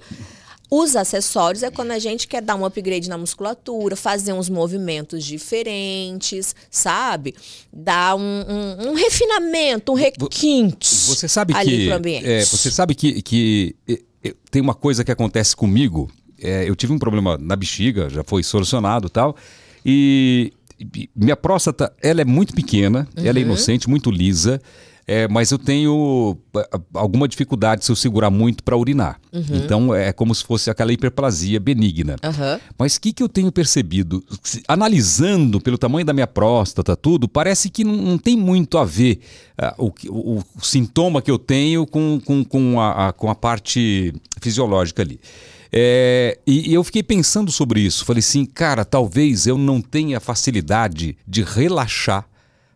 [0.72, 5.24] Os acessórios é quando a gente quer dar um upgrade na musculatura, fazer uns movimentos
[5.24, 7.36] diferentes, sabe?
[7.72, 11.90] Dar um, um- um refinamento, um requinte Você sabe ali que.
[12.26, 16.10] é, você sabe que, que é, tem uma coisa que acontece comigo.
[16.42, 19.36] É, eu tive um problema na bexiga, já foi solucionado e tal.
[19.86, 20.54] E
[21.16, 23.48] minha próstata, ela é muito pequena, ela é Uhum.
[23.50, 24.62] inocente, muito lisa.
[25.06, 26.38] é, mas eu tenho
[26.94, 29.20] alguma dificuldade se eu segurar muito para urinar.
[29.34, 32.16] Então é como se fosse aquela hiperplasia benigna.
[32.24, 32.60] Uhum.
[32.78, 34.24] Mas o que, que eu tenho percebido?
[34.66, 39.20] Analisando pelo tamanho da minha próstata, tudo, parece que não, não tem muito a ver
[39.58, 43.36] ah, o, o- o sintoma que eu tenho com, com, com, a, a- com a
[43.36, 45.20] parte fisiológica ali.
[45.76, 48.06] É, e, e eu fiquei pensando sobre isso.
[48.06, 52.26] Falei assim, cara, talvez eu não tenha facilidade de relaxar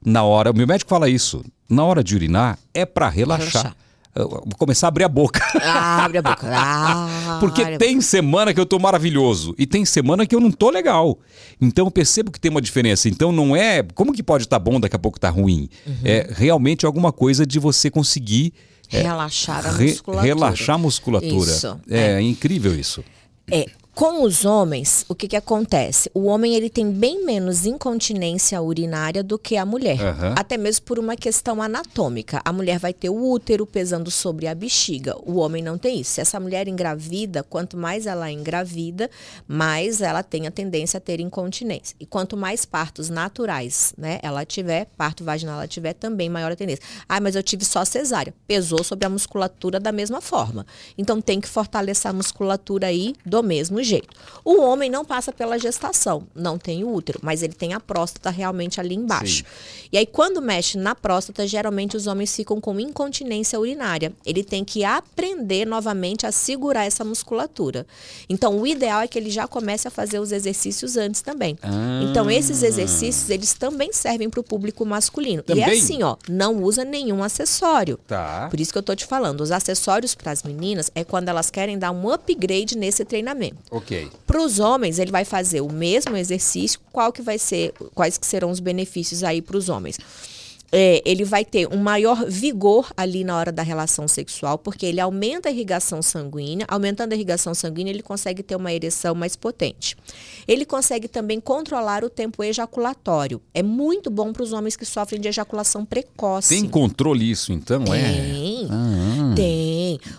[0.03, 0.49] na hora.
[0.49, 1.45] O meu médico fala isso.
[1.69, 3.63] Na hora de urinar é para relaxar.
[3.63, 3.87] Relaxar.
[4.15, 5.39] Vou começar a abrir a boca.
[5.61, 6.47] Ah, abre a boca.
[6.49, 10.71] Ah, Porque tem semana que eu tô maravilhoso e tem semana que eu não tô
[10.71, 11.19] legal.
[11.61, 13.07] Então eu percebo que tem uma diferença.
[13.07, 13.83] Então não é.
[13.93, 15.69] Como que pode estar bom, daqui a pouco tá ruim?
[15.85, 15.93] Uhum.
[16.03, 18.53] É realmente alguma coisa de você conseguir
[18.89, 20.27] Relaxar a re- musculatura.
[20.33, 21.51] relaxar a musculatura.
[21.51, 21.79] Isso.
[21.89, 23.03] É, incrível isso.
[23.51, 23.65] É,
[23.97, 26.07] Com os homens, o que, que acontece?
[26.13, 30.35] O homem ele tem bem menos incontinência urinária do que a mulher, Aham.
[30.37, 32.39] até mesmo por uma questão anatômica.
[32.45, 36.11] A mulher vai ter o útero pesando sobre a bexiga, o homem não tem isso.
[36.11, 39.09] Se essa mulher engravida, quanto mais ela engravida,
[39.47, 41.95] mais ela tem a tendência a ter incontinência.
[41.99, 46.55] E quanto mais partos naturais, né, ela tiver, parto vaginal ela tiver, também maior a
[46.55, 46.85] tendência.
[47.09, 48.31] Ah, mas eu tive só cesárea.
[48.45, 50.67] Pesou sobre a musculatura da mesma forma.
[50.95, 54.09] Então tem que fortalecer a musculatura aí do mesmo jeito.
[54.43, 58.29] O homem não passa pela gestação, não tem o útero, mas ele tem a próstata
[58.29, 59.43] realmente ali embaixo.
[59.91, 64.13] E aí quando mexe na próstata, geralmente os homens ficam com incontinência urinária.
[64.25, 67.85] Ele tem que aprender novamente a segurar essa musculatura.
[68.29, 71.57] Então o ideal é que ele já comece a fazer os exercícios antes também.
[71.61, 72.01] Ah.
[72.09, 75.43] Então esses exercícios, eles também servem para o público masculino.
[75.47, 75.79] E é Também?
[75.79, 77.99] assim, ó, não usa nenhum acessório.
[78.07, 78.47] Tá.
[78.49, 81.49] Por isso que eu tô te falando, os acessórios para as meninas é quando elas
[81.49, 83.57] querem dar um upgrade nesse treinamento.
[83.77, 84.09] Ok.
[84.25, 86.79] Para os homens, ele vai fazer o mesmo exercício.
[86.91, 89.97] Qual que vai ser, quais que serão os benefícios aí para os homens?
[90.69, 94.99] É, ele vai ter um maior vigor ali na hora da relação sexual, porque ele
[94.99, 96.65] aumenta a irrigação sanguínea.
[96.67, 99.95] Aumentando a irrigação sanguínea, ele consegue ter uma ereção mais potente.
[100.45, 103.41] Ele consegue também controlar o tempo ejaculatório.
[103.53, 106.49] É muito bom para os homens que sofrem de ejaculação precoce.
[106.49, 108.01] Tem controle isso, então, é?
[108.01, 109.33] Tem, Ah.
[109.37, 109.76] tem.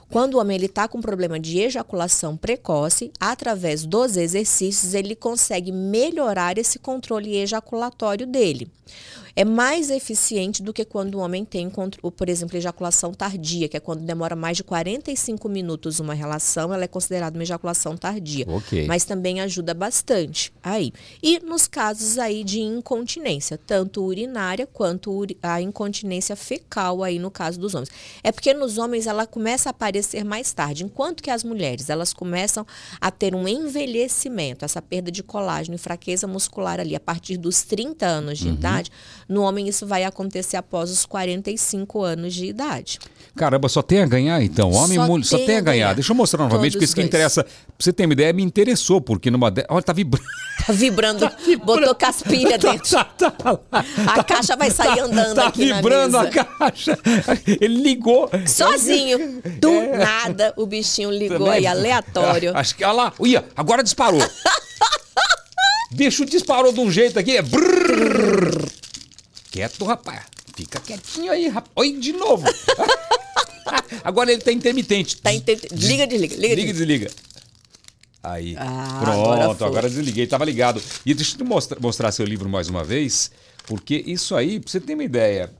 [0.08, 5.70] Quando o homem ele está com problema de ejaculação precoce, através dos exercícios ele consegue
[5.72, 8.70] melhorar esse controle ejaculatório dele.
[9.38, 13.80] É mais eficiente do que quando o homem tem, por exemplo, ejaculação tardia, que é
[13.80, 18.44] quando demora mais de 45 minutos uma relação, ela é considerada uma ejaculação tardia.
[18.48, 18.88] Ok.
[18.88, 20.92] Mas também ajuda bastante aí.
[21.22, 27.60] E nos casos aí de incontinência, tanto urinária quanto a incontinência fecal aí no caso
[27.60, 27.90] dos homens.
[28.24, 32.12] É porque nos homens ela começa a aparecer mais tarde, enquanto que as mulheres, elas
[32.12, 32.66] começam
[33.00, 37.62] a ter um envelhecimento, essa perda de colágeno e fraqueza muscular ali a partir dos
[37.62, 38.90] 30 anos de idade.
[39.28, 42.98] No homem isso vai acontecer após os 45 anos de idade.
[43.36, 44.72] Caramba, só tem a ganhar então.
[44.72, 45.62] Homem e mulher, só tem a ganhar.
[45.62, 45.94] ganhar.
[45.94, 47.08] Deixa eu mostrar novamente, Todos porque isso que dois.
[47.08, 47.44] interessa.
[47.44, 49.50] Pra você ter uma ideia, me interessou, porque numa.
[49.50, 49.64] De...
[49.68, 50.26] Olha, tá vibrando.
[50.66, 51.30] Tá vibrando,
[51.64, 52.90] botou caspilha dentro.
[52.90, 53.84] Tá, tá, tá lá.
[54.08, 56.98] A caixa vai sair andando tá aqui vibrando a caixa.
[57.46, 58.28] Ele ligou.
[58.46, 59.40] Sozinho.
[59.60, 62.56] Do nada, o bichinho ligou aí, aleatório.
[62.56, 63.12] Acho que, olha lá.
[63.24, 64.20] Ia, agora disparou.
[65.92, 67.36] Bicho disparou de um jeito aqui.
[67.36, 68.77] é brrr.
[69.58, 70.20] Quieto, rapaz.
[70.54, 71.72] Fica quietinho aí, rapaz.
[71.74, 72.46] Oi, de novo.
[74.04, 75.16] agora ele tá intermitente.
[75.16, 76.72] Tá ente- Liga, desliga, liga, Liga desliga.
[76.72, 77.10] desliga.
[78.22, 78.54] Aí.
[78.56, 80.80] Ah, Pronto, agora agora, desliguei, tava ligado.
[81.04, 83.32] E deixa eu te mostrar, mostrar seu livro mais uma vez,
[83.66, 85.50] porque isso aí, pra você ter uma ideia,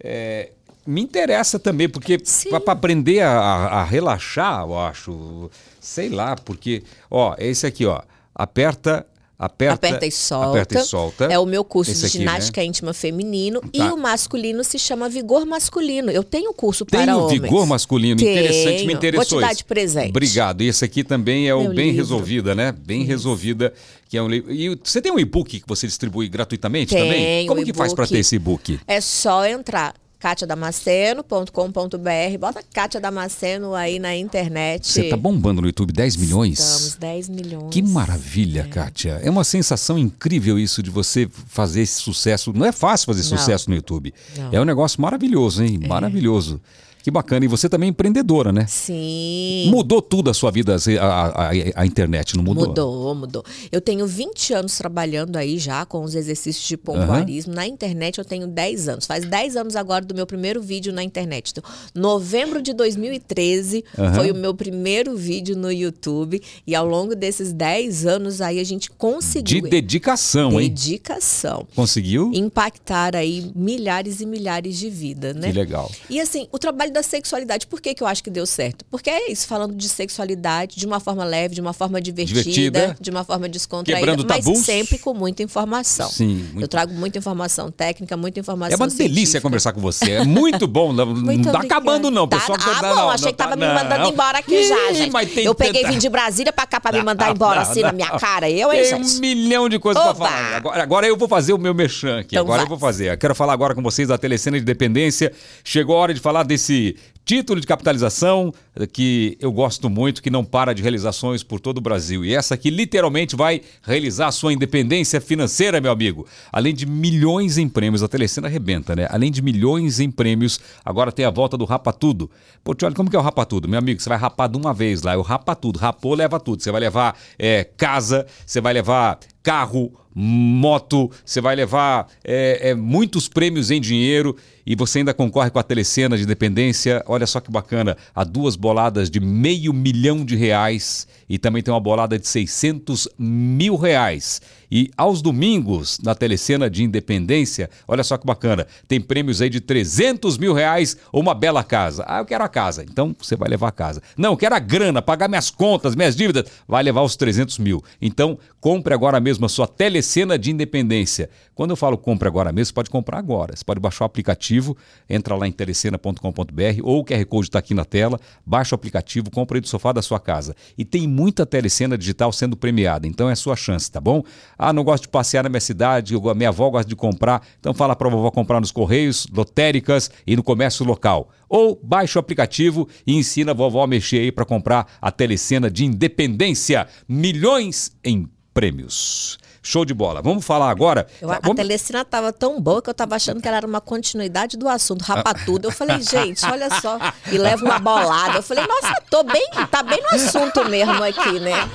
[0.00, 0.50] é,
[0.86, 2.18] me interessa também, porque
[2.50, 5.50] para aprender a, a- a relaxar, eu acho,
[5.80, 8.02] sei lá, porque, ó, é esse aqui, ó,
[8.34, 9.06] aperta,
[9.38, 10.48] aperta, Aperta e solta.
[10.50, 11.24] aperta e solta.
[11.26, 13.60] É o meu curso Esse de aqui, ginástica íntima feminino.
[13.72, 13.92] E Tá.
[13.92, 16.10] o masculino se chama Vigor Masculino.
[16.10, 17.40] Eu tenho curso Tem para o homens.
[17.42, 18.92] vigor masculino, interessante, me Tenho.
[18.92, 20.08] interessou Vou te dar de presente.
[20.10, 20.62] Obrigado.
[20.62, 22.00] E esse aqui também é o Meu Bem livro.
[22.02, 22.72] Resolvida, né?
[22.72, 23.72] Bem Resolvida,
[24.08, 24.52] que é um livro.
[24.52, 27.12] E você tem um e-book que você distribui gratuitamente também?
[27.12, 28.80] Tenho, Como que faz para ter esse e-book?
[28.86, 34.88] É só entrar catiadamasceno.com.br, bota Cátia Damasceno aí na internet.
[34.88, 36.58] Você tá bombando no YouTube 10 milhões?
[36.58, 37.68] Estamos 10 milhões.
[37.70, 39.20] Que maravilha, Kátia.
[39.22, 42.52] É uma sensação incrível isso de você fazer esse sucesso.
[42.52, 43.38] Não é fácil fazer Não.
[43.38, 44.12] sucesso no YouTube.
[44.36, 44.50] Não.
[44.52, 45.78] É um negócio maravilhoso, hein?
[45.86, 46.60] Maravilhoso.
[47.06, 47.44] Que bacana.
[47.44, 48.66] E você também é empreendedora, né?
[48.66, 49.68] Sim.
[49.70, 52.66] Mudou tudo a sua vida, a, a- a- internet, não mudou?
[52.66, 53.44] Mudou, mudou.
[53.70, 57.54] Eu tenho 20 anos trabalhando aí já com os exercícios de pompoarismo.
[57.54, 59.06] Na internet eu tenho 10 anos.
[59.06, 61.52] Faz 10 anos agora do meu primeiro vídeo na internet.
[61.52, 61.62] Então,
[61.94, 64.12] novembro de 2013 Aham.
[64.14, 66.42] foi o meu primeiro vídeo no YouTube.
[66.66, 69.62] E ao longo desses 10 anos aí a gente De conseguiu.
[69.70, 70.70] dedicação, hein?
[70.70, 71.68] dedicação.
[71.76, 72.32] Conseguiu?
[72.34, 75.52] Impactar aí milhares e milhares de vidas, né?
[75.52, 75.88] Que legal.
[76.10, 78.84] E assim, o trabalho da sexualidade, por que, que eu acho que deu certo?
[78.90, 82.96] Porque é isso, falando de sexualidade de uma forma leve, de uma forma divertida, Divertida.
[83.00, 84.60] de uma forma descontraída, Quebrando mas tabus.
[84.64, 86.08] sempre com muita informação.
[86.08, 89.40] Sim, muito- Eu trago muita informação técnica, muita informação É uma delícia científica.
[89.42, 90.12] conversar com você.
[90.12, 90.92] É muito bom.
[90.92, 91.66] Não, não Muito tá obrigada.
[91.66, 92.26] acabando, não.
[92.26, 94.10] Tá- Pessoal, ah, não, bom, não, achei não que tava tá- me mandando não.
[94.12, 95.40] embora aqui Ih, já, gente.
[95.44, 97.80] Eu peguei tanta- vim de Brasília pra cá pra me mandar Não, embora não, assim
[97.82, 97.96] na não.
[97.96, 98.48] minha cara.
[98.50, 99.16] Eu, hein, Tem gente?
[99.16, 100.14] um milhão de coisas Oba!
[100.14, 100.56] pra falar.
[100.56, 102.28] Agora, agora eu vou fazer o meu merchan aqui.
[102.36, 102.64] Então agora vai.
[102.64, 103.12] eu vou fazer.
[103.12, 105.32] Eu quero falar agora com vocês da Telecena de Dependência.
[105.64, 106.85] Chegou a hora de falar desse
[107.24, 108.54] Título de capitalização
[108.92, 112.24] que eu gosto muito, que não para de realizações por todo o Brasil.
[112.24, 116.24] E essa aqui literalmente vai realizar a sua independência financeira, meu amigo.
[116.52, 119.08] Além de milhões em prêmios, a Telecena arrebenta, né?
[119.10, 122.30] Além de milhões em prêmios, agora tem a volta do Rapa Tudo.
[122.62, 123.68] Pô, olha como que é o Rapa Tudo?
[123.68, 125.80] Meu amigo, você vai rapar de uma vez lá, é o Rapa Tudo.
[125.80, 126.62] Rapou, leva tudo.
[126.62, 132.74] Você vai levar é, casa, você vai levar carro, moto, você vai levar é, é,
[132.74, 134.36] muitos prêmios em dinheiro
[134.66, 137.00] e você ainda concorre com a Telecena de Independência.
[137.06, 141.72] Olha só que bacana, há duas boladas de meio milhão de reais e também tem
[141.72, 144.42] uma bolada de 600 mil reais.
[144.70, 149.60] E aos domingos, na Telecena de Independência, olha só que bacana, tem prêmios aí de
[149.60, 152.04] 300 mil reais ou uma bela casa.
[152.06, 152.82] Ah, eu quero a casa.
[152.82, 154.02] Então você vai levar a casa.
[154.16, 156.46] Não, eu quero a grana, pagar minhas contas, minhas dívidas.
[156.66, 157.82] Vai levar os 300 mil.
[158.00, 161.30] Então compre agora mesmo a sua Telecena de Independência.
[161.54, 163.56] Quando eu falo compre agora mesmo, você pode comprar agora.
[163.56, 164.76] Você pode baixar o aplicativo,
[165.08, 169.30] entra lá em telecena.com.br ou o QR Code está aqui na tela, baixa o aplicativo,
[169.30, 170.54] compra aí do sofá da sua casa.
[170.76, 174.22] E tem muita telecena digital sendo premiada, então é a sua chance, tá bom?
[174.58, 177.74] Ah, não gosto de passear na minha cidade, a minha avó gosta de comprar, então
[177.74, 181.30] fala para a vovó comprar nos correios, lotéricas e no comércio local.
[181.48, 185.70] Ou baixa o aplicativo e ensina a vovó a mexer aí para comprar a telecena
[185.70, 186.88] de independência.
[187.08, 189.38] Milhões em prêmios.
[189.66, 190.22] Show de bola.
[190.22, 191.08] Vamos falar agora.
[191.20, 191.56] Eu, a Vamos...
[191.56, 195.02] telecena estava tão boa que eu estava achando que ela era uma continuidade do assunto,
[195.02, 195.66] rapatudo.
[195.66, 196.96] Eu falei, gente, olha só.
[197.32, 198.38] E leva uma bolada.
[198.38, 201.68] Eu falei, nossa, tô bem, tá bem no assunto mesmo aqui, né?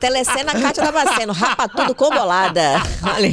[0.00, 2.82] Telecena Cátia Damasceno, rapatudo com bolada.
[3.04, 3.30] Olha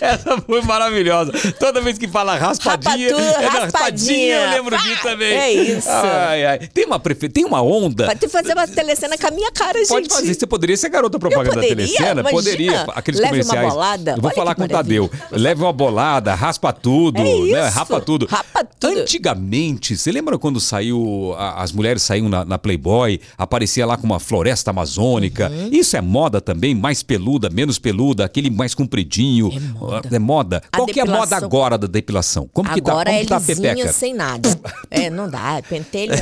[0.00, 1.32] Essa foi maravilhosa.
[1.58, 4.34] Toda vez que fala raspadinha, Rapatu- é, não, raspadinha.
[4.34, 5.32] eu lembro disso também.
[5.38, 5.88] é isso.
[5.88, 6.58] Ai, ai.
[6.68, 7.28] Tem uma prefe...
[7.28, 8.06] tem uma onda.
[8.06, 9.88] Vai ter que fazer uma telecena com a minha cara, gente.
[9.88, 12.20] Pode fazer, você poderia ser garota propaganda poderia, da Telecena?
[12.20, 12.30] imagina.
[12.30, 13.72] Poderia, aqueles Leve uma comerciais.
[13.72, 14.14] bolada.
[14.16, 15.10] Eu vou falar com o Tadeu.
[15.30, 17.68] Leve uma bolada, raspa tudo, É né?
[17.68, 18.26] Rapa tudo.
[18.26, 19.00] Rapa tudo.
[19.00, 24.04] Antigamente, você lembra quando saiu, a- as mulheres saíam na, na Playboy, aparecia lá com
[24.06, 25.50] uma floresta amazônica?
[25.50, 25.68] Uhum.
[25.72, 29.50] Isso é moda também, mais peluda, menos peluda, aquele mais compridinho.
[29.54, 30.08] É moda.
[30.12, 30.62] É moda.
[30.74, 31.46] Qual que é a moda depilação.
[31.46, 32.48] agora da depilação?
[32.52, 33.92] Como que tá, Agora como é que tá a pepeca?
[33.92, 34.48] sem nada.
[34.90, 36.12] É, não dá, é pentelho.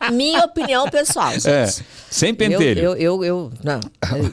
[0.00, 1.32] É- Minha opinião pessoal.
[1.44, 1.66] É,
[2.10, 2.80] sem pentelho.
[2.80, 3.80] Eu, eu, eu, eu- não.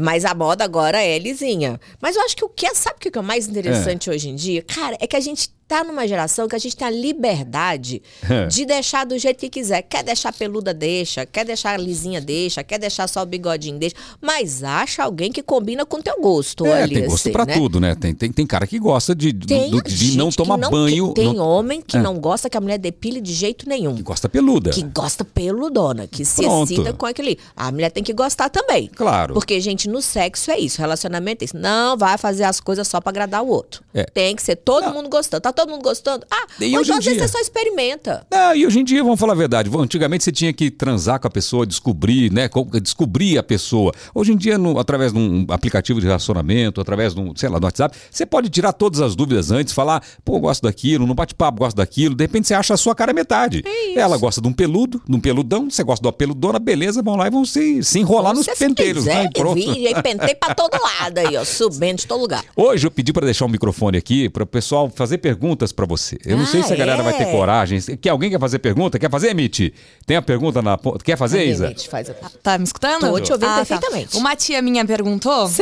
[0.00, 1.80] Mas a moda agora é lisinha.
[2.00, 4.28] Mas eu acho que o que é, sabe o que é o mais interessante hoje
[4.28, 4.62] em dia?
[4.62, 8.46] Cara, é que a gente tá numa geração que a gente tem a liberdade É.
[8.46, 9.82] de deixar do jeito que quiser.
[9.82, 11.26] Quer deixar peluda, deixa.
[11.26, 12.62] Quer deixar lisinha, deixa.
[12.62, 13.96] Quer deixar só o bigodinho, deixa.
[14.20, 16.94] Mas acha alguém que combina com o teu gosto É, ali.
[16.94, 17.54] tem gosto assim, pra né?
[17.54, 17.94] tudo, né?
[17.94, 21.12] Tem, tem, tem cara que gosta de, Tem do- de não tomar não- banho.
[21.14, 22.00] tem não- homem que É.
[22.00, 23.94] não gosta que a mulher depile de jeito nenhum.
[23.96, 24.70] que gosta peluda.
[24.70, 26.70] Que gosta peludona, que se Pronto.
[26.72, 27.38] excita com aquele.
[27.56, 28.88] A mulher tem que gostar também.
[28.94, 29.34] Claro.
[29.34, 30.80] Porque, gente, no sexo é isso.
[30.80, 31.56] Relacionamento é isso.
[31.56, 33.82] Não vai fazer as coisas só pra agradar o outro.
[33.94, 34.04] É.
[34.04, 35.40] Tem que ser todo mundo gostando.
[35.40, 36.24] Tá todo mundo gostando?
[36.30, 37.26] Ah, E hoje então em vezes dia?
[37.26, 38.26] você só experimenta.
[38.30, 41.26] Ah, e hoje em dia, vamos falar a verdade, antigamente você tinha que transar com
[41.26, 42.48] a pessoa, descobrir, né?
[42.48, 43.92] co- Descobrir a pessoa.
[44.14, 47.58] Hoje em dia, no- através de um aplicativo de relacionamento, através de um, sei lá,
[47.58, 51.58] do WhatsApp, você pode tirar todas as dúvidas antes, falar, pô, gosto daquilo, no bate-papo,
[51.60, 53.62] gosto daquilo, de repente você acha a sua cara metade.
[53.66, 57.02] É Ela gosta de um peludo, de um peludão, você gosta de uma peludona, beleza,
[57.02, 59.30] vão lá e vão se, se enrolar nos Se penteiros, quiser, né?
[59.34, 59.58] E pronto.
[59.58, 61.44] aí pentei pra todo lado aí, ó.
[61.44, 62.44] Subindo de todo lugar.
[62.56, 66.16] Hoje eu pedi para deixar o microfone aqui para o pessoal fazer perguntas para você.
[66.24, 67.04] Eu não Ah, sei se a galera é?
[67.04, 67.78] vai ter coragem.
[68.00, 68.98] Quer alguém quer fazer pergunta?
[68.98, 69.70] Quer fazer, Mitch?
[70.06, 71.04] Tem a pergunta na ponta.
[71.04, 71.68] Quer fazer, Cadê, Isa?
[71.68, 71.86] Mitch?
[71.88, 73.02] Faz a- Tá me escutando?
[73.10, 73.56] Tô te ouvindo tá.
[73.56, 74.16] perfeitamente.
[74.16, 75.48] Uma tia minha perguntou.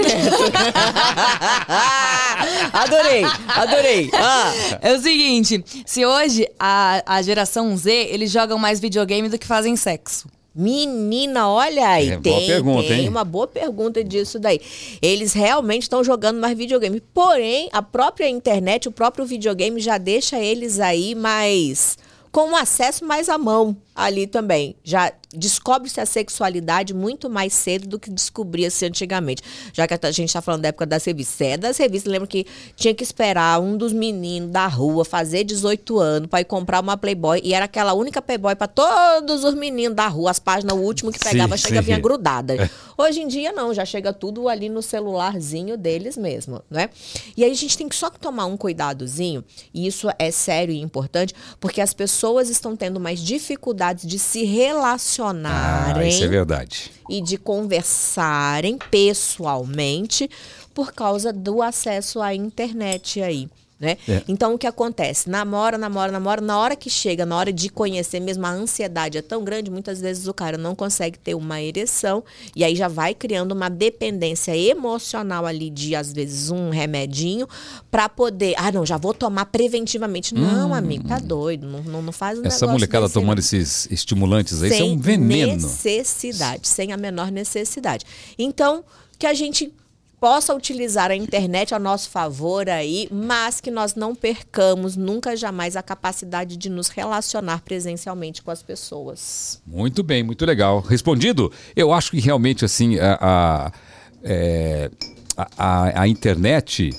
[2.72, 4.10] adorei, adorei.
[4.14, 4.52] Ah.
[4.80, 9.46] É o seguinte, se hoje a, a geração Z, eles jogam mais videogame do que
[9.46, 10.28] fazem sexo.
[10.54, 14.60] Menina, olha aí, É, tem, pergunta, tem uma boa pergunta disso daí.
[15.02, 17.00] Eles realmente estão jogando mais videogame.
[17.00, 21.98] Porém, a própria internet, o próprio videogame já deixa eles aí mais
[22.30, 24.76] com um acesso mais à mão ali também.
[24.82, 29.42] Já descobre-se a sexualidade muito mais cedo do que descobria-se antigamente.
[29.72, 31.40] Já que a gente está falando da época das revistas.
[31.40, 32.46] É das revistas, lembro que
[32.76, 36.96] tinha que esperar um dos meninos da rua fazer 18 anos para ir comprar uma
[36.96, 40.80] Playboy e era aquela única Playboy para todos os meninos da rua, as páginas, o
[40.80, 41.86] último que pegava Sim, chega sim.
[41.86, 42.70] vinha grudada.
[42.96, 46.90] Hoje em dia não, já chega tudo ali no celularzinho deles mesmo, não é?
[47.36, 50.80] E aí a gente tem que só tomar um cuidadozinho, e isso é sério e
[50.80, 53.20] importante, porque as pessoas estão tendo mais
[53.92, 56.90] dificuldades de se relacionarem Ah, isso é verdade.
[57.08, 60.28] e de conversarem pessoalmente
[60.72, 63.48] por causa do acesso à internet aí.
[63.78, 63.96] Né?
[64.08, 64.22] É.
[64.28, 65.28] Então o que acontece?
[65.28, 66.40] Namora, namora, namora.
[66.40, 70.00] Na hora que chega, na hora de conhecer mesmo, a ansiedade é tão grande, muitas
[70.00, 72.22] vezes o cara não consegue ter uma ereção
[72.54, 77.48] e aí já vai criando uma dependência emocional ali de, às vezes, um remedinho
[77.90, 78.54] para poder.
[78.56, 80.34] Ah, não, já vou tomar preventivamente.
[80.34, 81.66] Não, amigo, tá doido.
[81.66, 82.46] Não, não, não faz um Hum.
[82.46, 85.52] Essa molecada desse, não tomando esses estimulantes aí, isso é um veneno.
[85.52, 88.04] necessidade, sem a menor necessidade.
[88.38, 88.84] Então,
[89.18, 89.72] que a gente
[90.20, 95.76] possa utilizar a internet a nosso favor aí, mas que nós não percamos nunca jamais
[95.76, 99.60] a capacidade de nos relacionar presencialmente com as pessoas.
[99.66, 100.80] Muito bem, muito legal.
[100.80, 101.52] Respondido?
[101.76, 103.72] Eu acho que realmente assim a, a,
[104.22, 104.90] é,
[105.36, 106.90] a- a- a internet.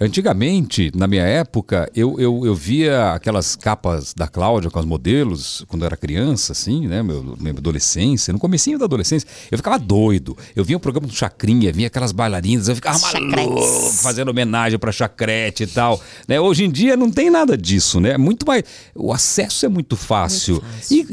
[0.00, 5.64] Antigamente, na minha época, eu, eu, eu via aquelas capas da Cláudia com os modelos,
[5.68, 7.02] quando eu era criança, assim, né?
[7.02, 10.36] Meu, minha adolescência, no comecinho da adolescência, eu ficava doido.
[10.54, 13.62] Eu via o programa do Chacrinha, via aquelas bailarinas, eu ficava maluco,
[13.92, 16.00] fazendo homenagem pra Chacrete e tal.
[16.28, 16.38] Né?
[16.38, 18.10] Hoje em dia não tem nada disso, né?
[18.10, 18.64] É Muito mais.
[18.94, 20.62] O acesso é muito fácil.
[20.90, 21.06] E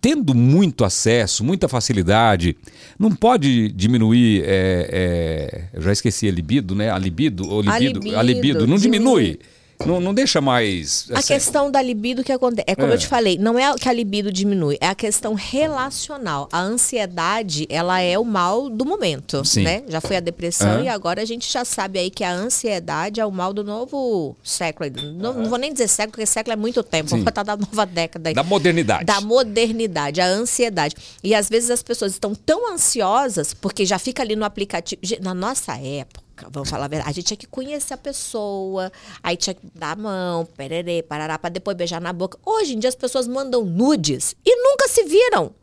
[0.00, 2.56] tendo muito acesso, muita facilidade,
[2.98, 4.42] não pode diminuir.
[4.44, 6.90] é, é, eu já esqueci a libido, né?
[6.90, 9.22] A libido, ou A libido, a libido, libido, não diminui.
[9.24, 9.40] diminui.
[9.86, 11.06] Não, não deixa mais.
[11.10, 12.94] A assim, questão da libido que acontece, é como É.
[12.94, 16.48] eu te falei, não é que a libido diminui, é a questão relacional.
[16.52, 19.62] A ansiedade, ela é o mal do momento, Sim.
[19.62, 19.82] né?
[19.88, 23.26] Já foi a depressão e agora a gente já sabe aí que a ansiedade é
[23.26, 24.90] o mal do novo século.
[25.16, 27.10] Não, não vou nem dizer século, porque século é muito tempo, Sim.
[27.16, 28.34] vamos botar da nova década aí.
[28.34, 29.04] Da modernidade.
[29.04, 30.94] Da modernidade, a ansiedade.
[31.24, 35.00] E às vezes as pessoas estão tão ansiosas, porque já fica ali no aplicativo.
[35.22, 36.20] Na nossa época,
[36.50, 38.92] vamos falar a verdade, a gente tinha que conhecer a pessoa,
[39.22, 42.38] aí tinha que dar a mão, pererê, parará, pra depois beijar na boca.
[42.44, 45.54] Hoje em dia as pessoas mandam nudes e nunca se viram.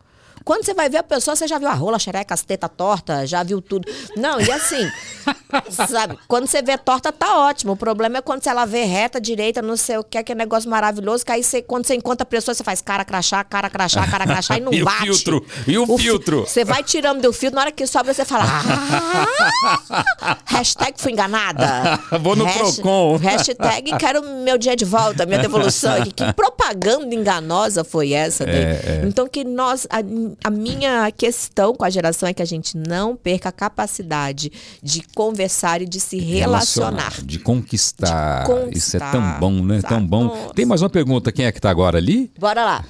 [0.48, 3.28] Quando você vai ver a pessoa, você já viu a rola, xereca, as tetas torta,
[3.28, 3.86] já viu tudo.
[4.16, 4.90] Não, e assim,
[5.90, 6.18] sabe?
[6.26, 7.74] Quando você vê torta, tá ótimo.
[7.74, 10.36] O problema é quando você ela vê reta, direita, não sei o que, que é
[10.36, 13.70] negócio maravilhoso, que aí você, quando você encontra a pessoa, você faz cara crachá, cara
[13.70, 15.04] crachá, cara crachá e não E o bate.
[15.04, 15.46] filtro?
[15.68, 16.46] E o fi- filtro?
[16.48, 18.46] Você vai tirando do filtro, na hora que sobra, você fala.
[18.48, 22.00] "Ah, hashtag fui enganada.
[22.22, 23.18] Vou no Procon.
[23.18, 26.02] Hashtag quero meu dia de volta, minha devolução.
[26.06, 28.46] Que propaganda enganosa foi essa?
[28.46, 28.54] né?
[28.54, 29.86] É, Então, que nós.
[30.44, 34.52] A, minha questão com a geração é que a gente não perca a capacidade
[34.82, 37.22] de conversar e de se relacionar.
[37.24, 38.46] De conquistar.
[38.46, 39.12] De Isso é conquistar.
[39.12, 39.82] tão bom, né?
[39.82, 40.26] Tão bom.
[40.26, 40.54] Nossa.
[40.54, 41.32] Tem mais uma pergunta.
[41.32, 42.32] Quem é que tá agora ali?
[42.40, 42.86] Bora lá.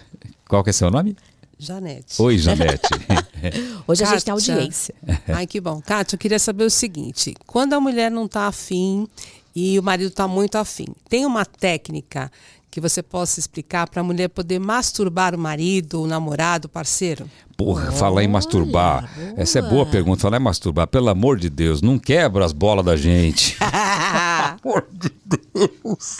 [0.47, 1.15] Qual que é seu nome?
[1.59, 2.21] Janete.
[2.21, 2.87] Oi, Janete.
[3.87, 4.53] Hoje a gente tem Kátia.
[4.53, 4.95] audiência.
[5.27, 5.81] Ai, que bom.
[5.81, 9.07] Kátia, eu queria saber o seguinte: quando a mulher não está afim
[9.55, 12.31] e o marido está muito afim, tem uma técnica
[12.77, 17.27] que você possa explicar para a mulher poder masturbar o marido, o namorado, o parceiro?
[17.57, 19.09] Porra, falar em masturbar.
[19.35, 20.21] Essa é boa pergunta.
[20.21, 20.85] Falar em masturbar.
[20.85, 23.57] Pelo amor de Deus, não quebra as bolas da gente.
[24.61, 26.19] Pelo amor de Deus.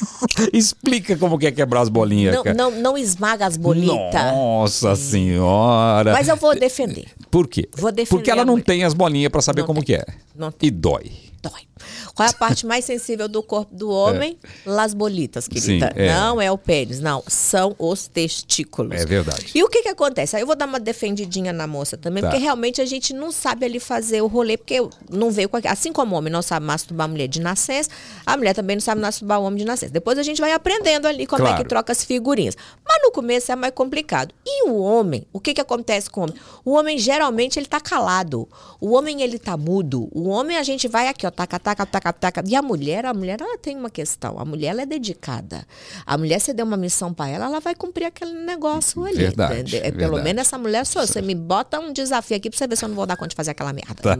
[0.52, 2.56] Explica como que é quebrar as bolinhas, Não, cara.
[2.58, 4.14] não, não esmaga as bolitas.
[4.34, 6.14] Nossa senhora.
[6.14, 7.06] Mas eu vou defender.
[7.30, 7.70] Por quê?
[7.78, 8.66] Vou defender Porque ela não mulher.
[8.66, 9.86] tem as bolinhas pra saber Não como tem.
[9.86, 10.06] que é.
[10.36, 10.70] Não tem.
[10.70, 11.12] E dói.
[11.40, 11.67] Dói.
[12.16, 14.38] Qual é a parte mais sensível do corpo do homem?
[14.66, 15.92] Las bolitas, querida.
[15.96, 16.14] Sim, é.
[16.14, 17.24] Não é o pênis, não.
[17.28, 19.00] São os testículos.
[19.00, 19.52] É verdade.
[19.56, 20.36] E o que que acontece?
[20.36, 22.30] Aí eu vou dar uma defendidinha na moça também, Tá.
[22.30, 24.78] porque realmente a gente não sabe ali fazer o rolê, porque
[25.10, 25.58] não veio com.
[25.68, 27.90] Assim como o homem não sabe masturbar a mulher de nascença,
[28.26, 29.92] a mulher também não sabe masturbar o homem de nascença.
[29.92, 31.64] Depois a gente vai aprendendo ali como é Claro.
[31.64, 32.56] que troca as figurinhas.
[32.88, 34.34] Mas no começo é mais complicado.
[34.46, 36.36] E o homem, o que que acontece com o homem?
[36.66, 38.48] O homem geralmente ele tá calado.
[38.80, 40.08] O homem ele tá mudo.
[40.12, 42.44] O homem a gente vai aqui, ó, taca, taca, taca, taca.
[42.46, 44.40] E a mulher, a mulher ela tem uma questão.
[44.40, 45.66] A mulher ela é dedicada.
[46.06, 49.18] A mulher você deu uma missão pra ela, ela vai cumprir aquele negócio ali.
[49.18, 49.78] Verdade?
[49.78, 50.24] É, Pelo verdade.
[50.24, 51.06] menos essa mulher sou.
[51.06, 53.30] Você me bota um desafio aqui pra você ver se eu não vou dar conta
[53.30, 53.96] de fazer aquela merda.
[53.96, 54.16] Tá.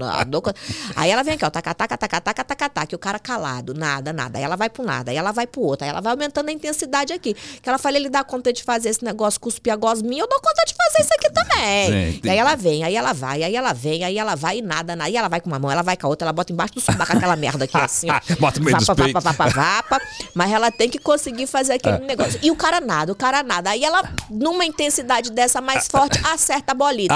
[0.96, 3.74] Aí ela vem aqui, ó, taca, taca, taca, taca, taca, taca, e o cara calado,
[3.74, 4.38] nada, nada.
[4.38, 6.52] Aí ela vai pro nada, aí ela vai pro outro, aí ela vai aumentando a
[6.52, 7.34] intensidade aqui.
[7.34, 10.40] Que ela fala, ele dá conta de fazer esse negócio, cuspir a gosminha, eu dou
[10.42, 11.90] conta de fazer isso aqui também.
[12.24, 14.96] E aí ela vem, aí ela vai, aí ela vem, aí ela vai e nada,
[14.96, 15.08] nada.
[15.08, 16.82] Aí ela vai com uma mão, ela vai com a outra, ela bota embaixo do
[16.82, 18.08] subaco aquela merda aqui assim.
[18.40, 20.02] Bota meio vapa, vapa, vapa, vapa,
[20.34, 22.40] mas ela tem que conseguir fazer aquele negócio.
[22.44, 23.70] E o cara nada, o cara nada.
[23.70, 27.16] Aí ela, numa intensidade dessa mais forte, acerta a bolita.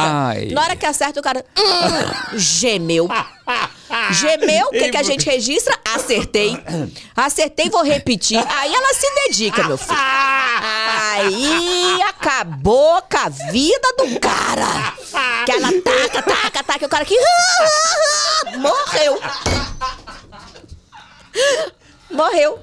[0.52, 3.10] Na hora que acerta, o cara hum, gemeu.
[4.12, 5.78] Gemeu, o que, que a gente registra?
[5.94, 6.58] Acertei.
[7.16, 8.38] Acertei, vou repetir.
[8.38, 9.98] Aí ela se dedica, meu filho.
[11.12, 14.94] Aí acabou com a vida do cara.
[15.46, 17.18] Que ela taca, taca, taca, o cara aqui
[18.58, 19.20] morreu.
[22.12, 22.60] Morreu.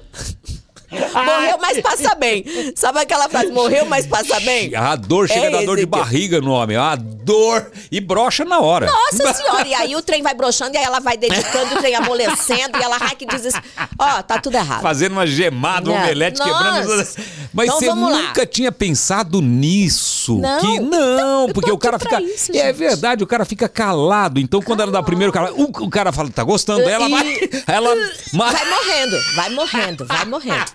[0.91, 2.43] Morreu, mas passa bem.
[2.75, 3.51] Sabe aquela frase?
[3.51, 4.73] Morreu, mas passa bem?
[4.75, 6.77] A dor chega É da dor de barriga no homem.
[6.77, 8.87] A dor e brocha na hora.
[8.87, 11.95] Nossa senhora, e aí o trem vai broxando e aí ela vai dedicando, o trem
[11.95, 13.61] amolecendo e ela ai que diz isso.
[13.99, 14.81] Ó, tá tudo errado.
[14.81, 16.01] Fazendo uma gemada, um Não.
[16.01, 16.51] omelete, Nossa.
[16.53, 17.07] quebrando.
[17.53, 18.21] Mas Então você vamos lá.
[18.23, 20.37] nunca tinha pensado nisso?
[20.39, 20.59] Não.
[20.59, 22.21] Que não, Eu tô porque o cara fica.
[22.21, 24.39] isso, é verdade, o cara fica calado.
[24.39, 27.11] Então, quando ela dá o primeiro cara, o, o cara fala, tá gostando, ela E-
[27.11, 27.49] vai.
[27.67, 27.89] Ela.
[28.33, 30.71] Vai morrendo, vai morrendo, vai morrendo.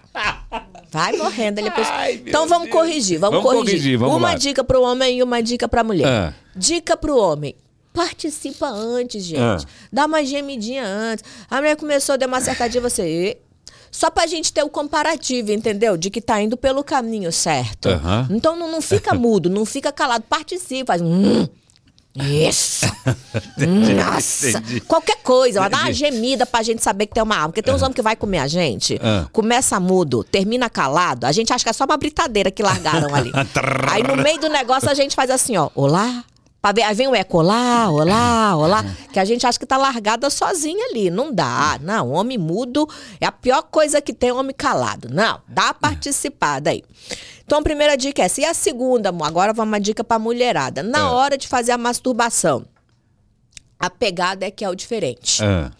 [0.90, 1.58] Vai morrendo.
[1.60, 1.88] Ele depois...
[1.88, 2.76] Ai, então vamos Deus.
[2.76, 3.78] corrigir, vamos, Vamos corrigir.
[3.78, 4.34] corrigir, vamos uma lá.
[4.36, 6.06] dica pro homem e uma dica pra mulher.
[6.06, 6.34] Ah.
[6.54, 7.54] Dica pro homem.
[7.92, 9.40] Participa antes, gente.
[9.40, 9.58] Ah.
[9.92, 11.24] Dá uma gemidinha antes.
[11.50, 13.38] A mulher começou, deu uma acertadinha, você.
[13.90, 15.96] Só pra gente ter o comparativo, entendeu?
[15.96, 17.88] De que tá indo pelo caminho certo.
[17.88, 18.26] Aham.
[18.30, 20.24] Então não, não fica mudo, não fica calado.
[20.28, 21.00] Participa, faz.
[21.02, 21.46] Hum,
[22.16, 22.86] isso!
[23.58, 24.50] Nossa!
[24.50, 24.80] Entendi.
[24.82, 27.48] Qualquer coisa, ela dá uma gemida pra gente saber que tem uma alma.
[27.48, 29.26] Porque tem uns homens que vai comer a gente, Ah.
[29.32, 33.32] começa mudo, termina calado, a gente acha que é só uma britadeira que largaram ali.
[33.90, 36.24] Aí no meio do negócio a gente faz assim, ó, olá.
[36.72, 38.84] Ver- Aí vem o eco, olá, olá, olá.
[39.12, 41.10] Que a gente acha que tá largada sozinha ali.
[41.10, 41.78] Não dá.
[41.82, 42.88] Não, homem mudo
[43.20, 45.08] é a pior coisa que tem homem calado.
[45.12, 46.82] Não, dá a participada aí.
[47.44, 48.40] Então a primeira dica é essa.
[48.40, 50.82] E a segunda, amor, agora vamos uma dica pra mulherada.
[50.82, 51.02] Na É.
[51.02, 52.64] hora de fazer a masturbação,
[53.78, 55.42] a pegada é que é o diferente.
[55.44, 55.70] Ah,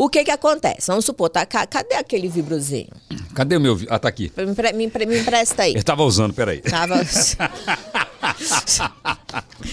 [0.00, 0.86] O que que acontece?
[0.86, 2.86] Vamos supor, tá, ca- cadê aquele vibrozinho?
[3.34, 3.76] cadê o meu.
[3.88, 4.32] Ah, tá aqui.
[4.36, 5.74] Me, empre- me empre- me empresta aí.
[5.74, 6.60] Eu tava usando, peraí.
[6.60, 7.00] Tava.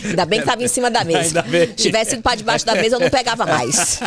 [0.03, 1.43] Ainda bem que tava em cima da mesa.
[1.43, 3.99] Se tivesse ido pra debaixo da mesa, eu não pegava mais.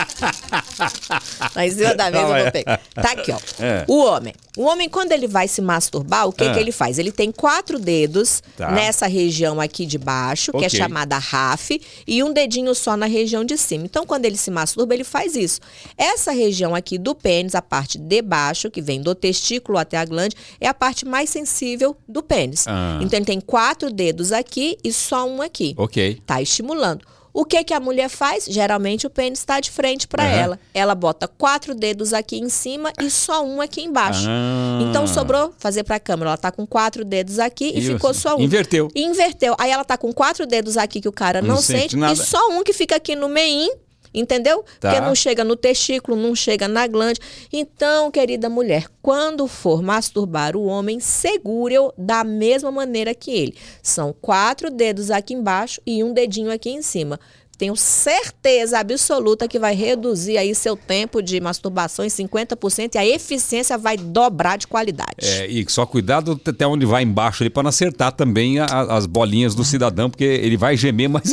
[1.54, 2.80] Mas em cima da mesa eu vou pegar.
[2.94, 3.38] Tá aqui, ó.
[3.60, 3.84] É.
[3.86, 4.34] O homem.
[4.56, 6.52] O homem, quando ele vai se masturbar, o que, Ah.
[6.52, 6.98] que ele faz?
[6.98, 8.72] Ele tem quatro dedos Tá.
[8.72, 13.44] nessa região aqui de baixo, que é chamada RAF, e um dedinho só na região
[13.44, 13.84] de cima.
[13.84, 15.60] Então, quando ele se masturba, ele faz isso.
[16.10, 20.04] Essa região aqui do pênis, a parte de baixo, que vem do testículo até a
[20.06, 22.64] glande, é a parte mais sensível do pênis.
[22.66, 22.98] Ah.
[23.02, 25.74] Então, ele tem quatro dedos aqui e só um aqui.
[25.76, 26.22] Ok.
[26.24, 27.04] Tá estimulando.
[27.30, 28.46] O que que a mulher faz?
[28.46, 30.32] Geralmente o pênis está de frente para Aham.
[30.32, 30.60] ela.
[30.72, 34.24] Ela bota quatro dedos aqui em cima e só um aqui embaixo.
[34.26, 34.80] Ah.
[34.88, 36.30] Então sobrou fazer para a câmera.
[36.30, 37.92] Ela tá com quatro dedos aqui e Isso.
[37.92, 38.40] ficou só um.
[38.40, 38.88] Inverteu.
[38.96, 39.54] Inverteu.
[39.58, 42.14] Aí ela tá com quatro dedos aqui que o cara Não não, sente sente, nada.
[42.14, 43.70] e só um que fica aqui no meio.
[44.12, 44.64] Entendeu?
[44.80, 44.90] Tá.
[44.90, 47.20] Porque não chega no testículo, não chega na glande.
[47.52, 53.56] Então, querida mulher, quando for masturbar o homem, segure-o da mesma maneira que ele.
[53.82, 57.18] São quatro dedos aqui embaixo e um dedinho aqui em cima.
[57.58, 63.04] Tenho certeza absoluta que vai reduzir aí seu tempo de masturbação em 50% e a
[63.04, 65.16] eficiência vai dobrar de qualidade.
[65.20, 69.06] É, e só cuidado até onde vai embaixo ali para não acertar também a- as
[69.06, 71.32] bolinhas do cidadão, porque ele vai gemer, mas.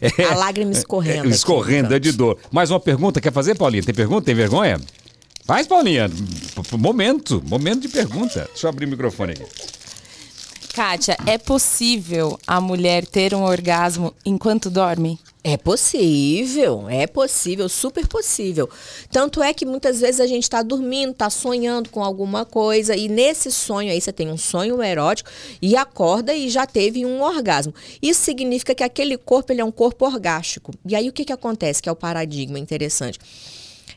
[0.00, 1.24] É, A lágrima escorrendo.
[1.24, 2.38] no Escorrendo, é de dor.
[2.50, 3.82] Mais uma pergunta, quer fazer, Paulinha?
[3.82, 4.24] Tem pergunta?
[4.24, 4.80] Tem vergonha?
[5.44, 6.10] Faz, Paulinha.
[6.72, 8.48] Momento, momento de pergunta.
[8.52, 9.44] Deixa eu abrir o microfone aqui.
[10.76, 15.18] Kátia, é possível a mulher ter um orgasmo enquanto dorme?
[15.42, 18.68] É possível, é possível, super possível.
[19.10, 23.08] Tanto é que muitas vezes a gente está dormindo, está sonhando com alguma coisa, e
[23.08, 25.30] nesse sonho aí você tem um sonho erótico
[25.62, 27.72] e acorda e já teve um orgasmo.
[28.02, 30.74] Isso significa que aquele corpo ele é um corpo orgástico.
[30.84, 31.80] E aí o que, que acontece?
[31.80, 33.18] Que é o paradigma interessante.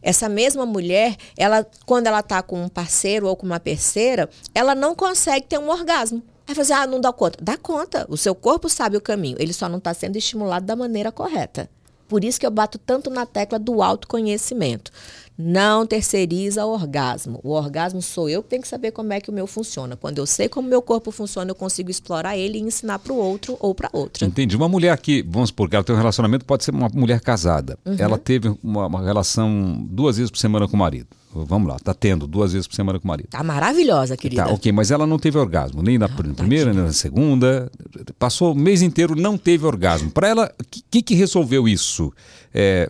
[0.01, 4.73] Essa mesma mulher, ela, quando ela tá com um parceiro ou com uma parceira, ela
[4.73, 6.23] não consegue ter um orgasmo.
[6.49, 7.37] Aí você, ah, não dá conta.
[7.39, 8.07] Dá conta.
[8.09, 9.37] O seu corpo sabe o caminho.
[9.39, 11.69] Ele só não está sendo estimulado da maneira correta.
[12.07, 14.91] Por isso que eu bato tanto na tecla do autoconhecimento.
[15.37, 17.39] Não terceiriza o orgasmo.
[17.43, 19.95] O orgasmo sou eu que tenho que saber como é que o meu funciona.
[19.95, 23.13] Quando eu sei como o meu corpo funciona, eu consigo explorar ele e ensinar para
[23.13, 24.25] o outro ou para outra.
[24.25, 24.55] Entendi.
[24.55, 27.77] Uma mulher que, vamos supor, que ela tem um relacionamento, pode ser uma mulher casada.
[27.85, 27.95] Uhum.
[27.99, 31.18] Ela teve uma, uma relação duas vezes por semana com o marido.
[31.31, 33.27] Vamos lá, tá tendo duas vezes por semana com o marido.
[33.29, 34.45] Tá maravilhosa, querida.
[34.45, 37.71] Tá, ok, mas ela não teve orgasmo, nem na pr- primeira, nem na segunda.
[38.17, 40.09] Passou o mês inteiro, não teve orgasmo.
[40.09, 42.11] Para ela, o que, que resolveu isso?
[42.53, 42.89] É,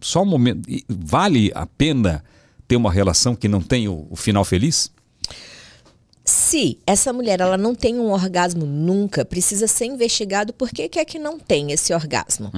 [0.00, 0.68] só um momento.
[0.88, 2.22] Vale a pena
[2.66, 4.90] ter uma relação que não tem o, o final feliz?
[6.24, 10.98] Se essa mulher ela não tem um orgasmo nunca, precisa ser investigado por que, que
[10.98, 12.52] é que não tem esse orgasmo.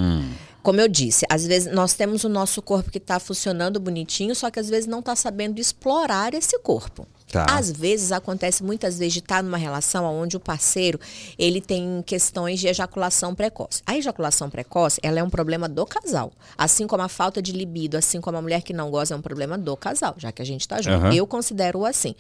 [0.63, 4.51] Como eu disse, às vezes nós temos o nosso corpo que está funcionando bonitinho, só
[4.51, 7.07] que às vezes não está sabendo explorar esse corpo.
[7.31, 7.47] Tá.
[7.49, 10.99] Às vezes acontece muitas vezes de estar numa relação onde o parceiro
[11.39, 13.83] ele tem questões de ejaculação precoce.
[13.87, 17.97] A ejaculação precoce ela é um problema do casal, assim como a falta de libido,
[17.97, 20.45] assim como a mulher que não goza é um problema do casal, já que a
[20.45, 21.05] gente está junto.
[21.05, 21.15] Aham.
[21.15, 22.15] Eu considero assim.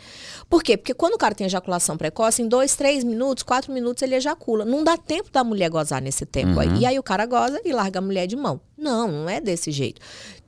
[0.49, 0.77] Por quê?
[0.77, 4.65] Porque quando o cara tem ejaculação precoce, em dois, três minutos, quatro minutos ele ejacula.
[4.65, 6.69] Não dá tempo da mulher gozar nesse tempo aí.
[6.78, 8.61] E aí o cara goza e larga a mulher de mão.
[8.78, 10.01] Não, não é desse jeito.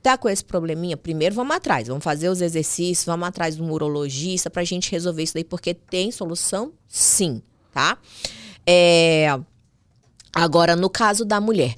[0.03, 0.97] Tá com esse probleminha?
[0.97, 5.33] Primeiro vamos atrás, vamos fazer os exercícios, vamos atrás do urologista pra gente resolver isso
[5.33, 7.41] daí, porque tem solução sim,
[7.73, 7.97] tá?
[8.67, 9.27] É...
[10.35, 11.75] Agora, no caso da mulher,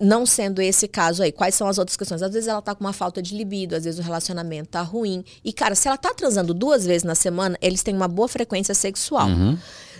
[0.00, 2.22] não sendo esse caso aí, quais são as outras questões?
[2.22, 5.24] Às vezes ela tá com uma falta de libido, às vezes o relacionamento tá ruim.
[5.44, 8.74] E, cara, se ela tá transando duas vezes na semana, eles têm uma boa frequência
[8.74, 9.28] sexual.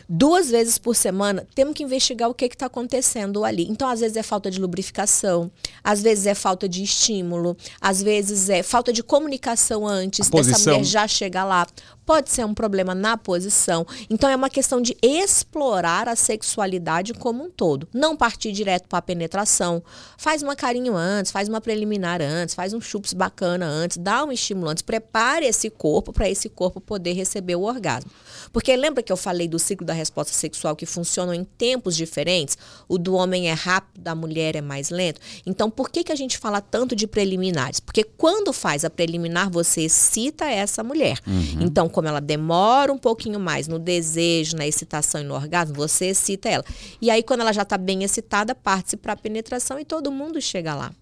[0.08, 3.66] Duas vezes por semana, temos que investigar o que está acontecendo ali.
[3.68, 5.50] Então, às vezes é falta de lubrificação,
[5.82, 10.84] às vezes é falta de estímulo, às vezes é falta de comunicação antes dessa mulher
[10.84, 11.66] já chegar lá.
[12.04, 13.84] Pode ser um problema na posição.
[14.08, 17.88] Então, é uma questão de explorar a sexualidade como um todo.
[17.92, 19.82] Não partir direto para a penetração.
[20.16, 24.30] Faz uma carinho antes, faz uma preliminar antes, faz um chups bacana antes, dá um
[24.30, 28.10] estímulo antes, prepare esse corpo para esse corpo poder receber o orgasmo.
[28.52, 32.56] Porque lembra que eu falei do ciclo da resposta sexual que funcionam em tempos diferentes?
[32.88, 35.20] O do homem é rápido, da mulher é mais lento.
[35.44, 37.80] Então, por que, que a gente fala tanto de preliminares?
[37.80, 41.20] Porque quando faz a preliminar, você excita essa mulher.
[41.60, 46.06] Então, como ela demora um pouquinho mais no desejo, na excitação e no orgasmo, você
[46.06, 46.64] excita ela.
[47.00, 50.40] E aí, quando ela já está bem excitada, parte-se para a penetração e todo mundo
[50.40, 50.92] chega lá.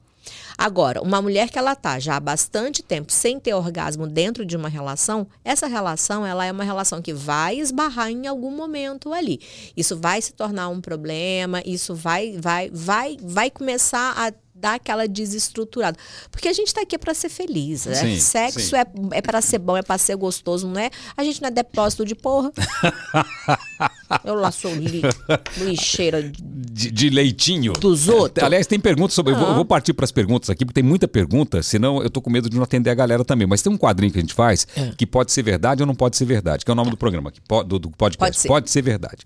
[0.56, 4.56] Agora, uma mulher que ela tá já há bastante tempo sem ter orgasmo dentro de
[4.56, 9.40] uma relação, essa relação ela é uma relação que vai esbarrar em algum momento ali.
[9.76, 14.32] Isso vai se tornar um problema, isso vai vai vai vai começar a
[14.64, 15.98] dar aquela desestruturada.
[16.30, 17.94] Porque a gente tá aqui para ser feliz, né?
[17.94, 18.76] Sim, Sexo sim.
[18.76, 20.90] é, é para ser bom, é para ser gostoso, não é?
[21.14, 22.50] A gente não é depósito de porra.
[24.24, 25.02] Eu lá sou li,
[25.58, 27.72] lixeira de- De, leitinho.
[27.74, 28.44] dos outros.
[28.44, 29.32] Aliás, tem perguntas sobre.
[29.32, 29.50] Eu vou, Ah.
[29.50, 32.30] eu vou partir para as perguntas aqui, porque tem muita pergunta, senão eu tô com
[32.30, 33.46] medo de não atender a galera também.
[33.46, 34.66] Mas tem um quadrinho que a gente faz
[34.96, 37.30] que pode ser verdade ou não pode ser verdade, que é o nome do programa,
[37.30, 38.46] que do, do podcast.
[38.48, 38.82] Pode ser.
[38.82, 39.24] verdade.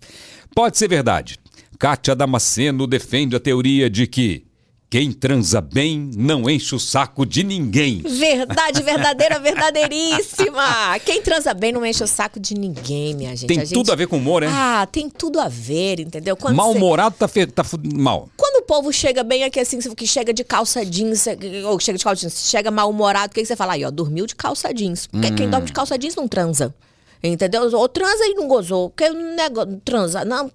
[0.55, 1.39] Pode ser verdade.
[1.79, 4.45] Kátia Damasceno defende a teoria de que
[4.91, 8.01] quem transa bem não enche o saco de ninguém.
[8.01, 10.99] Verdade verdadeira, verdadeiríssima.
[11.05, 13.47] Quem transa bem não enche o saco de ninguém, minha gente.
[13.49, 14.49] Tem A gente- tudo a ver com humor, né?
[14.51, 16.37] Ah, tem tudo a ver, entendeu?
[16.37, 17.47] Quando Mal-humorado tá, fe...
[17.47, 17.63] tá
[17.95, 18.29] mal.
[18.37, 21.27] Quando o povo chega bem aqui assim, que chega de calça jeans,
[21.67, 23.75] ou chega de calça jeans, chega mal-humorado, o que, que você fala?
[23.75, 25.07] Aí, ó, dormiu de calça jeans.
[25.07, 26.75] Porque quem dorme de calça jeans não transa.
[27.23, 27.63] Entendeu?
[27.77, 28.91] Ou transa e não gozou.
[28.91, 30.25] Porque negócio, transa.
[30.25, 30.51] Não.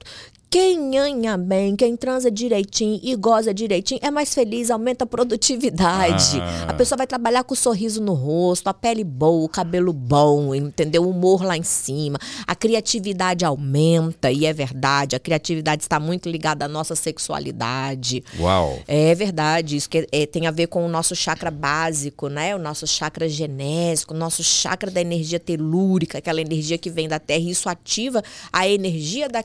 [0.54, 6.40] Quem anha bem, quem transa direitinho e goza direitinho, é mais feliz, aumenta a produtividade.
[6.40, 6.66] Ah.
[6.70, 10.54] A pessoa vai trabalhar com o sorriso no rosto, a pele boa, o cabelo bom,
[10.54, 11.06] entendeu?
[11.06, 12.20] O humor lá em cima.
[12.46, 18.24] A criatividade aumenta, e é verdade, a criatividade está muito ligada à nossa sexualidade.
[18.40, 18.78] Uau.
[18.88, 22.56] É verdade, isso que é, tem a ver com o nosso chakra básico, né?
[22.56, 27.18] O nosso chakra genésico, o nosso chakra da energia telúrica, aquela energia que vem da
[27.18, 28.22] Terra, e isso ativa
[28.52, 29.42] a energia da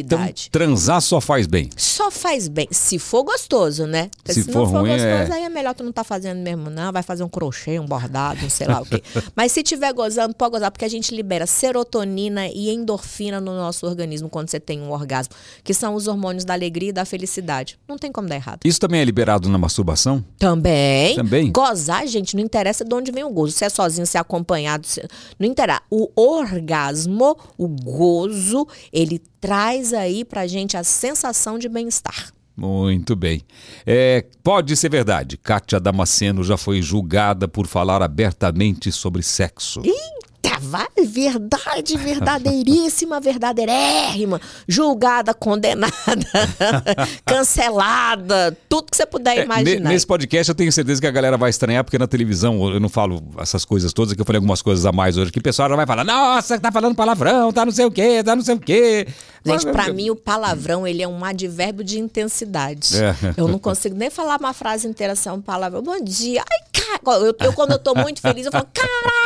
[0.00, 1.68] Então, transar só faz bem.
[1.76, 4.10] Só faz bem, se for gostoso, né?
[4.16, 5.32] Porque Se se, for não for ruim, gostoso, é.
[5.32, 6.92] aí é melhor tu não tá fazendo mesmo, não.
[6.92, 9.02] Vai fazer um crochê, um bordado, não sei lá o quê.
[9.34, 13.86] Mas se tiver gozando, pode gozar, porque a gente libera serotonina e endorfina no nosso
[13.86, 15.34] organismo quando você tem um orgasmo,
[15.64, 17.78] que são os hormônios da alegria e da felicidade.
[17.88, 18.60] Não tem como dar errado.
[18.64, 20.24] Isso também é liberado na masturbação?
[20.38, 21.16] Também.
[21.16, 21.50] Também?
[21.52, 23.52] Gozar, gente, não interessa de onde vem o gozo.
[23.52, 25.02] Se é sozinho, se é acompanhado, se-
[25.38, 25.82] não interessa.
[25.90, 32.32] O orgasmo, o gozo, ele traz aí pra gente a sensação de bem-estar.
[32.56, 33.42] Muito bem.
[33.86, 35.38] É, pode ser verdade.
[35.38, 39.80] Kátia Damasceno já foi julgada por falar abertamente sobre sexo.
[39.80, 39.92] Vai,
[41.06, 45.90] verdade, verdadeiríssima, verdadeirérrima, julgada, condenada,
[47.24, 49.88] cancelada, tudo que você puder É, imaginar.
[49.90, 52.88] nesse podcast eu tenho certeza que a galera vai estranhar, porque na televisão eu não
[52.88, 55.68] falo essas coisas todas, que eu falei algumas coisas a mais hoje, que o pessoal
[55.68, 58.54] já vai falar, nossa, tá falando palavrão, tá não sei o quê, tá não sei
[58.54, 59.06] o quê.
[59.44, 62.96] Gente, pra mim o palavrão, ele é um advérbio de intensidade.
[63.02, 63.14] É.
[63.38, 65.82] Eu não consigo nem falar uma frase inteira sem um palavrão.
[65.82, 66.42] Bom dia.
[66.42, 67.24] Ai, cara.
[67.24, 69.19] Eu, eu, quando eu tô muito feliz, eu falo, caralho,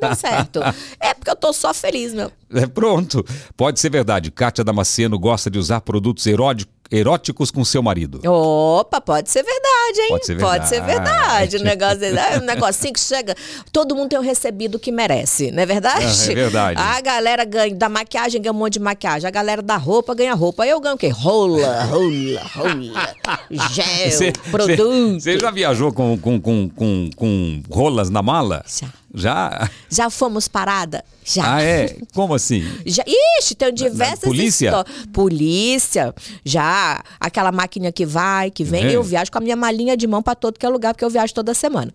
[0.00, 0.60] deu certo.
[1.00, 2.30] É porque eu tô só feliz, meu.
[2.54, 3.24] É, pronto.
[3.56, 4.30] Pode ser verdade.
[4.30, 8.20] Kátia Damasceno gosta de usar produtos eróticos, eróticos com seu marido.
[8.30, 10.08] Opa, pode ser verdade, hein?
[10.10, 11.50] Pode ser Pode ser verdade.
[11.50, 11.56] verdade.
[11.56, 12.04] O negócio
[12.34, 13.34] é um negocinho que chega.
[13.72, 16.04] Todo mundo tem o recebido que merece, não é verdade?
[16.04, 16.80] Ah, é verdade.
[16.80, 19.26] A galera ganha da maquiagem ganha um monte de maquiagem.
[19.26, 20.64] A galera da roupa ganha roupa.
[20.66, 21.08] Eu ganho o quê?
[21.08, 23.14] Rola, rola, rola.
[23.72, 25.14] Gel, Cê- produto.
[25.20, 28.64] Você já viajou com, com, com, com, com rolas na mala?
[28.68, 28.86] Já.
[29.14, 29.70] Já?
[29.88, 31.04] Já fomos parada?
[31.24, 31.54] Já.
[31.56, 31.96] Ah, é?
[32.12, 32.64] Como assim?
[32.84, 33.04] Já,
[33.38, 34.66] ixi, tem diversas polícia?
[34.68, 36.14] histó- Polícia,
[36.44, 37.02] já.
[37.20, 38.86] Aquela máquina que vai, que vem.
[38.86, 38.92] É.
[38.96, 41.10] Eu viajo com a minha malinha de mão para todo que é lugar, porque eu
[41.10, 41.92] viajo toda semana.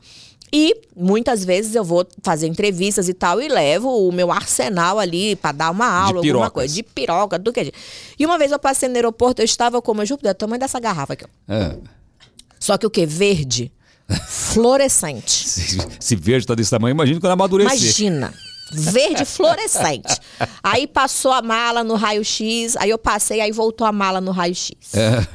[0.52, 5.36] E muitas vezes eu vou fazer entrevistas e tal e levo o meu arsenal ali
[5.36, 6.74] para dar uma aula, alguma coisa.
[6.74, 7.72] De piroca, do que.
[8.18, 10.80] E uma vez eu passei no aeroporto, eu estava com o meu Júpiter, tamanho dessa
[10.80, 11.26] garrafa aqui.
[11.26, 11.54] ó.
[11.54, 11.78] É.
[12.60, 13.06] Só que o que?
[13.06, 13.72] Verde.
[14.28, 15.32] Fluorescente.
[15.50, 17.78] Se, se verde tá desse tamanho, imagina quando amadurecer.
[17.78, 18.34] Imagina.
[18.72, 20.20] Verde fluorescente.
[20.64, 24.94] Aí passou a mala no raio-x, aí eu passei, aí voltou a mala no raio-x.
[24.94, 25.26] É.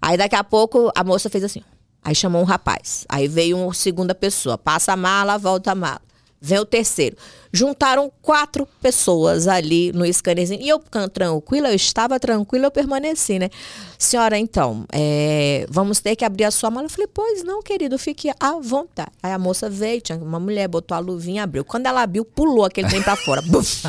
[0.00, 1.62] Aí daqui a pouco a moça fez assim.
[2.04, 3.06] Aí chamou um rapaz.
[3.08, 4.58] Aí veio uma segunda pessoa.
[4.58, 6.02] Passa a mala, volta a mala.
[6.46, 7.16] Vem o terceiro.
[7.50, 10.60] Juntaram quatro pessoas ali no scannerzinho.
[10.60, 10.78] E eu
[11.12, 13.48] tranquila, eu estava tranquila, eu permaneci, né?
[13.96, 16.86] Senhora, então, é, vamos ter que abrir a sua mala.
[16.86, 19.08] Eu falei, pois não, querido, fique à vontade.
[19.22, 21.64] Aí a moça veio, tinha uma mulher, botou a luvinha, abriu.
[21.64, 23.40] Quando ela abriu, pulou aquele trem pra fora.
[23.42, 23.84] Buf!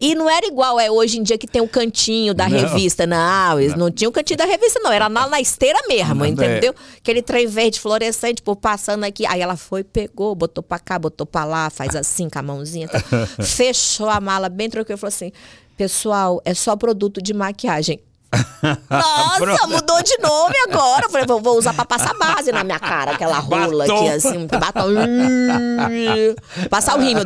[0.00, 2.56] e não era igual é hoje em dia que tem o cantinho da Não.
[2.56, 3.04] revista.
[3.04, 4.92] Não, eles não tinham o cantinho da revista, não.
[4.92, 6.28] Era na, na esteira mesmo, Não, é.
[6.28, 6.72] entendeu?
[6.96, 9.26] Aquele trem verde fluorescente, por passando aqui.
[9.26, 12.88] Aí ela foi, pegou, botou pra cá, botou pra lá, faz assim com a mãozinha.
[12.88, 12.98] Tá?
[13.42, 15.32] Fechou a mala bem tranquilo e falou assim:
[15.76, 18.00] pessoal, é só produto de maquiagem.
[18.88, 19.68] Nossa, Pronto.
[19.70, 21.06] mudou de nome agora.
[21.06, 23.96] Eu falei, vou, vou usar pra passar base na minha cara, aquela rola Batom.
[23.98, 24.86] aqui, assim, batom.
[26.70, 27.24] Passar o rímel.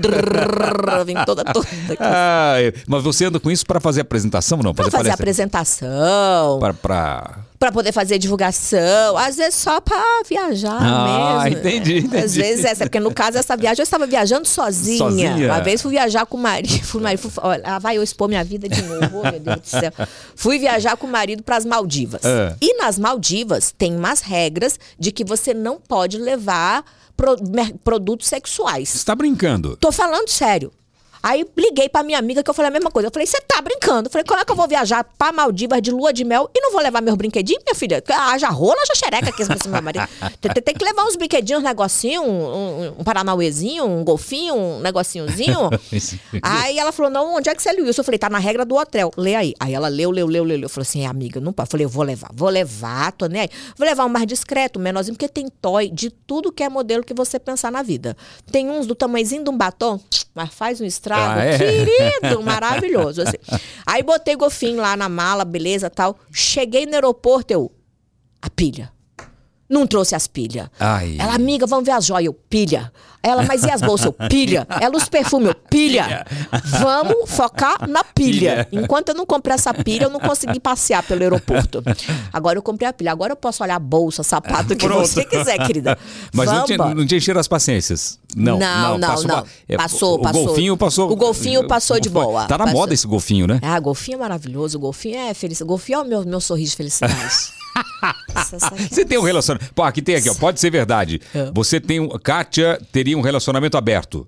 [1.04, 1.66] Vem toda toda.
[1.90, 1.96] aqui.
[2.00, 2.54] Ah,
[2.86, 4.72] mas você anda com isso para fazer apresentação não?
[4.74, 5.14] Pra fazer palestra?
[5.22, 9.96] apresentação, Pra, pra- Pra poder fazer divulgação, às vezes só pra
[10.28, 11.58] viajar Ah, mesmo.
[11.60, 12.16] entendi, entendi.
[12.18, 14.98] Às vezes essa, porque no caso essa viagem eu estava viajando sozinha.
[14.98, 15.34] Sozinha?
[15.46, 18.44] Uma vez fui viajar com o marido, fui, marido, fui, olha, vai eu expor minha
[18.44, 19.90] vida de novo, oh, meu Deus do céu.
[20.36, 22.20] Fui viajar com o marido para as Maldivas.
[22.22, 22.54] Ah.
[22.60, 26.84] E nas Maldivas tem umas regras de que você não pode levar
[27.16, 27.38] pro-
[27.82, 28.90] produtos sexuais.
[28.90, 29.74] Você tá brincando?
[29.78, 30.70] Tô falando sério.
[31.24, 33.06] Aí liguei pra minha amiga que eu falei a mesma coisa.
[33.08, 34.08] Eu falei, você tá brincando?
[34.08, 36.60] Eu falei, como é que eu vou viajar pra Maldivas de lua de mel e
[36.60, 38.04] não vou levar meus brinquedinhos, minha filha?
[38.06, 40.06] Haja rola, haja xereca aqui do meu marido.
[40.38, 44.80] Tem, tem- que levar uns brinquedinhos, um negocinho, um, um, um paranauezinho, um golfinho, um
[44.80, 45.70] negocinhozinho.
[46.42, 48.00] aí ela falou, não, onde é que você leu isso?
[48.00, 49.10] Eu falei, tá na regra do hotel.
[49.16, 49.54] Lê aí.
[49.58, 50.58] Aí ela leu, leu, leu, leu.
[50.58, 50.66] leu.
[50.66, 51.68] Eu falei assim, é, amiga, não pode.
[51.68, 53.48] Eu falei, eu vou levar, vou levar, tô nem aí.
[53.78, 57.02] Vou levar um mais discreto, um menorzinho, porque tem toy de tudo que é modelo
[57.02, 58.14] que você pensar na vida.
[58.52, 59.98] Tem uns do tamanhozinho de um batom,
[60.34, 61.13] mas faz um estrago.
[61.16, 61.58] Ah, é?
[61.58, 63.22] Querido, maravilhoso.
[63.22, 63.36] assim.
[63.86, 66.18] Aí botei golfinho lá na mala, beleza, tal.
[66.32, 67.72] Cheguei no aeroporto, eu...
[68.42, 68.92] A pilha.
[69.68, 70.68] Não trouxe as pilhas.
[71.18, 72.26] Ela, amiga, vamos ver as joias.
[72.26, 72.92] Eu, pilha.
[73.24, 74.06] Ela, mas e as bolsas?
[74.06, 74.66] Eu, pilha.
[74.80, 75.48] Ela, os perfumes?
[75.48, 76.26] Eu, pilha.
[76.80, 78.68] Vamos focar na pilha.
[78.70, 81.82] Enquanto eu não comprei essa pilha, eu não consegui passear pelo aeroporto.
[82.32, 83.10] Agora eu comprei a pilha.
[83.12, 85.06] Agora eu posso olhar bolsa, sapato, o que Pronto.
[85.06, 85.98] você quiser, querida.
[86.34, 88.18] Mas não tinha, não tinha encher as paciências.
[88.36, 89.44] Não, Não, não, passou não.
[89.68, 90.44] é, Passou, o passou.
[90.46, 91.10] golfinho passou.
[91.10, 92.46] O golfinho passou de boa.
[92.46, 92.80] Tá na Passou.
[92.80, 93.60] moda esse golfinho, né?
[93.62, 94.78] Ah, golfinho é maravilhoso.
[94.78, 95.62] Golfinho é feliz.
[95.62, 97.14] Golfinho é o meu, meu sorriso de felicidade.
[98.90, 99.72] Você tem um relacionamento.
[99.74, 100.34] Pô, aqui tem aqui, ó.
[100.34, 101.20] Pode ser verdade.
[101.34, 101.50] É.
[101.52, 102.08] Você tem um.
[102.08, 104.26] Kátia teria um relacionamento aberto.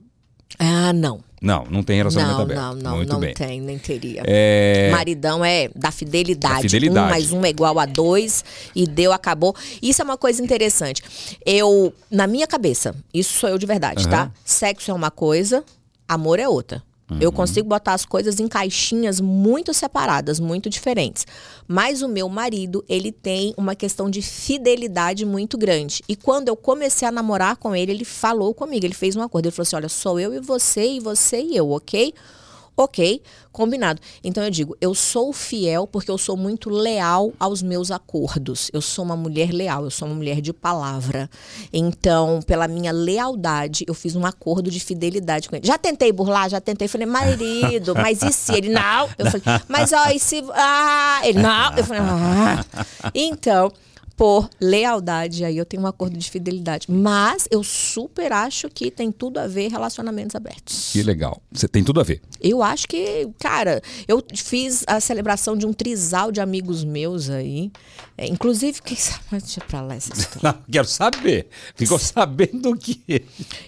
[0.59, 1.21] Ah, não.
[1.41, 2.59] Não, não tem relacionamento Não, aberto.
[2.61, 3.35] não, não, Muito não bem.
[3.35, 4.23] tem, nem teria.
[4.25, 6.55] É, Maridão é da fidelidade.
[6.55, 7.07] Da fidelidade.
[7.07, 8.43] Um mais um é igual a dois
[8.75, 9.55] e deu, acabou.
[9.83, 11.03] Isso é uma coisa interessante.
[11.45, 14.31] Eu, na minha cabeça, isso sou eu de verdade, tá?
[14.45, 15.63] Sexo é uma coisa,
[16.09, 16.83] amor é outra.
[17.21, 21.25] Eu consigo botar as coisas em caixinhas muito separadas, muito diferentes.
[21.69, 26.03] Mas o meu marido, ele tem uma questão de fidelidade muito grande.
[26.09, 29.47] E quando eu comecei a namorar com ele, ele falou comigo, ele fez um acordo.
[29.47, 32.13] Ele falou assim: olha, sou eu e você, e você e eu, ok?
[32.77, 33.23] Ok,
[33.53, 34.03] combinado.
[34.23, 38.71] Então eu digo, eu sou fiel porque eu sou muito leal aos meus acordos.
[38.71, 41.31] Eu sou uma mulher leal, eu sou uma mulher de palavra.
[41.73, 45.67] Então, pela minha lealdade, eu fiz um acordo de fidelidade com ele.
[45.67, 46.87] Já tentei burlar, já tentei.
[46.87, 48.53] Falei, marido, mas e se?
[48.53, 49.09] Ele, não.
[49.17, 50.45] Eu falei, mas ó, e se.
[50.53, 51.77] Ah, ele, não.
[51.77, 52.65] Eu falei, ah.
[53.15, 53.73] Então
[54.17, 56.91] por lealdade, aí eu tenho um acordo de fidelidade.
[56.91, 60.91] Mas eu super acho que tem tudo a ver relacionamentos abertos.
[60.93, 61.41] Que legal.
[61.53, 62.23] Você tem tudo a ver.
[62.41, 67.71] Eu acho que, cara, eu fiz a celebração de um trisal de amigos meus aí.
[68.19, 70.41] É, inclusive, quem sabe, deixa pra lá essa história.
[70.43, 71.49] Não, quero saber.
[71.75, 73.23] Ficou sabendo o quê?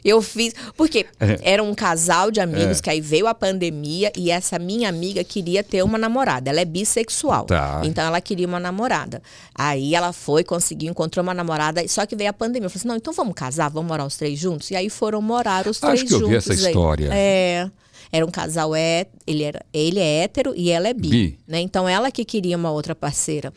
[0.04, 0.54] Eu fiz.
[0.74, 1.38] Porque É.
[1.52, 5.62] era um casal de amigos que aí veio a pandemia e essa minha amiga queria
[5.62, 6.48] ter uma namorada.
[6.48, 7.44] Ela é bissexual.
[7.44, 7.82] Tá.
[7.84, 9.22] Então ela queria uma namorada.
[9.54, 12.66] Aí ela foi, conseguiu, encontrou uma namorada, só que veio a pandemia.
[12.66, 14.70] Eu falei assim: não, então vamos casar, vamos morar os três juntos.
[14.70, 16.50] E aí foram morar os Acho três que eu vi juntos.
[16.50, 16.72] essa aí.
[16.72, 17.10] história.
[17.12, 17.70] É.
[18.10, 21.38] Era um casal, é, ele, era, ele é hétero e ela é bi, Bi.
[21.46, 21.60] né?
[21.60, 23.52] Então ela que queria uma outra parceira.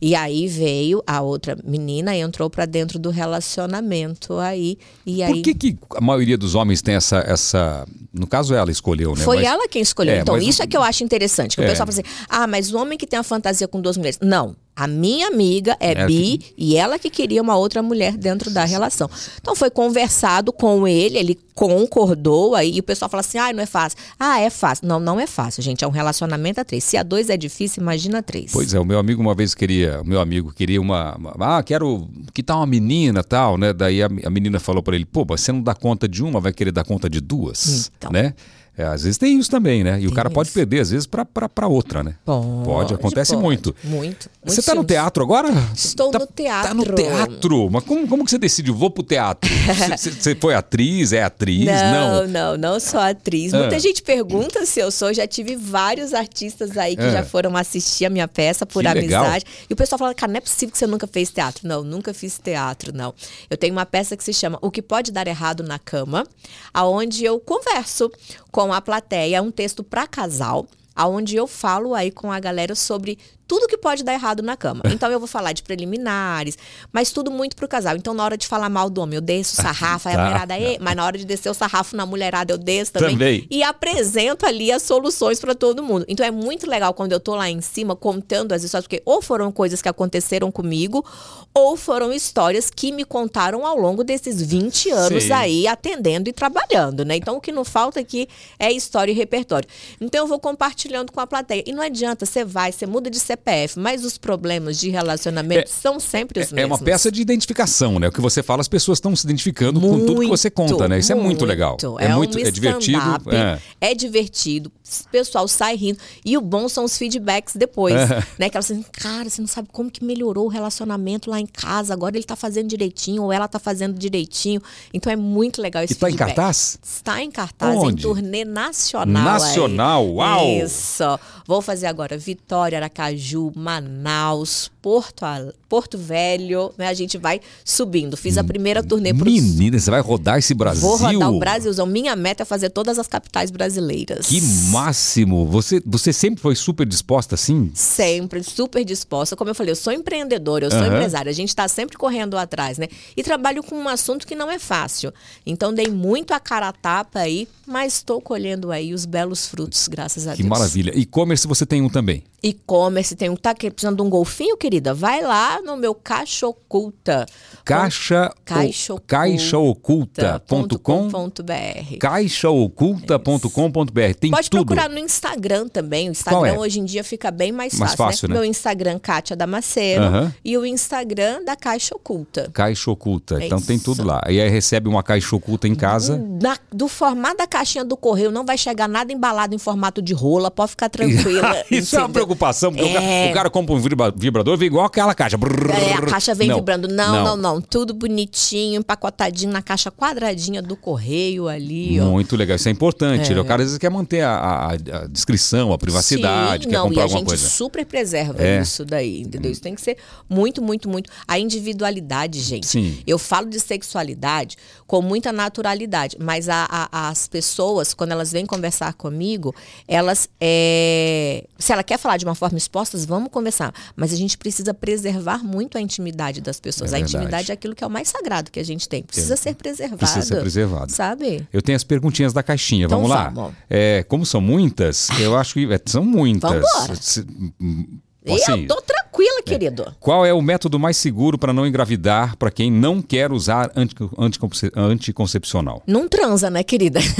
[0.00, 4.78] E aí veio a outra menina e entrou pra dentro do relacionamento aí.
[5.06, 7.18] E aí Por que, que a maioria dos homens tem essa.
[7.18, 7.86] essa...
[8.12, 9.24] No caso, ela escolheu, né?
[9.24, 10.14] Foi Mas- ela quem escolheu.
[10.14, 11.56] É, então, mas- isso é que eu acho interessante.
[11.56, 11.66] Que É.
[11.66, 14.18] o pessoal fala assim, ah, mas o homem que tem a fantasia com duas mulheres.
[14.20, 14.54] Não.
[14.74, 18.64] A minha amiga é Ela bi e ela que queria uma outra mulher dentro da
[18.64, 19.08] relação.
[19.40, 23.62] Então foi conversado com ele, ele concordou aí, e o pessoal fala assim: ah, não
[23.62, 23.98] é fácil.
[24.18, 24.86] Ah, é fácil.
[24.88, 25.84] Não, não é fácil, gente.
[25.84, 26.84] É um relacionamento a três.
[26.84, 28.50] Se a dois é difícil, imagina a três.
[28.52, 31.62] Pois é, o meu amigo uma vez queria, o meu amigo queria uma, uma- ah,
[31.62, 33.72] quero que tal uma menina, tal, né?
[33.74, 36.40] Daí a, a menina falou pra ele, pô, mas você não dá conta de uma,
[36.40, 38.10] vai querer dar conta de duas, Então.
[38.10, 38.34] né?
[38.76, 40.00] É, às vezes tem isso também, né?
[40.00, 40.54] E o Tem cara pode isso.
[40.54, 42.14] perder, às vezes, pra outra, né?
[42.24, 43.42] Pode, acontece pode.
[43.42, 43.76] muito.
[43.84, 44.30] Muito.
[44.44, 45.48] Você Muito tá no teatro agora?
[45.74, 46.68] Estou Tá- no teatro.
[46.68, 47.70] Tá no teatro.
[47.70, 48.74] Mas como, como que você decidiu?
[48.74, 49.48] Vou pro teatro.
[49.96, 51.12] Você- foi atriz?
[51.12, 51.66] É atriz?
[51.66, 52.28] Não, Não.
[52.28, 53.52] não, não sou atriz.
[53.52, 53.58] Ah.
[53.58, 55.12] Muita gente pergunta se eu sou.
[55.12, 57.10] Já tive vários artistas aí que Ah.
[57.10, 59.22] já foram assistir a minha peça por Que legal.
[59.24, 59.44] amizade.
[59.68, 61.68] E o pessoal fala, cara, não é possível que você nunca fez teatro.
[61.68, 63.14] Não, nunca fiz teatro, não.
[63.50, 66.24] Eu tenho uma peça que se chama O que pode dar errado na cama,
[66.72, 68.10] aonde eu converso
[68.50, 70.68] com a plateia, é um texto para casal.
[70.94, 73.18] Aonde eu falo aí com a galera sobre
[73.52, 74.80] tudo que pode dar errado na cama.
[74.86, 76.56] Então eu vou falar de preliminares,
[76.90, 77.94] mas tudo muito pro casal.
[77.96, 80.24] Então na hora de falar mal do homem, eu desço o sarrafo, aí a Tá.
[80.24, 83.10] mulherada, "Ê", mas na hora de descer o sarrafo na mulherada, eu desço também.
[83.10, 83.46] Também.
[83.50, 86.06] E apresento ali as soluções para todo mundo.
[86.08, 89.20] Então é muito legal quando eu tô lá em cima contando as histórias, porque ou
[89.20, 91.04] foram coisas que aconteceram comigo,
[91.52, 95.32] ou foram histórias que me contaram ao longo desses 20 anos Sei.
[95.32, 97.16] aí atendendo e trabalhando, né?
[97.16, 98.26] Então o que não falta aqui
[98.58, 99.68] é história e repertório.
[100.00, 101.62] Então eu vou compartilhando com a plateia.
[101.66, 103.41] E não adianta, você vai, você muda de CPF,
[103.76, 106.78] mas os problemas de relacionamento são sempre os É mesmos.
[106.78, 108.08] uma peça de identificação, né?
[108.08, 110.98] O que você fala, as pessoas estão se identificando com tudo que você conta, né?
[110.98, 111.76] Isso é muito legal.
[111.98, 113.00] É, um muito é divertido.
[113.30, 113.58] É.
[113.90, 114.70] é divertido,
[115.04, 115.98] o pessoal sai rindo.
[116.24, 117.94] E o bom são os feedbacks depois,
[118.38, 118.48] né?
[118.48, 121.92] Que elas assim, cara, você não sabe como que melhorou o relacionamento lá em casa,
[121.92, 124.60] agora ele tá fazendo direitinho, ou ela tá fazendo direitinho.
[124.92, 126.34] Então é muito legal esse E tá em feedback.
[126.36, 126.78] cartaz?
[126.82, 128.00] Está em cartaz, Onde?
[128.00, 129.24] em turnê nacional.
[129.24, 130.10] Nacional, aí.
[130.12, 130.48] uau!
[130.64, 131.04] Isso.
[131.46, 135.24] Vou fazer agora Vitória, Aracaju, Manaus, Porto,
[135.68, 136.72] Porto Velho.
[136.76, 136.88] né?
[136.88, 138.16] A gente vai subindo.
[138.16, 140.82] Fiz a primeira turnê pro Menina, você vai rodar esse Brasil?
[140.82, 141.86] Vou rodar o Brasilzão.
[141.86, 144.26] Minha meta é fazer todas as capitais brasileiras.
[144.26, 144.40] Que
[144.70, 145.46] máximo!
[145.46, 147.70] Você, você sempre foi super disposta assim?
[147.74, 149.36] Sempre, super disposta.
[149.36, 150.88] Como eu falei, eu sou empreendedora, eu sou Aham.
[150.96, 151.30] empresária.
[151.30, 152.88] A gente está sempre correndo atrás, né?
[153.16, 155.12] E trabalho com um assunto que não é fácil.
[155.46, 159.86] Então, dei muito a cara a tapa aí, mas estou colhendo aí os belos frutos,
[159.86, 160.48] graças a Que Deus.
[160.50, 160.92] maravilha.
[160.96, 162.24] E-commerce você tem um também.
[162.42, 163.36] E-commerce, tem um.
[163.36, 164.94] Tá precisando de um golfinho, querida?
[164.94, 167.26] Vai lá no meu Caixa Oculta.
[167.64, 171.96] Caixa, Caixa o- caixaoculta.com .com.br.
[172.00, 174.64] caixaoculta.com.br Tem Pode tudo.
[174.66, 176.08] procurar no Instagram também.
[176.08, 176.58] O Instagram é?
[176.58, 178.34] hoje em dia fica bem mais Mais fácil, fácil, né?
[178.34, 180.32] Meu Instagram, Kátia Damasceno.
[180.44, 182.50] E o Instagram da Caixa Oculta.
[182.52, 183.40] Caixa oculta.
[183.42, 183.84] É então tem isso.
[183.84, 184.22] tudo lá.
[184.28, 186.16] E aí recebe uma caixa oculta em casa.
[186.40, 190.12] Na- do formato da caixinha do correio, não vai chegar nada embalado em formato de
[190.14, 191.62] rola, pode ficar tranquila.
[191.70, 192.12] Isso é uma entendeu?
[192.12, 193.30] preocupação, porque o ca- É.
[193.30, 195.36] o cara compra um vibra- vibrador vem igual aquela caixa.
[195.36, 196.88] É, a caixa vem Não, vibrando.
[196.88, 202.04] Não, não, não, Tudo bonitinho, empacotadinho na caixa quadradinha do correio ali, ó.
[202.06, 203.32] Muito legal, isso é importante.
[203.34, 206.84] O cara às vezes quer manter a, a- a descrição, a privacidade, Sim, quer não,
[206.88, 207.48] comprar e a alguma gente coisa.
[207.48, 208.60] super preserva É.
[208.62, 209.50] isso daí, entendeu?
[209.50, 209.96] Isso tem que ser
[210.28, 211.10] muito, muito, muito.
[211.26, 212.66] A individualidade, gente.
[212.66, 212.98] Sim.
[213.06, 214.56] Eu falo de sexualidade
[214.86, 219.54] com muita naturalidade, mas a- a- as pessoas, quando elas vêm conversar comigo,
[219.88, 220.28] elas.
[220.40, 223.72] é, Se ela quer falar de uma forma exposta, vamos conversar.
[223.96, 226.92] Mas a gente precisa preservar muito a intimidade das pessoas.
[226.92, 229.02] É a intimidade é aquilo que é o mais sagrado que a gente tem.
[229.02, 229.98] Precisa ser preservado.
[229.98, 230.92] Precisa ser preservado.
[230.92, 231.46] Sabe?
[231.52, 233.28] Eu tenho as perguntinhas da caixinha, Então vamos lá.
[233.30, 233.54] vamos.
[233.70, 236.50] É, como são muitas, eu acho que é, são muitas.
[236.50, 236.94] Vambora.
[237.00, 237.20] Se-
[237.60, 239.94] hum, E assim, eu tô tranquila, querido.
[239.98, 243.94] Qual é o método mais seguro para não engravidar para quem não quer usar anti-
[244.18, 245.82] anticonce- anticoncepcional?
[245.86, 247.00] Não transa, né, querida?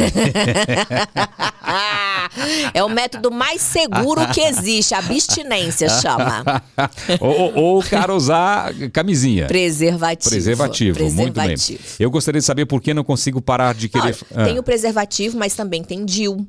[2.75, 4.95] é o método mais seguro que existe.
[4.95, 6.63] Abstinência chama.
[7.21, 9.47] ou, ou- o cara usar camisinha.
[9.47, 10.31] Preservativo.
[10.31, 11.47] Preservativo, muito bem.
[11.49, 11.83] Preservativo.
[11.99, 14.05] Eu gostaria de saber por que não consigo parar de querer.
[14.05, 16.47] Olha, Ah, Tem o preservativo, mas também tem DIL.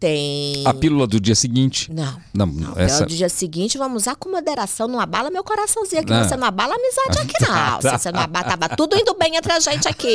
[0.00, 0.62] Tem.
[0.64, 1.92] A pílula do dia seguinte.
[1.92, 2.16] Não.
[2.32, 3.00] Não, Não, essa.
[3.00, 4.86] No dia seguinte, vamos usar com moderação.
[4.86, 6.12] Não abala meu coraçãozinho aqui.
[6.12, 6.22] Ah.
[6.24, 7.80] Você não abala a amizade aqui, não.
[7.82, 10.14] Se você não abala, tava tudo indo bem entre a gente aqui.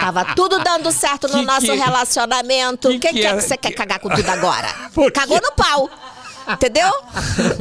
[0.00, 2.88] Tava tudo dando certo no Que nosso que- relacionamento.
[2.88, 4.68] O que que, que é é- que você quer cagar com tudo agora?
[5.14, 5.88] Cagou no pau.
[6.46, 6.90] Entendeu?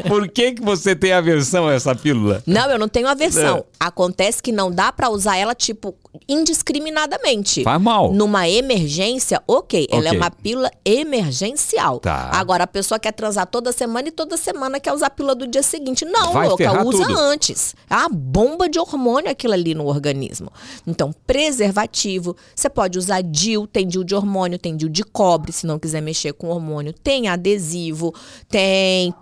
[0.10, 2.44] Por que, que você tem aversão a essa pílula?
[2.46, 3.60] Não, eu não tenho aversão.
[3.60, 3.64] É.
[3.80, 5.96] Acontece que não dá pra usar ela, tipo,
[6.28, 7.64] indiscriminadamente.
[7.64, 8.14] Faz mal.
[8.14, 9.88] Numa emergência, ok.
[9.92, 12.00] Ela é uma pílula emergencial.
[12.00, 12.30] Tá.
[12.34, 15.48] Agora, a pessoa quer transar toda semana e toda semana quer usar a pílula do
[15.48, 16.06] dia seguinte.
[16.06, 17.20] Não, Vai louca, usa tudo.
[17.20, 17.76] antes.
[17.90, 20.52] É uma bomba de hormônio aquilo ali no organismo.
[20.86, 22.36] Então, preservativo.
[22.56, 26.02] Você pode usar DIL, tem DIL de hormônio, tem DIL de cobre, se não quiser
[26.02, 26.94] mexer com hormônio.
[26.94, 28.14] Tem adesivo,
[28.48, 29.14] tem.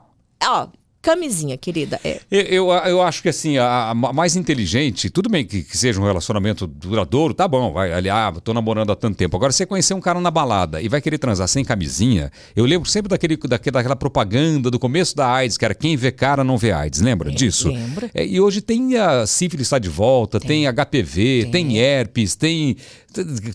[0.43, 0.67] Ó,
[1.01, 1.99] Camisinha, querida.
[2.03, 2.19] É.
[2.29, 5.99] Eu, eu, eu acho que assim, a, a mais inteligente, tudo bem que, que seja
[5.99, 9.35] um relacionamento duradouro, tá bom, vai, ali, ah, tô namorando há tanto tempo.
[9.35, 12.87] Agora, você conhecer um cara na balada e vai querer transar sem camisinha, eu lembro
[12.87, 16.57] sempre daquele, daquele, daquela propaganda do começo da AIDS, que era quem vê cara não
[16.57, 17.69] vê AIDS, lembra disso?
[17.69, 18.09] lembro.
[18.13, 21.77] É, e hoje tem a sífilis está de volta, tem, HPV, tem.
[21.77, 22.75] herpes, tem,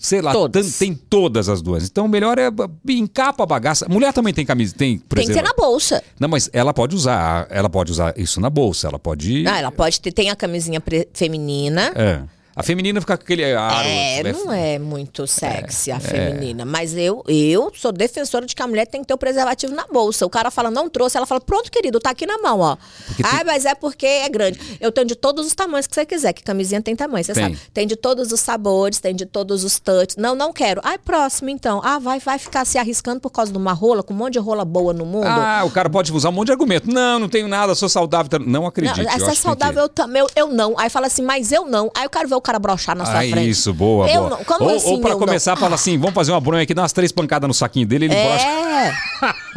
[0.01, 0.67] sei lá, Todas.
[0.73, 1.85] tan- tem todas as duas.
[1.85, 2.49] Então, o melhor é
[2.89, 3.87] encapa a bagaça.
[3.89, 6.03] Mulher também tem camisa, tem Tem que ter na bolsa.
[6.19, 9.47] Não, mas ela pode usar, ela pode usar isso na bolsa, ela pode.
[9.47, 10.13] Ah, ela pode ter.
[10.13, 10.83] Tem a camisinha
[11.13, 11.93] feminina.
[11.95, 12.36] É.
[12.57, 13.87] A feminina fica com aquele aro.
[13.87, 14.33] É, né?
[14.33, 16.65] não é muito sexy a feminina.
[16.65, 19.87] Mas eu, eu sou defensora de que a mulher tem que ter o preservativo na
[19.87, 20.25] bolsa.
[20.25, 21.19] O cara fala, não trouxe.
[21.19, 22.79] Ela fala, pronto, querido, tá aqui na mão, ó.
[23.23, 24.59] Ah, mas é porque é grande.
[24.81, 27.43] Eu tenho de todos os tamanhos que você quiser, que camisinha tem tamanho, você Tem.
[27.45, 27.59] sabe.
[27.75, 30.17] Tem de todos os sabores, tem de todos os touches.
[30.17, 30.81] Não, não quero.
[30.83, 31.83] Ai, próximo então.
[31.85, 34.39] Ah, vai, vai ficar se arriscando por causa de uma rola, com um monte de
[34.39, 35.27] rola boa no mundo.
[35.27, 36.91] Ah, o cara pode usar um monte de argumento.
[36.91, 38.39] Não, não tenho nada, sou saudável.
[38.41, 39.01] Não Não, acredite.
[39.01, 40.75] eu essa é que saudável, eu também, eu, eu não.
[40.79, 41.91] Aí fala assim, mas eu não.
[41.95, 43.49] Aí eu quero ver o cara brochar na sua Ah, frente.
[43.51, 44.31] isso, boa, eu boa.
[44.31, 44.45] Não.
[44.45, 45.27] Como ou assim, ou para eu não?
[45.27, 48.07] começar, fala assim: vamos fazer uma bronha aqui, dá umas três pancadas no saquinho dele,
[48.07, 48.47] ele brocha.
[48.47, 48.93] É.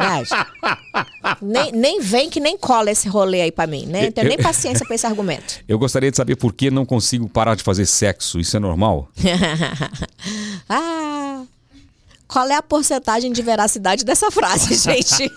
[0.00, 0.28] Mas,
[1.42, 4.04] nem, nem vem que nem cola esse rolê aí pra mim, né?
[4.06, 5.60] Não tenho nem paciência pra esse argumento.
[5.68, 8.40] Eu gostaria de saber por que não consigo parar de fazer sexo.
[8.40, 9.08] Isso é normal?
[10.68, 11.42] ah.
[12.30, 15.30] Qual é a porcentagem de veracidade dessa frase, gente?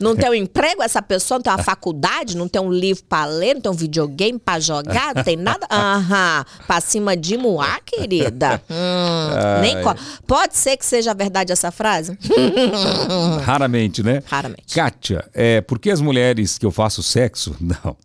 [0.00, 3.26] não tem um emprego essa pessoa, não tem uma faculdade, não tem um livro pra
[3.26, 5.66] ler, não tem um videogame pra jogar, não tem nada.
[5.70, 6.44] Aham.
[6.66, 8.62] Pra cima de moar, querida.
[8.70, 9.94] Hum, nem co-
[10.26, 12.16] Pode ser que seja verdade essa frase?
[13.44, 14.22] Raramente, né?
[14.26, 14.74] Raramente.
[14.74, 17.96] Kátia, é, por que as mulheres que eu faço sexo, não,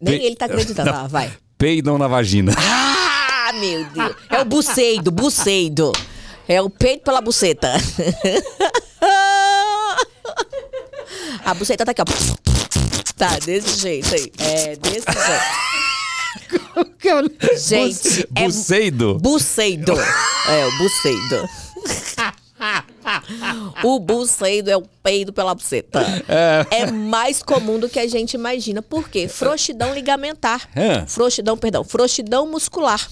[0.00, 0.90] Nem Pe- ele tá acreditando.
[0.90, 1.32] Ah, vai.
[1.56, 2.52] peidam na vagina?
[2.56, 3.01] Ah,
[3.52, 4.16] meu Deus.
[4.30, 5.92] É o buceido, buceido.
[6.48, 7.72] É o peito pela buceta.
[11.44, 12.04] A buceta tá aqui, ó.
[13.16, 14.32] Tá, desse jeito aí.
[14.38, 15.62] É, desse jeito.
[17.58, 19.18] Gente, é Buceido?
[19.20, 19.92] buceido.
[20.48, 21.48] É, o buceido.
[23.82, 26.00] O buceido é o peido pela buceta.
[26.70, 26.90] É.
[26.92, 28.80] mais comum do que a gente imagina.
[28.80, 29.26] Por quê?
[29.26, 30.68] Frouxidão ligamentar.
[30.76, 31.04] É.
[31.06, 33.04] Frouxidão, perdão, frouxidão muscular.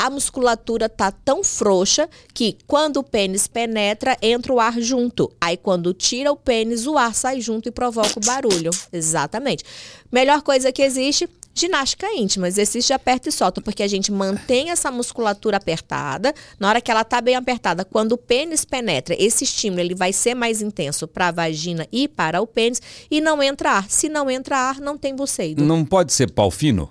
[0.00, 5.28] A musculatura tá tão frouxa que quando o pênis penetra, entra o ar junto.
[5.40, 8.70] Aí quando tira o pênis, o ar sai junto e provoca o barulho.
[8.92, 9.64] Exatamente.
[10.12, 14.88] Melhor coisa que existe, ginástica íntima, exercício de e solta, porque a gente mantém essa
[14.92, 16.32] musculatura apertada.
[16.60, 20.12] Na hora que ela tá bem apertada, quando o pênis penetra, esse estímulo ele vai
[20.12, 22.80] ser mais intenso para a vagina e para o pênis
[23.10, 23.90] e não entra ar.
[23.90, 25.64] Se não entra ar, não tem buceido.
[25.64, 26.88] Não pode ser pau fino?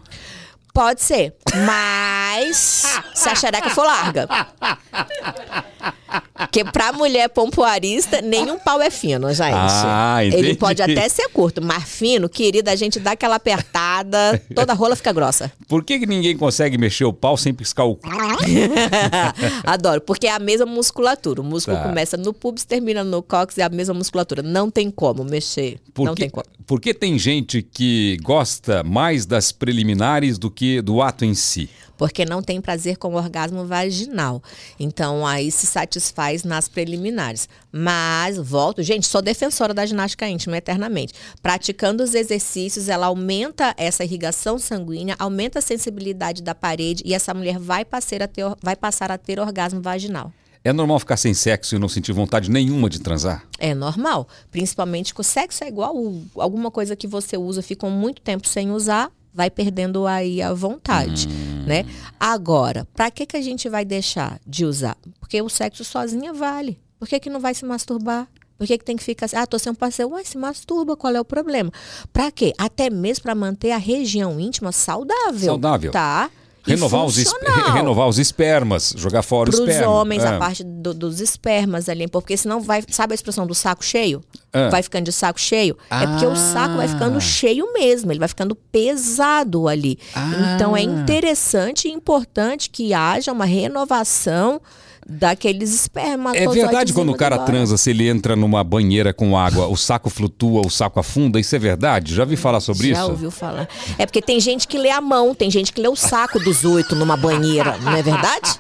[0.77, 1.35] Pode ser,
[1.65, 2.85] mas
[3.15, 4.27] se a xereca for larga.
[6.37, 9.53] Porque pra mulher pompoarista, nenhum pau é fino, gente.
[9.53, 14.73] Ah, Ele pode até ser curto, mas fino, querida, a gente dá aquela apertada, toda
[14.73, 15.51] rola fica grossa.
[15.67, 18.07] Por que, que ninguém consegue mexer o pau sem piscar o cu?
[19.65, 21.41] Adoro, porque é a mesma musculatura.
[21.41, 21.83] O músculo Tá.
[21.83, 24.41] começa no pubis, termina no cóccix, é a mesma musculatura.
[24.41, 25.79] Não tem como mexer.
[25.93, 26.45] Por não que, tem como.
[26.65, 31.69] por que tem gente que gosta mais das preliminares do que do ato em si?
[31.97, 34.41] Porque não tem prazer com o orgasmo vaginal.
[34.79, 37.49] Então, aí se satisfaz nas preliminares.
[37.71, 41.13] Mas, volto, gente, sou defensora da ginástica íntima eternamente.
[41.41, 47.33] Praticando os exercícios, ela aumenta essa irrigação sanguínea, aumenta a sensibilidade da parede e essa
[47.33, 50.31] mulher vai passar a ter, vai passar a ter orgasmo vaginal.
[50.63, 53.45] É normal ficar sem sexo e não sentir vontade nenhuma de transar?
[53.57, 55.95] É normal, principalmente que o sexo é igual
[56.35, 61.29] alguma coisa que você usa, ficou muito tempo sem usar, vai perdendo aí a vontade,
[61.67, 61.85] né?
[62.19, 64.97] Agora, para que que a gente vai deixar de usar?
[65.19, 66.79] Porque o sexo sozinha vale.
[66.99, 68.27] Por que que não vai se masturbar?
[68.57, 69.35] Por que, que tem que ficar assim?
[69.35, 70.11] Ah, tô sem um parceiro.
[70.11, 71.71] Ué, se masturba, qual é o problema?
[72.11, 72.53] Pra quê?
[72.57, 75.45] Até mesmo para manter a região íntima saudável.
[75.45, 75.91] Saudável.
[75.91, 76.31] Tá?
[76.67, 77.17] Renovar os,
[77.73, 79.91] renovar os espermas, jogar fora para os esperma.
[79.91, 80.27] homens, É.
[80.27, 84.21] a parte do- dos espermas ali, porque senão vai, sabe a expressão do saco cheio?
[84.53, 84.69] Ah.
[84.69, 85.77] Vai ficando de saco cheio?
[85.89, 87.21] É porque o saco vai ficando Ah.
[87.21, 89.97] cheio mesmo, ele vai ficando pesado ali.
[90.15, 90.53] Ah.
[90.55, 94.61] Então é interessante e importante que haja uma renovação
[95.09, 96.35] daqueles espermas.
[96.35, 100.09] É verdade quando o cara transa, se ele entra numa banheira com água, o saco
[100.09, 101.39] flutua, o saco afunda?
[101.39, 102.13] Isso é verdade?
[102.13, 103.11] Já vi falar sobre Já isso?
[103.11, 103.67] ouviu falar.
[103.97, 106.65] É porque tem gente que lê a mão, tem gente que lê o saco dos
[106.65, 108.57] oito numa banheira, não é verdade?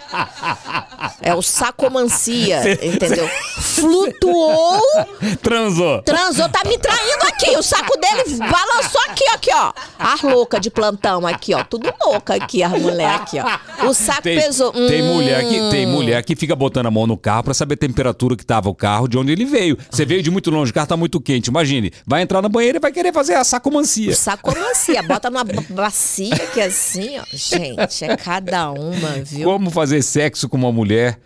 [1.21, 3.27] É o sacomancia, entendeu?
[3.59, 4.81] Flutuou,
[5.41, 6.01] Transou.
[6.03, 7.55] transou, tá me traindo aqui.
[7.57, 9.73] O saco dele balançou aqui, aqui, ó.
[9.99, 11.63] As loucas de plantão aqui, ó.
[11.63, 13.87] Tudo louca aqui, as mulher aqui, ó.
[13.87, 14.71] O saco Tem, pesou.
[14.71, 17.73] tem Hum, mulher que tem mulher que fica botando a mão no carro pra saber
[17.73, 19.77] a temperatura que tava o carro, de onde ele veio.
[19.89, 21.47] Você veio de muito longe, o carro tá muito quente.
[21.47, 24.15] Imagine, vai entrar na banheira e vai querer fazer a sacomancia.
[24.15, 27.23] Sacomancia, bota numa ba- bacia que assim, ó.
[27.33, 29.49] Gente, é cada uma, viu?
[29.49, 31.19] Como fazer sexo com uma mulher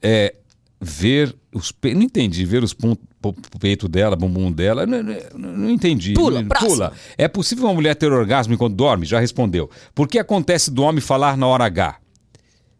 [0.00, 0.34] é
[0.80, 1.98] ver os peitos.
[2.00, 4.84] Não entendi, ver os pon- po- peito dela, bumbum dela.
[4.86, 5.16] Não, não-
[5.58, 6.12] não entendi.
[6.14, 6.90] Pula, próximo.
[7.16, 9.06] É possível uma mulher ter orgasmo enquanto dorme?
[9.06, 9.70] Já respondeu.
[9.94, 11.96] Por que acontece do homem falar na hora H?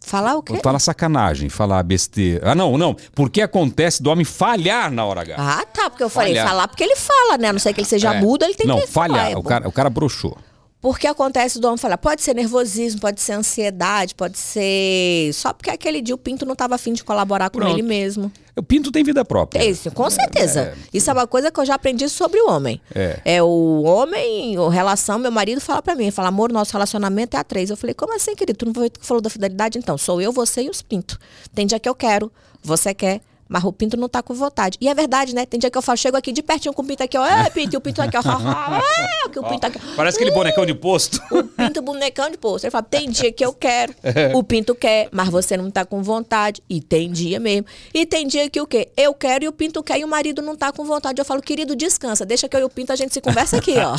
[0.05, 0.59] Falar o quê?
[0.63, 2.51] Falar sacanagem, falar besteira.
[2.51, 2.95] Ah, não, não.
[3.15, 5.35] Por que acontece do homem falhar na hora H?
[5.39, 6.49] Ah, tá, porque eu falei Falhar.
[6.49, 7.49] falar porque ele fala, né?
[7.49, 8.21] A não ser que ele seja É.
[8.21, 9.09] mudo, ele tem não, que falar.
[9.09, 9.33] falhar.
[9.33, 10.37] é o, cara, o cara broxou.
[10.83, 15.33] Porque acontece do homem falar, pode ser nervosismo, pode ser ansiedade, pode ser.
[15.33, 17.73] Só porque aquele dia o Pinto não estava afim de colaborar com Pronto.
[17.73, 18.33] ele mesmo.
[18.55, 19.61] O pinto tem vida própria.
[19.61, 20.75] É isso, com certeza.
[20.93, 22.81] Isso é uma coisa que eu já aprendi sobre o homem.
[22.95, 23.43] É.
[23.43, 27.45] o homem, a relação, meu marido fala pra mim, fala, amor, nosso relacionamento é a
[27.45, 27.71] três.
[27.71, 28.59] Eu falei, como assim, querido?
[28.59, 29.79] Tu não falou da fidelidade?
[29.79, 31.19] Então, sou eu, você e os pintos.
[31.55, 32.31] Tem dia que eu quero,
[32.63, 33.23] você quer.
[33.53, 34.79] Mas o Pinto não tá com vontade.
[34.81, 35.45] E é verdade, né?
[35.45, 37.27] Tem dia que eu falo, chego aqui de pertinho com o Pinto aqui, ó.
[37.27, 38.21] É, Pinto, e o Pinto aqui, ó.
[38.25, 39.79] Ah, que o Pinto aqui.
[39.95, 41.21] Parece aquele bonecão de posto.
[41.31, 42.65] O pinto bonecão de posto.
[42.65, 43.95] Ele fala, tem dia que eu quero,
[44.35, 46.63] o pinto quer, mas você não tá com vontade.
[46.69, 47.67] E tem dia mesmo.
[47.93, 48.89] E tem dia que o quê?
[48.97, 51.21] Eu quero e o pinto quer e o marido não tá com vontade.
[51.21, 53.75] Eu falo, querido, descansa, deixa que eu e o pinto a gente se conversa aqui,
[53.77, 53.95] ó.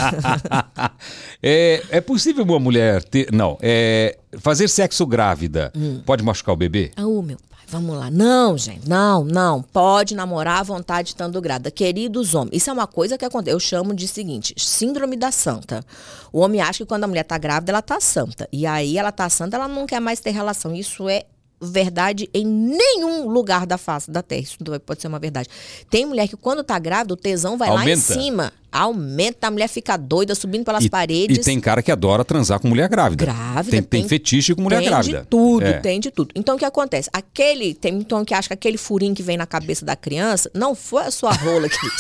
[1.41, 3.31] é, é possível uma mulher ter.
[3.31, 6.01] Não, é, fazer sexo grávida Hum.
[6.05, 6.91] pode machucar o bebê?
[6.95, 7.38] Ah, Ô, meu
[7.73, 8.11] vamos lá.
[8.11, 9.61] Não, gente, não, não.
[9.61, 11.71] Pode namorar à vontade estando grávida.
[11.71, 13.55] Queridos homens, isso é uma coisa que acontece.
[13.55, 15.83] Eu chamo de seguinte, síndrome da santa.
[16.31, 18.47] O homem acha que quando a mulher tá grávida, ela tá santa.
[18.51, 20.75] E aí ela tá santa, ela não quer mais ter relação.
[20.75, 21.25] Isso é
[21.59, 24.41] verdade em nenhum lugar da face da terra.
[24.41, 25.49] Isso pode ser uma verdade.
[25.89, 28.01] Tem mulher que quando tá grávida, o tesão vai lá em Aumenta.
[28.01, 28.53] cima.
[28.73, 31.37] Aumenta, a mulher fica doida, subindo pelas E, paredes.
[31.37, 33.23] e tem cara que adora transar com mulher grávida.
[33.23, 35.21] Grávida, Tem, tem tem- fetiche com mulher tem grávida.
[35.21, 35.73] de tudo, É.
[35.79, 36.31] tem de tudo.
[36.35, 37.09] Então o que acontece?
[37.13, 40.73] Aquele, tem então que acha que aquele furinho que vem na cabeça da criança não
[40.73, 41.93] foi a sua rola, querido.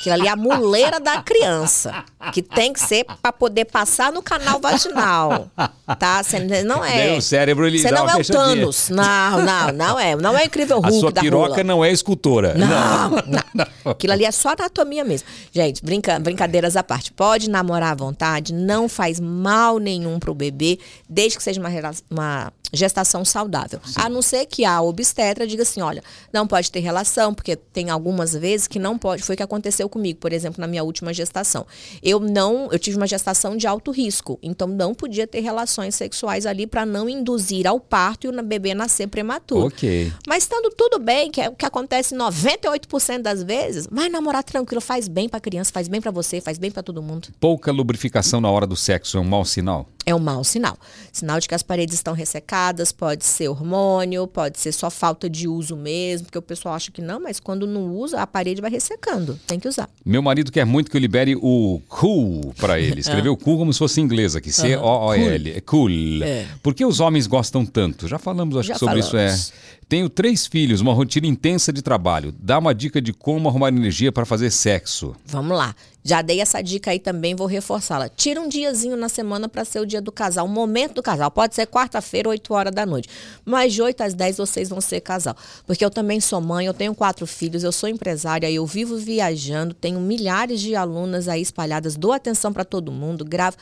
[0.00, 4.22] Aquilo ali é a muleira da criança, que tem que ser para poder passar no
[4.22, 5.50] canal vaginal,
[5.98, 6.22] tá?
[6.22, 7.08] Você não é.
[7.08, 8.24] Daí o cérebro, ele Você não é o.
[8.24, 8.88] Thanos.
[8.88, 10.16] Não, não, não é.
[10.16, 12.54] Não é incrível A Hulk sua da piroca não é escultora.
[12.54, 13.10] Não,
[13.54, 13.66] não.
[13.92, 15.28] Aquilo ali é só anatomia mesmo.
[15.52, 17.12] Gente, brinca, brincadeiras à parte.
[17.12, 20.78] Pode namorar à vontade, não faz mal nenhum pro bebê,
[21.10, 21.68] desde que seja uma,
[22.10, 23.80] uma gestação saudável.
[23.96, 26.02] A não ser que a obstetra diga assim, olha,
[26.32, 29.22] não pode ter relação, porque tem algumas vezes que não pode.
[29.22, 31.66] Foi o que aconteceu comigo, por exemplo, na minha última gestação.
[32.02, 36.46] Eu não, eu tive uma gestação de alto risco, então não podia ter relações sexuais
[36.46, 39.66] ali para não induzir ao parto e o bebê nascer prematuro.
[39.66, 40.12] Ok.
[40.26, 44.80] Mas estando tudo bem, que é o que acontece 98% das vezes, vai namorar tranquilo,
[44.80, 47.28] faz bem pra criança, faz bem pra você, faz bem pra todo mundo.
[47.38, 49.88] Pouca lubrificação na hora do sexo é um mau sinal?
[50.06, 50.76] É um mau sinal.
[51.12, 52.59] Sinal de que as paredes estão ressecadas,
[52.96, 57.00] pode ser hormônio, pode ser só falta de uso mesmo, porque o pessoal acha que
[57.00, 59.38] não, mas quando não usa, a parede vai ressecando.
[59.46, 59.88] Tem que usar.
[60.04, 63.00] Meu marido quer muito que eu libere o cool pra ele.
[63.00, 64.52] Escreveu cool como se fosse em inglês aqui.
[64.52, 65.52] C-O-O-L.
[65.52, 65.90] É cool.
[66.22, 66.46] É.
[66.62, 68.06] Por que os homens gostam tanto?
[68.06, 69.34] Já falamos, acho Já que sobre falamos.
[69.34, 69.52] isso.
[69.52, 69.80] É.
[69.90, 72.32] Tenho três filhos, uma rotina intensa de trabalho.
[72.38, 75.16] Dá uma dica de como arrumar energia para fazer sexo.
[75.26, 75.74] Vamos lá.
[76.02, 78.08] Já dei essa dica aí também, vou reforçá-la.
[78.08, 81.30] Tira um diazinho na semana para ser o dia do casal, o momento do casal.
[81.30, 83.08] Pode ser quarta-feira, 8 horas da noite.
[83.44, 85.36] Mas de 8 às 10 vocês vão ser casal.
[85.66, 89.74] Porque eu também sou mãe, eu tenho quatro filhos, eu sou empresária, eu vivo viajando,
[89.74, 93.56] tenho milhares de alunas aí espalhadas, dou atenção para todo mundo, gravo.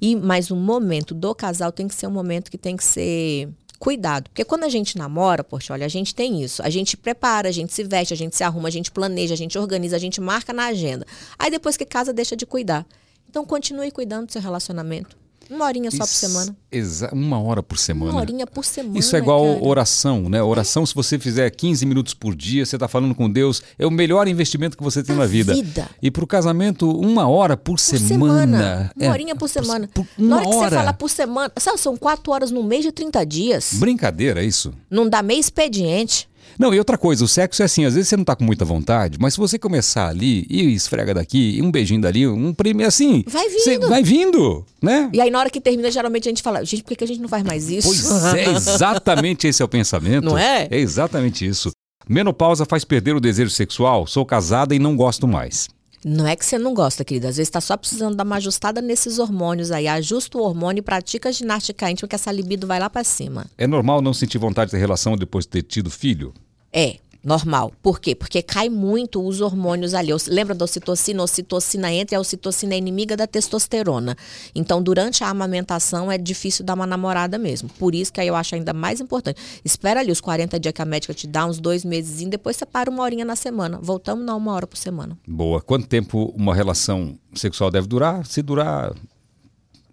[0.00, 3.48] E mas o momento do casal tem que ser um momento que tem que ser
[3.84, 4.30] cuidado.
[4.30, 6.62] Porque quando a gente namora, poxa, olha, a gente tem isso.
[6.62, 9.36] A gente prepara, a gente se veste, a gente se arruma, a gente planeja, a
[9.36, 11.06] gente organiza, a gente marca na agenda.
[11.38, 12.86] Aí depois que casa, deixa de cuidar.
[13.28, 15.23] Então continue cuidando do seu relacionamento.
[15.50, 16.56] Uma horinha só por Isso- semana.
[16.72, 18.10] Exa uma hora por semana.
[18.12, 18.98] Uma horinha por semana.
[18.98, 19.64] Isso é igual cara.
[19.64, 20.42] oração, né?
[20.42, 23.90] Oração, se você fizer 15 minutos por dia, você está falando com Deus, é o
[23.90, 25.54] melhor investimento que você tem Na na vida.
[25.54, 25.88] vida.
[26.02, 28.08] E para o casamento, uma hora por, Por semana.
[28.08, 28.92] semana.
[28.96, 29.88] Uma É, horinha por semana.
[29.94, 30.76] por na uma hora que você hora.
[30.76, 31.52] fala por semana.
[31.58, 33.74] Sabe, são quatro horas no mês de 30 dias.
[33.74, 34.72] Brincadeira, é isso?
[34.90, 36.28] Não dá meio expediente.
[36.58, 38.64] Não, e outra coisa, o sexo é assim, às vezes você não tá com muita
[38.64, 42.86] vontade, mas se você começar ali e esfrega daqui, e um beijinho dali, um prêmio
[42.86, 43.24] assim.
[43.26, 43.88] Vai vindo.
[43.88, 45.10] vai vindo, né?
[45.12, 47.06] E aí, na hora que termina, geralmente a gente fala, gente, por que que a
[47.06, 47.88] gente não faz mais isso?
[47.88, 50.24] Pois é, exatamente esse é o pensamento.
[50.24, 50.68] Não é?
[50.70, 51.70] É exatamente isso.
[52.08, 54.06] Menopausa faz perder o desejo sexual?
[54.06, 55.68] Sou casada e não gosto mais.
[56.04, 57.28] Não é que você não gosta, querida.
[57.28, 59.88] Às vezes está só precisando dar uma ajustada nesses hormônios aí.
[59.88, 63.46] Ajusta o hormônio e pratica ginástica íntima, que essa libido vai lá para cima.
[63.56, 66.34] É normal não sentir vontade de ter relação depois de ter tido filho?
[66.70, 66.96] É.
[67.24, 67.72] Normal.
[67.82, 68.14] Por quê?
[68.14, 70.10] Porque cai muito os hormônios ali.
[70.28, 71.22] Lembra da ocitocina?
[71.22, 74.14] Ocitocina entra e a ocitocina é inimiga da testosterona.
[74.54, 77.68] Então, durante a amamentação é difícil dar uma namorada mesmo.
[77.78, 79.40] Por isso que eu acho ainda mais importante.
[79.64, 82.56] Espera ali os 40 dias que a médica te dá, uns dois meses, e depois
[82.56, 83.78] você para uma horinha na semana.
[83.80, 85.18] Voltamos na uma hora por semana.
[85.26, 85.62] Boa.
[85.62, 88.26] Quanto tempo uma relação sexual deve durar?
[88.26, 88.92] Se durar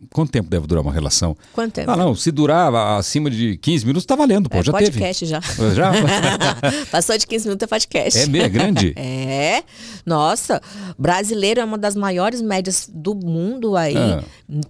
[0.10, 1.38] Quanto tempo deve durar uma relação?
[1.54, 1.92] Quanto tempo?
[1.92, 5.32] Ah, não, se durar acima de 15 minutos, tá valendo, pô, é, já podcast teve.
[5.32, 5.42] já.
[5.74, 5.92] Já?
[6.92, 8.20] Passou de 15 minutos é podcast.
[8.20, 8.94] É meio grande?
[9.02, 9.64] É.
[10.06, 10.62] Nossa,
[10.98, 13.96] brasileiro é uma das maiores médias do mundo aí.
[13.98, 14.24] Ah.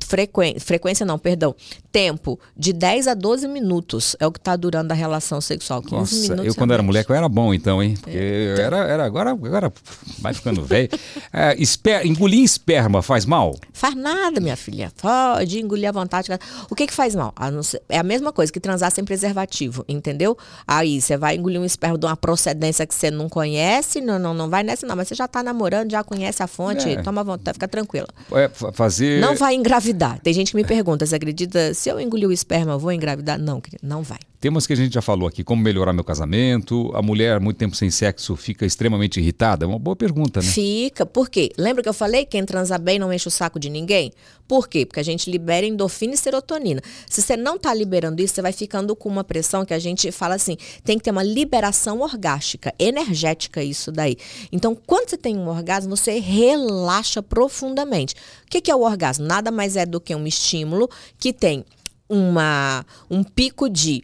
[0.05, 0.41] Frequ...
[0.59, 1.55] Frequência não, perdão.
[1.91, 5.81] Tempo de 10 a 12 minutos é o que tá durando a relação sexual.
[5.81, 6.45] 15 Nossa, minutos.
[6.45, 7.95] eu quando era mulher, eu era bom então, hein?
[8.01, 8.55] Porque é.
[8.57, 9.73] eu era, era agora, agora
[10.19, 10.89] vai ficando velho.
[11.31, 12.05] É, esper...
[12.05, 13.55] Engolir esperma faz mal?
[13.73, 14.91] Faz nada, minha filha.
[15.35, 16.29] Pode engolir à vontade.
[16.69, 17.33] O que que faz mal?
[17.89, 20.37] É a mesma coisa que transar sem preservativo, entendeu?
[20.67, 24.33] Aí você vai engolir um esperma de uma procedência que você não conhece, não, não,
[24.33, 27.01] não vai nessa não, mas você já tá namorando, já conhece a fonte, é.
[27.01, 28.07] toma vontade, fica tranquila.
[28.31, 29.19] É, fazer...
[29.19, 30.19] Não vai engravidar.
[30.19, 33.39] Tem gente que me pergunta, você acredita, se eu engolir o esperma, eu vou engravidar?
[33.39, 34.19] Não, não vai.
[34.41, 37.75] Temas que a gente já falou aqui, como melhorar meu casamento, a mulher muito tempo
[37.75, 39.65] sem sexo fica extremamente irritada?
[39.65, 40.47] É uma boa pergunta, né?
[40.47, 41.51] Fica, por quê?
[41.59, 44.11] Lembra que eu falei, quem transa bem não enche o saco de ninguém?
[44.47, 44.83] Por quê?
[44.83, 46.81] Porque a gente libera endorfina e serotonina.
[47.07, 50.11] Se você não está liberando isso, você vai ficando com uma pressão que a gente
[50.11, 54.17] fala assim, tem que ter uma liberação orgástica, energética isso daí.
[54.51, 58.15] Então, quando você tem um orgasmo, você relaxa profundamente.
[58.47, 59.23] O que, que é o orgasmo?
[59.23, 60.89] Nada mais é do que um estímulo
[61.19, 61.63] que tem
[62.11, 64.03] uma, um pico de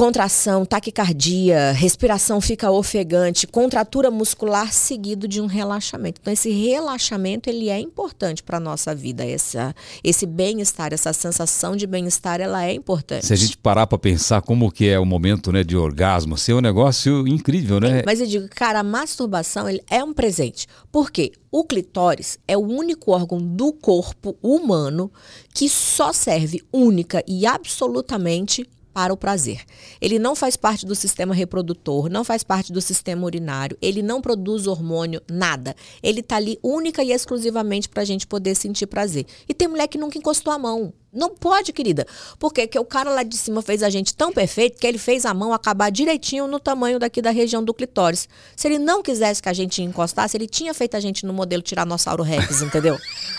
[0.00, 6.18] contração, taquicardia, respiração fica ofegante, contratura muscular seguido de um relaxamento.
[6.22, 11.86] Então esse relaxamento ele é importante para nossa vida, essa esse bem-estar, essa sensação de
[11.86, 13.26] bem-estar, ela é importante.
[13.26, 16.52] Se a gente parar para pensar como que é o momento, né, de orgasmo, assim,
[16.52, 17.98] é um negócio incrível, né?
[17.98, 20.66] É, mas eu digo, cara, a masturbação ele é um presente.
[20.90, 21.30] Por quê?
[21.52, 25.12] O clitóris é o único órgão do corpo humano
[25.52, 28.66] que só serve única e absolutamente
[29.00, 29.62] para o prazer.
[29.98, 34.20] Ele não faz parte do sistema reprodutor, não faz parte do sistema urinário, ele não
[34.20, 35.74] produz hormônio, nada.
[36.02, 39.24] Ele está ali única e exclusivamente para a gente poder sentir prazer.
[39.48, 40.92] E tem mulher que nunca encostou a mão.
[41.10, 42.06] Não pode, querida.
[42.38, 45.24] Porque que o cara lá de cima fez a gente tão perfeito que ele fez
[45.24, 48.28] a mão acabar direitinho no tamanho daqui da região do clitóris.
[48.54, 51.62] Se ele não quisesse que a gente encostasse, ele tinha feito a gente no modelo
[51.62, 52.98] Tiranossauro Rex, entendeu?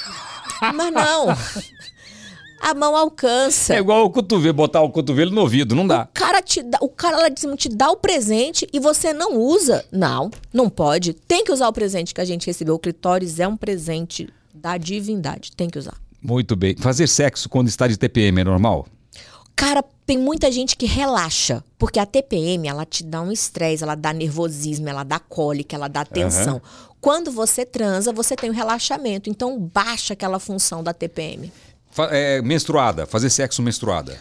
[0.73, 1.27] Mas não.
[2.61, 3.73] A mão alcança.
[3.73, 6.03] É igual o cotovelo, botar o cotovelo no ouvido, não dá.
[6.03, 9.11] O cara, te dá, o cara lá de cima te dá o presente e você
[9.11, 9.83] não usa.
[9.91, 11.13] Não, não pode.
[11.13, 12.75] Tem que usar o presente que a gente recebeu.
[12.75, 15.53] O clitóris é um presente da divindade.
[15.53, 15.95] Tem que usar.
[16.21, 16.75] Muito bem.
[16.77, 18.85] Fazer sexo quando está de TPM é normal?
[19.55, 23.95] Cara, tem muita gente que relaxa, porque a TPM, ela te dá um estresse, ela
[23.95, 26.55] dá nervosismo, ela dá cólica, ela dá tensão.
[26.55, 26.91] Uhum.
[26.99, 31.51] Quando você transa, você tem o um relaxamento, então baixa aquela função da TPM.
[32.09, 34.17] É, menstruada, fazer sexo menstruada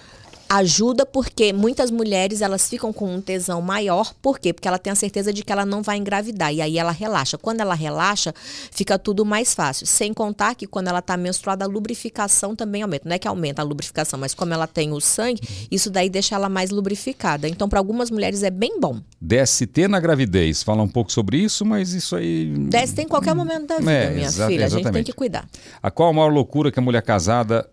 [0.50, 4.52] ajuda porque muitas mulheres elas ficam com um tesão maior, por quê?
[4.52, 7.38] Porque ela tem a certeza de que ela não vai engravidar e aí ela relaxa.
[7.38, 8.34] Quando ela relaxa,
[8.72, 9.86] fica tudo mais fácil.
[9.86, 13.08] Sem contar que quando ela está menstruada, a lubrificação também aumenta.
[13.08, 15.40] Não é que aumenta a lubrificação, mas como ela tem o sangue,
[15.70, 17.48] isso daí deixa ela mais lubrificada.
[17.48, 19.00] Então, para algumas mulheres é bem bom.
[19.20, 22.52] DST na gravidez, fala um pouco sobre isso, mas isso aí.
[22.68, 24.66] DST em qualquer momento da vida, é, minha filha.
[24.66, 25.48] A gente tem que cuidar.
[25.80, 27.68] A qual a maior loucura que a mulher casada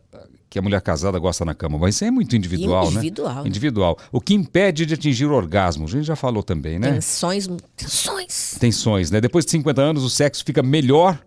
[0.49, 3.48] que a mulher casada gosta na cama, mas isso é muito individual, individual né?
[3.49, 3.98] Individual.
[4.11, 5.86] O que impede de atingir o orgasmo?
[5.86, 6.94] A gente já falou também, né?
[6.94, 8.56] Tensões, tensões.
[8.60, 9.19] Tensões, né?
[9.19, 11.19] Depois de 50 anos, o sexo fica melhor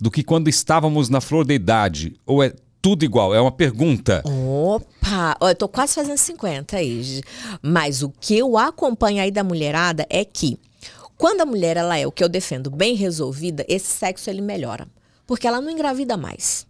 [0.00, 2.14] do que quando estávamos na flor da idade.
[2.26, 3.34] Ou é tudo igual?
[3.34, 4.22] É uma pergunta.
[4.24, 5.36] Opa!
[5.40, 7.20] Eu tô quase fazendo 50 aí.
[7.62, 10.58] Mas o que eu acompanho aí da mulherada é que
[11.16, 14.88] quando a mulher ela é o que eu defendo bem resolvida, esse sexo ele melhora.
[15.24, 16.66] Porque ela não engravida mais.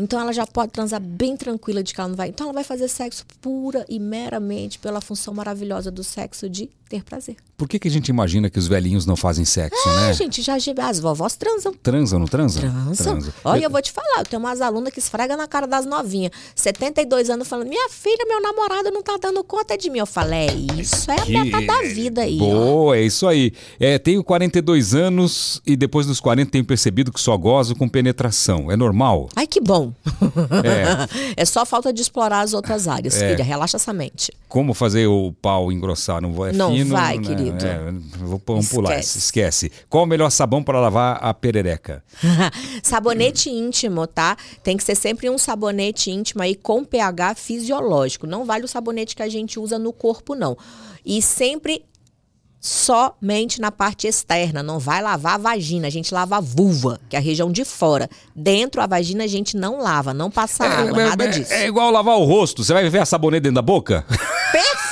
[0.00, 2.28] Então ela já pode transar bem tranquila de que ela não vai.
[2.28, 7.04] Então ela vai fazer sexo pura e meramente pela função maravilhosa do sexo de ter
[7.04, 7.36] prazer.
[7.56, 10.12] Por que, que a gente imagina que os velhinhos não fazem sexo, é, né?
[10.12, 11.72] gente, já as vovós transam.
[11.72, 12.62] Transam, não transam?
[12.62, 12.94] Transam.
[12.96, 13.32] Transam.
[13.44, 16.32] Olha, eu vou te falar, eu tenho umas alunas que esfrega na cara das novinhas.
[16.56, 20.00] 72 anos falando, minha filha, meu namorado não tá dando conta de mim.
[20.00, 22.38] Eu falei, é isso, é a meta da vida aí.
[22.38, 22.94] Boa, ó.
[22.94, 23.52] é isso aí.
[23.78, 28.68] É, tenho 42 anos e depois dos 40 tenho percebido que só gozo com penetração.
[28.68, 29.28] É normal?
[29.36, 29.92] Ai, que bom.
[30.64, 33.30] É, é só falta de explorar as outras áreas, é.
[33.30, 33.44] filha.
[33.44, 34.32] Relaxa essa mente.
[34.48, 36.20] Como fazer o pau engrossar?
[36.20, 36.96] Não, é não feminino.
[36.96, 37.66] vai, né, querido.
[37.66, 37.78] é,
[38.46, 39.18] vamos pular, Esquece.
[39.18, 39.72] esquece.
[39.88, 42.02] Qual o melhor sabão para lavar a perereca?
[42.82, 44.36] sabonete íntimo, tá?
[44.62, 48.26] Tem que ser sempre um sabonete íntimo aí com pH fisiológico.
[48.26, 50.56] Não vale o sabonete que a gente usa no corpo, não.
[51.04, 51.84] E sempre
[52.60, 54.62] somente na parte externa.
[54.62, 55.86] Não vai lavar a vagina.
[55.86, 58.08] A gente lava a vulva, que é a região de fora.
[58.36, 61.52] Dentro a vagina a gente não lava, não passa água, nada é, disso.
[61.52, 62.62] é igual lavar o rosto.
[62.62, 64.04] Você vai ver a sabonete dentro da boca?
[64.52, 64.89] Perfeito!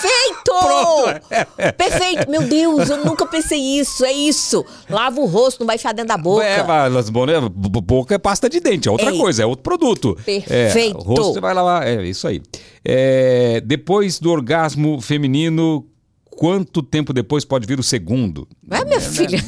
[0.48, 1.20] Pronto!
[1.76, 2.30] Perfeito!
[2.30, 4.04] Meu Deus, eu nunca pensei isso.
[4.04, 4.64] É isso.
[4.88, 6.44] Lava o rosto, não vai enfiar dentro da boca.
[6.44, 9.18] É, mas b- boca é pasta de dente, é outra Ei.
[9.18, 10.16] coisa, é outro produto.
[10.24, 10.96] Perfeito.
[10.98, 12.40] É, o rosto você vai lavar, é isso aí.
[12.84, 15.86] É, depois do orgasmo feminino,
[16.30, 18.46] quanto tempo depois pode vir o segundo?
[18.70, 19.38] É, minha filha.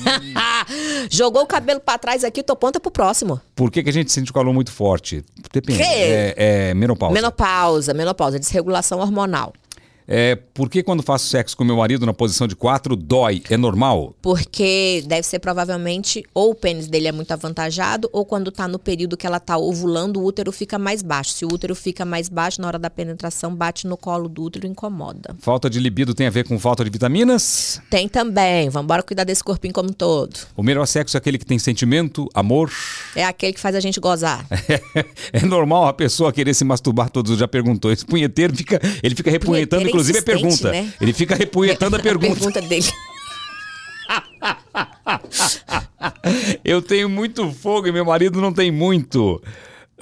[1.11, 3.41] Jogou o cabelo pra trás aqui, tô ponta pro próximo.
[3.55, 5.25] Por que, que a gente sente o calor muito forte?
[5.53, 5.79] Depende.
[5.79, 5.85] Que?
[5.85, 6.35] É,
[6.71, 7.15] é menopausa.
[7.15, 9.53] Menopausa, menopausa, desregulação hormonal.
[10.13, 13.45] É, por que quando faço sexo com meu marido na posição de quatro dói?
[13.49, 14.13] É normal?
[14.21, 18.77] Porque deve ser provavelmente ou o pênis dele é muito avantajado ou quando tá no
[18.77, 21.31] período que ela tá ovulando, o útero fica mais baixo.
[21.31, 24.67] Se o útero fica mais baixo, na hora da penetração, bate no colo do útero
[24.67, 25.37] e incomoda.
[25.39, 27.81] Falta de libido tem a ver com falta de vitaminas?
[27.89, 30.37] Tem também, vamos embora cuidar desse corpinho como um todo.
[30.57, 32.73] O melhor sexo é aquele que tem sentimento, amor?
[33.15, 34.45] É aquele que faz a gente gozar.
[35.33, 37.93] É normal a pessoa querer se masturbar todos, já perguntou.
[37.93, 40.71] Esse punheteiro fica, ele fica repunhetando, Punheteiro é inclusive a insistente, pergunta.
[40.73, 40.93] né?
[41.01, 42.35] Ele fica repunhetando a pergunta.
[42.35, 42.87] pergunta dele.
[46.65, 49.43] Eu tenho muito fogo e meu marido não tem muito.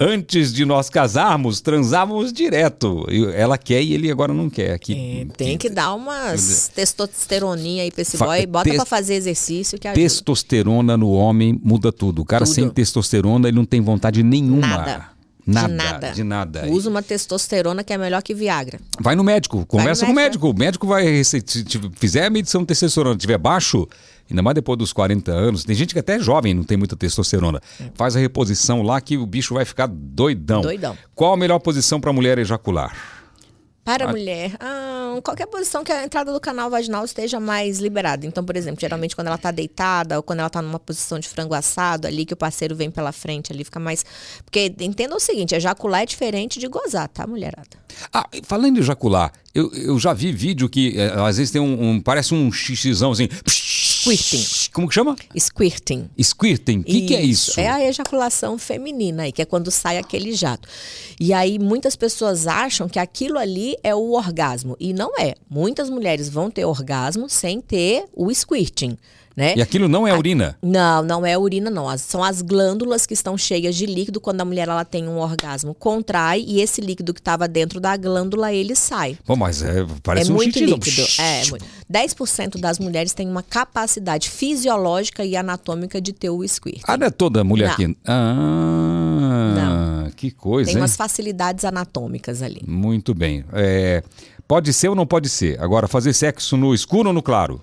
[0.01, 3.05] Antes de nós casarmos, transávamos direto.
[3.35, 4.79] Ela quer e ele agora não quer.
[4.79, 8.45] Que, É, tem que dar umas testosteroninha aí pra esse boy.
[8.45, 10.01] Bota tes- pra fazer exercício que ajuda.
[10.01, 12.21] Testosterona no homem muda tudo.
[12.21, 12.55] O cara Tudo.
[12.55, 14.61] sem testosterona, ele não tem vontade nenhuma.
[14.65, 15.09] Nada.
[15.53, 15.67] Nada.
[15.67, 16.11] de nada.
[16.11, 16.67] De nada.
[16.67, 18.79] Usa uma testosterona que é melhor que Viagra.
[18.99, 20.57] Vai no médico, conversa com o médico, médico.
[20.57, 21.65] O médico vai, se te-
[21.95, 23.87] fizer a medição de testosterona, tiver baixo,
[24.29, 26.95] ainda mais depois dos 40 anos, tem gente que até é jovem não tem muita
[26.95, 27.61] testosterona.
[27.95, 30.61] Faz a reposição lá que o bicho vai ficar doidão.
[30.61, 30.97] Doidão.
[31.15, 32.95] Qual a melhor posição para mulher ejacular?
[33.93, 38.25] Para a mulher, ah, qualquer posição que a entrada do canal vaginal esteja mais liberada.
[38.25, 41.27] Então, por exemplo, geralmente quando ela tá deitada ou quando ela tá numa posição de
[41.27, 44.05] frango assado, ali que o parceiro vem pela frente, ali fica mais.
[44.45, 47.69] Porque entenda o seguinte: ejacular é diferente de gozar, tá, mulherada?
[48.13, 51.89] Ah, falando em ejacular, eu, eu já vi vídeo que eh, às vezes tem um,
[51.95, 53.27] um- parece um xixizão assim.
[53.99, 54.71] Squirting.
[54.71, 55.15] Como que chama?
[55.37, 56.09] Squirting.
[56.21, 56.79] Squirting.
[56.79, 57.59] O que, que é isso?
[57.59, 60.69] É a ejaculação feminina aí, que é quando sai aquele jato.
[61.19, 64.77] E aí muitas pessoas acham que aquilo ali é o orgasmo.
[64.79, 65.35] E não é.
[65.49, 68.97] Muitas mulheres vão ter orgasmo sem ter o squirting.
[69.39, 69.53] Né?
[69.55, 70.57] E aquilo não é urina.
[70.61, 71.87] Não, não é urina, não.
[71.87, 74.19] As- são as glândulas que estão cheias de líquido.
[74.19, 77.95] Quando a mulher ela tem um orgasmo, contrai e esse líquido que estava dentro da
[77.95, 79.17] glândula, ele sai.
[79.25, 80.65] Pô, mas é, parece é um muito xixi.
[80.65, 81.07] líquido.
[81.19, 81.65] É, muito.
[81.89, 86.81] 10% das mulheres têm uma capacidade fisiológica e anatômica de ter o squirt.
[86.85, 87.75] Ah, não é toda mulher Não.
[87.77, 87.97] que.
[88.05, 90.81] Ah, que coisa, Tem hein?
[90.81, 92.61] umas facilidades anatômicas ali.
[92.67, 93.43] Muito bem.
[93.53, 94.03] É,
[94.47, 95.59] pode ser ou não pode ser?
[95.61, 97.61] Agora, fazer sexo no escuro ou no claro?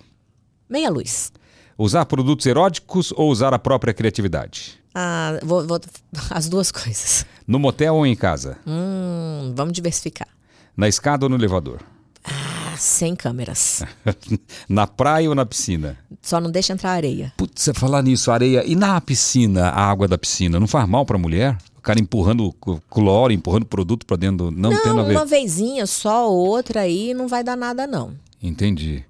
[0.69, 1.33] Meia luz.
[1.79, 4.79] Usar produtos eróticos ou usar a própria criatividade?
[4.95, 5.81] Ah, vou- vou-
[6.31, 7.27] as duas coisas.
[7.47, 8.57] No motel ou em casa?
[8.67, 10.29] Hum, vamos diversificar.
[10.77, 11.81] Na escada ou no elevador?
[12.25, 13.83] Ah, sem câmeras.
[14.69, 15.99] na praia ou na piscina?
[16.23, 17.33] Só não deixa entrar areia.
[17.37, 18.65] Putz, você falar nisso, areia.
[18.67, 21.57] E na piscina, a água da piscina, não faz mal pra mulher?
[21.77, 22.53] O cara empurrando
[22.91, 25.17] cloro, empurrando produto pra dentro, não, tem Não, nada a ver.
[25.17, 28.13] uma vezinha só, outra aí, não vai dar nada, não.
[28.43, 29.05] Entendi.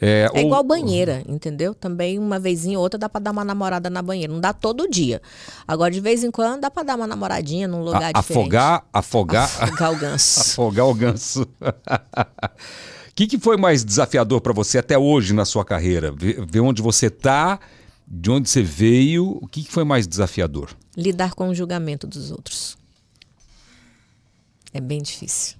[0.00, 1.74] É, É ou- igual banheira, entendeu?
[1.74, 4.32] Também uma vezinha ou outra dá pra dar uma namorada na banheira.
[4.32, 5.20] Não dá todo dia.
[5.66, 8.42] Agora, de vez em quando, dá pra dar uma namoradinha num lugar a- diferente.
[8.44, 10.40] afogar, afogar, Afogar o ganso.
[10.52, 11.42] afogar o ganso.
[11.42, 11.46] O
[13.14, 16.12] que, que foi mais desafiador pra você até hoje na sua carreira?
[16.12, 17.58] Ver, ver onde você tá,
[18.06, 20.70] de onde você veio, o que, que foi mais desafiador?
[20.96, 22.78] Lidar com o julgamento dos outros.
[24.72, 25.56] É bem difícil.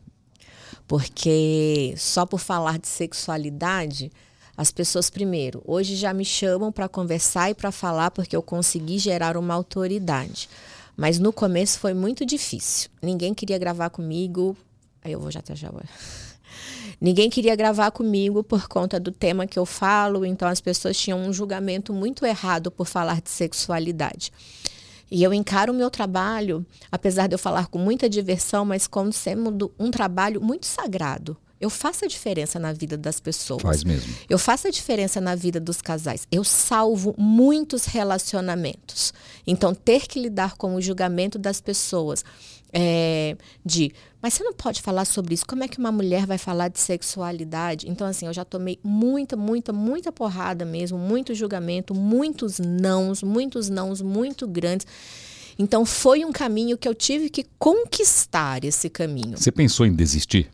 [0.87, 4.11] Porque só por falar de sexualidade,
[4.59, 8.99] as pessoas, primeiro, hoje já me chamam para conversar e para falar porque eu consegui
[8.99, 10.49] gerar uma autoridade.
[10.97, 12.91] Mas no começo foi muito difícil.
[13.01, 14.57] Ninguém queria gravar comigo.
[15.01, 15.71] Aí eu vou já até já.
[17.01, 21.21] Ninguém queria gravar comigo por conta do tema que eu falo, então as pessoas tinham
[21.21, 24.33] um julgamento muito errado por falar de sexualidade.
[25.09, 29.13] E eu encaro o meu trabalho, apesar de eu falar com muita diversão, mas como
[29.13, 31.37] sendo um trabalho muito sagrado.
[31.61, 33.63] Eu faço a diferença na vida das pessoas.
[33.63, 34.15] Faz mesmo.
[34.29, 36.27] Eu faço a diferença na vida dos casais.
[36.31, 39.13] Eu salvo muitos relacionamentos.
[39.47, 42.25] Então, ter que lidar com o julgamento das pessoas
[42.73, 45.47] é, de, mas você não pode falar sobre isso.
[45.47, 47.89] Como é que uma mulher vai falar de sexualidade?
[47.89, 53.69] Então, assim, eu já tomei muita, muita, muita porrada mesmo, muito julgamento, muitos nãos, muitos
[53.69, 54.87] nãos muito grandes.
[55.59, 59.37] Então, foi um caminho que eu tive que conquistar esse caminho.
[59.37, 60.49] Você pensou em desistir?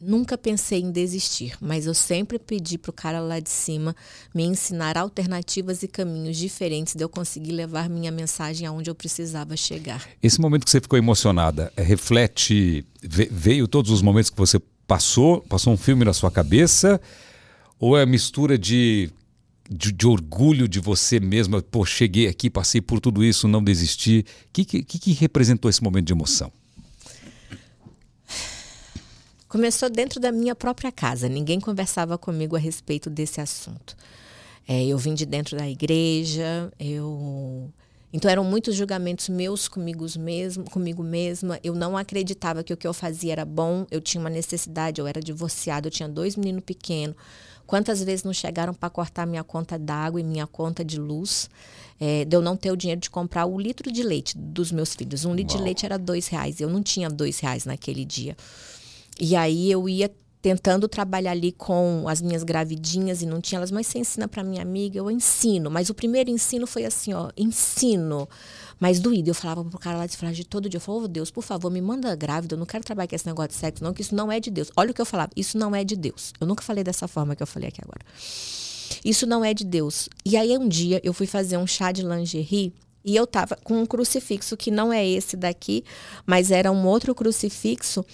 [0.00, 3.94] Nunca pensei em desistir, mas eu sempre pedi para o cara lá de cima
[4.34, 9.54] me ensinar alternativas e caminhos diferentes de eu conseguir levar minha mensagem aonde eu precisava
[9.58, 10.08] chegar.
[10.22, 15.42] Esse momento que você ficou emocionada, é, reflete, veio todos os momentos que você passou,
[15.42, 16.98] passou um filme na sua cabeça,
[17.78, 19.10] ou é a mistura de,
[19.70, 24.24] de, de orgulho de você mesma, pô, cheguei aqui, passei por tudo isso, não desisti.
[24.48, 26.50] O que, que, que representou esse momento de emoção?
[29.50, 31.28] Começou dentro da minha própria casa.
[31.28, 33.96] Ninguém conversava comigo a respeito desse assunto.
[34.66, 37.68] É, eu vim de dentro da igreja, eu
[38.12, 41.58] então eram muitos julgamentos meus comigo mesmo, comigo mesma.
[41.64, 43.86] Eu não acreditava que o que eu fazia era bom.
[43.90, 45.00] Eu tinha uma necessidade.
[45.00, 45.88] Eu era divorciada.
[45.88, 47.16] Eu tinha dois meninos pequenos.
[47.66, 51.48] Quantas vezes não chegaram para cortar minha conta d'água e minha conta de luz?
[52.00, 54.94] É, de eu não ter o dinheiro de comprar o litro de leite dos meus
[54.94, 55.24] filhos.
[55.24, 55.58] Um litro Uau.
[55.58, 56.60] de leite era dois reais.
[56.60, 58.36] Eu não tinha dois reais naquele dia.
[59.20, 60.10] E aí eu ia
[60.42, 64.42] tentando trabalhar ali com as minhas gravidinhas e não tinha elas, mas você ensina para
[64.42, 65.70] minha amiga, eu ensino.
[65.70, 68.28] Mas o primeiro ensino foi assim, ó, ensino.
[68.78, 71.30] Mas doído, eu falava pro cara lá de frase todo dia, eu falava, oh, Deus,
[71.30, 73.92] por favor, me manda grávida, eu não quero trabalhar com esse negócio de sexo não,
[73.92, 74.70] que isso não é de Deus.
[74.74, 76.32] Olha o que eu falava, isso não é de Deus.
[76.40, 78.00] Eu nunca falei dessa forma que eu falei aqui agora.
[79.04, 80.08] Isso não é de Deus.
[80.24, 82.72] E aí um dia eu fui fazer um chá de lingerie
[83.04, 85.84] e eu tava com um crucifixo que não é esse daqui,
[86.26, 88.04] mas era um outro crucifixo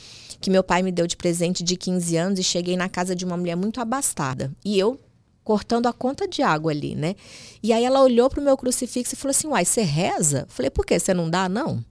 [0.40, 3.24] que meu pai me deu de presente de 15 anos e cheguei na casa de
[3.24, 4.52] uma mulher muito abastada.
[4.64, 5.00] E eu
[5.42, 7.14] cortando a conta de água ali, né?
[7.62, 10.84] E aí ela olhou pro meu crucifixo e falou assim: "Uai, você reza?" Falei: "Por
[10.84, 10.98] quê?
[10.98, 11.84] Você não dá não?"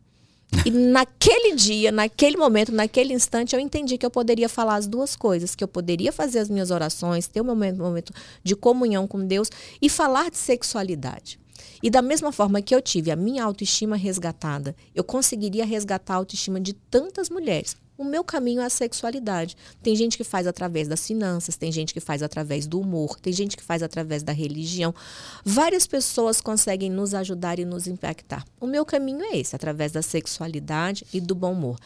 [0.65, 5.15] E naquele dia, naquele momento, naquele instante, eu entendi que eu poderia falar as duas
[5.15, 8.13] coisas, que eu poderia fazer as minhas orações, ter o meu momento, momento
[8.43, 9.49] de comunhão com Deus
[9.81, 11.39] e falar de sexualidade.
[11.81, 16.17] E da mesma forma que eu tive a minha autoestima resgatada, eu conseguiria resgatar a
[16.17, 17.75] autoestima de tantas mulheres.
[17.97, 19.55] O meu caminho é a sexualidade.
[19.81, 23.31] Tem gente que faz através das finanças, tem gente que faz através do humor, tem
[23.31, 24.93] gente que faz através da religião.
[25.45, 28.45] Várias pessoas conseguem nos ajudar e nos impactar.
[28.59, 31.77] O meu caminho é esse, através da sexualidade e do bom humor.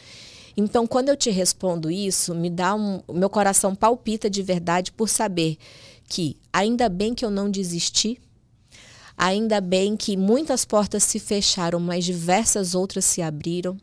[0.58, 5.08] Então, quando eu te respondo isso, me dá um, meu coração palpita de verdade por
[5.08, 5.58] saber
[6.08, 8.20] que ainda bem que eu não desisti,
[9.20, 13.78] ainda bem que muitas portas se fecharam, mas diversas outras se abriram.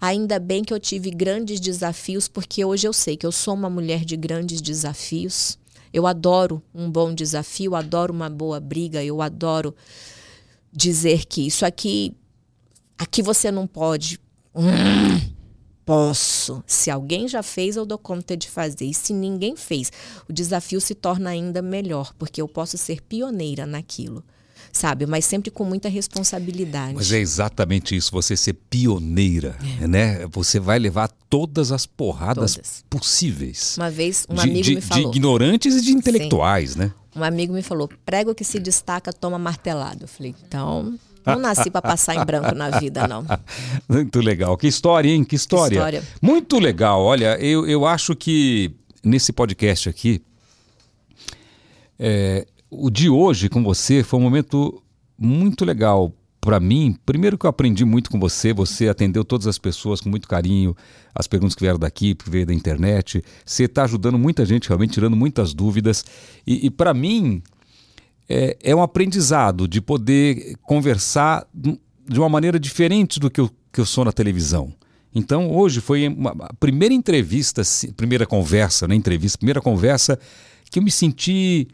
[0.00, 3.70] Ainda bem que eu tive grandes desafios, porque hoje eu sei que eu sou uma
[3.70, 5.56] mulher de grandes desafios.
[5.92, 9.74] Eu adoro um bom desafio, adoro uma boa briga, eu adoro
[10.72, 12.12] dizer que isso aqui,
[12.98, 14.18] aqui você não pode.
[14.54, 15.32] Hum,
[15.84, 16.64] posso.
[16.66, 18.86] Se alguém já fez, eu dou conta de fazer.
[18.86, 19.92] E se ninguém fez,
[20.28, 24.24] o desafio se torna ainda melhor, porque eu posso ser pioneira naquilo
[24.72, 25.06] sabe?
[25.06, 26.94] Mas sempre com muita responsabilidade.
[26.94, 29.86] Mas é exatamente isso, você ser pioneira, é.
[29.86, 30.26] né?
[30.30, 32.84] Você vai levar todas as porradas todas.
[32.88, 33.76] possíveis.
[33.76, 35.10] Uma vez um de, amigo de, me falou.
[35.10, 36.78] De ignorantes e de intelectuais, Sim.
[36.80, 36.92] né?
[37.14, 40.04] Um amigo me falou: prego que se destaca, toma martelado.
[40.04, 40.94] Eu falei, então.
[41.24, 43.26] Não nasci para passar em branco na vida, não.
[43.88, 44.56] Muito legal.
[44.56, 45.22] Que história, hein?
[45.22, 45.68] Que história.
[45.68, 46.02] Que história.
[46.20, 47.02] Muito legal.
[47.02, 48.72] Olha, eu, eu acho que
[49.04, 50.22] nesse podcast aqui,
[51.98, 54.82] é, o de hoje com você foi um momento
[55.18, 56.96] muito legal para mim.
[57.04, 60.74] Primeiro que eu aprendi muito com você, você atendeu todas as pessoas com muito carinho,
[61.14, 63.22] as perguntas que vieram daqui, que veio da internet.
[63.44, 66.04] Você está ajudando muita gente, realmente tirando muitas dúvidas.
[66.46, 67.42] E, e para mim
[68.28, 73.80] é, é, um aprendizado de poder conversar de uma maneira diferente do que eu, que
[73.80, 74.72] eu sou na televisão.
[75.12, 77.62] Então hoje foi a primeira entrevista,
[77.96, 80.16] primeira conversa, né, entrevista, primeira conversa
[80.70, 81.66] que eu me senti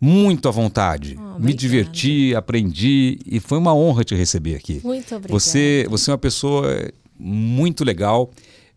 [0.00, 1.18] muito à vontade.
[1.18, 4.80] Oh, Me diverti, aprendi e foi uma honra te receber aqui.
[4.84, 5.32] Muito obrigada.
[5.32, 8.30] Você, você é uma pessoa muito legal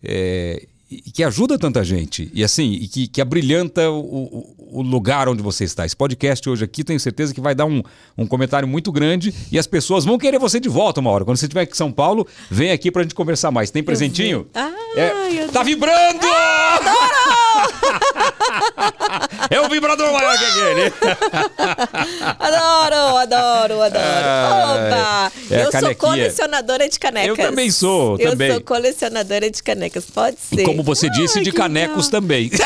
[0.04, 2.32] é, e que ajuda tanta gente.
[2.34, 5.86] E assim, e que, que abrilhanta o, o, lugar onde você está.
[5.86, 7.84] Esse podcast hoje aqui, tenho certeza que vai dar um,
[8.18, 11.26] um comentário muito grande e as pessoas vão querer você de volta uma hora.
[11.26, 13.70] Quando você estiver aqui em São Paulo, vem aqui pra gente conversar mais.
[13.70, 14.48] Tem presentinho?
[14.54, 16.26] Ah, é, tá vibrando!
[16.26, 17.10] Ah,
[19.50, 20.94] É o vibrador maior que aquele.
[22.40, 24.06] Adoro, adoro, adoro.
[24.06, 25.32] Ah, Oba!
[25.56, 27.30] é eu sou colecionadora de canecas.
[27.30, 28.52] Eu também sou, Eu também.
[28.52, 30.62] sou colecionadora de canecas, pode ser.
[30.62, 32.22] E como você disse, Ai, de canecos legal.
[32.22, 32.52] também.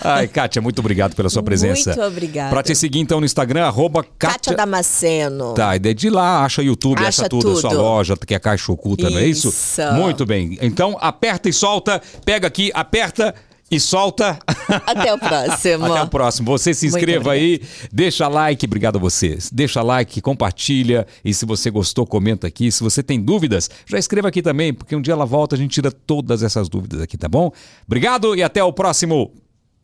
[0.00, 1.90] Ai, Kátia, muito obrigado pela sua presença.
[1.94, 2.50] Muito obrigada.
[2.50, 4.56] Pra te seguir, então, no Instagram, arroba Kátia Kátia...
[4.56, 5.54] Damasceno.
[5.54, 7.82] Tá, e de lá, acha YouTube, acha, Acha tudo, a sua tudo.
[7.82, 9.48] loja, que é Caixa Oculta, não é isso?
[9.48, 9.82] Isso.
[9.92, 10.58] Muito bem.
[10.60, 13.34] Então, aperta e solta, pega aqui, aperta
[13.70, 14.38] e solta.
[14.86, 15.86] Até o próximo.
[15.86, 16.46] Até o próximo.
[16.46, 17.60] Você se inscreva aí,
[17.92, 19.50] deixa like, obrigado a vocês.
[19.50, 22.70] Deixa like, compartilha e se você gostou, comenta aqui.
[22.70, 25.72] Se você tem dúvidas, já escreva aqui também, porque um dia ela volta, a gente
[25.72, 27.50] tira todas essas dúvidas aqui, tá bom?
[27.86, 29.32] Obrigado e até o próximo.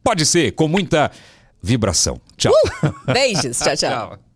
[0.03, 1.11] Pode ser, com muita
[1.63, 2.21] vibração.
[2.37, 2.53] Tchau.
[3.13, 3.59] Beijos.
[3.59, 4.09] Tchau, tchau.
[4.09, 4.30] Tchau.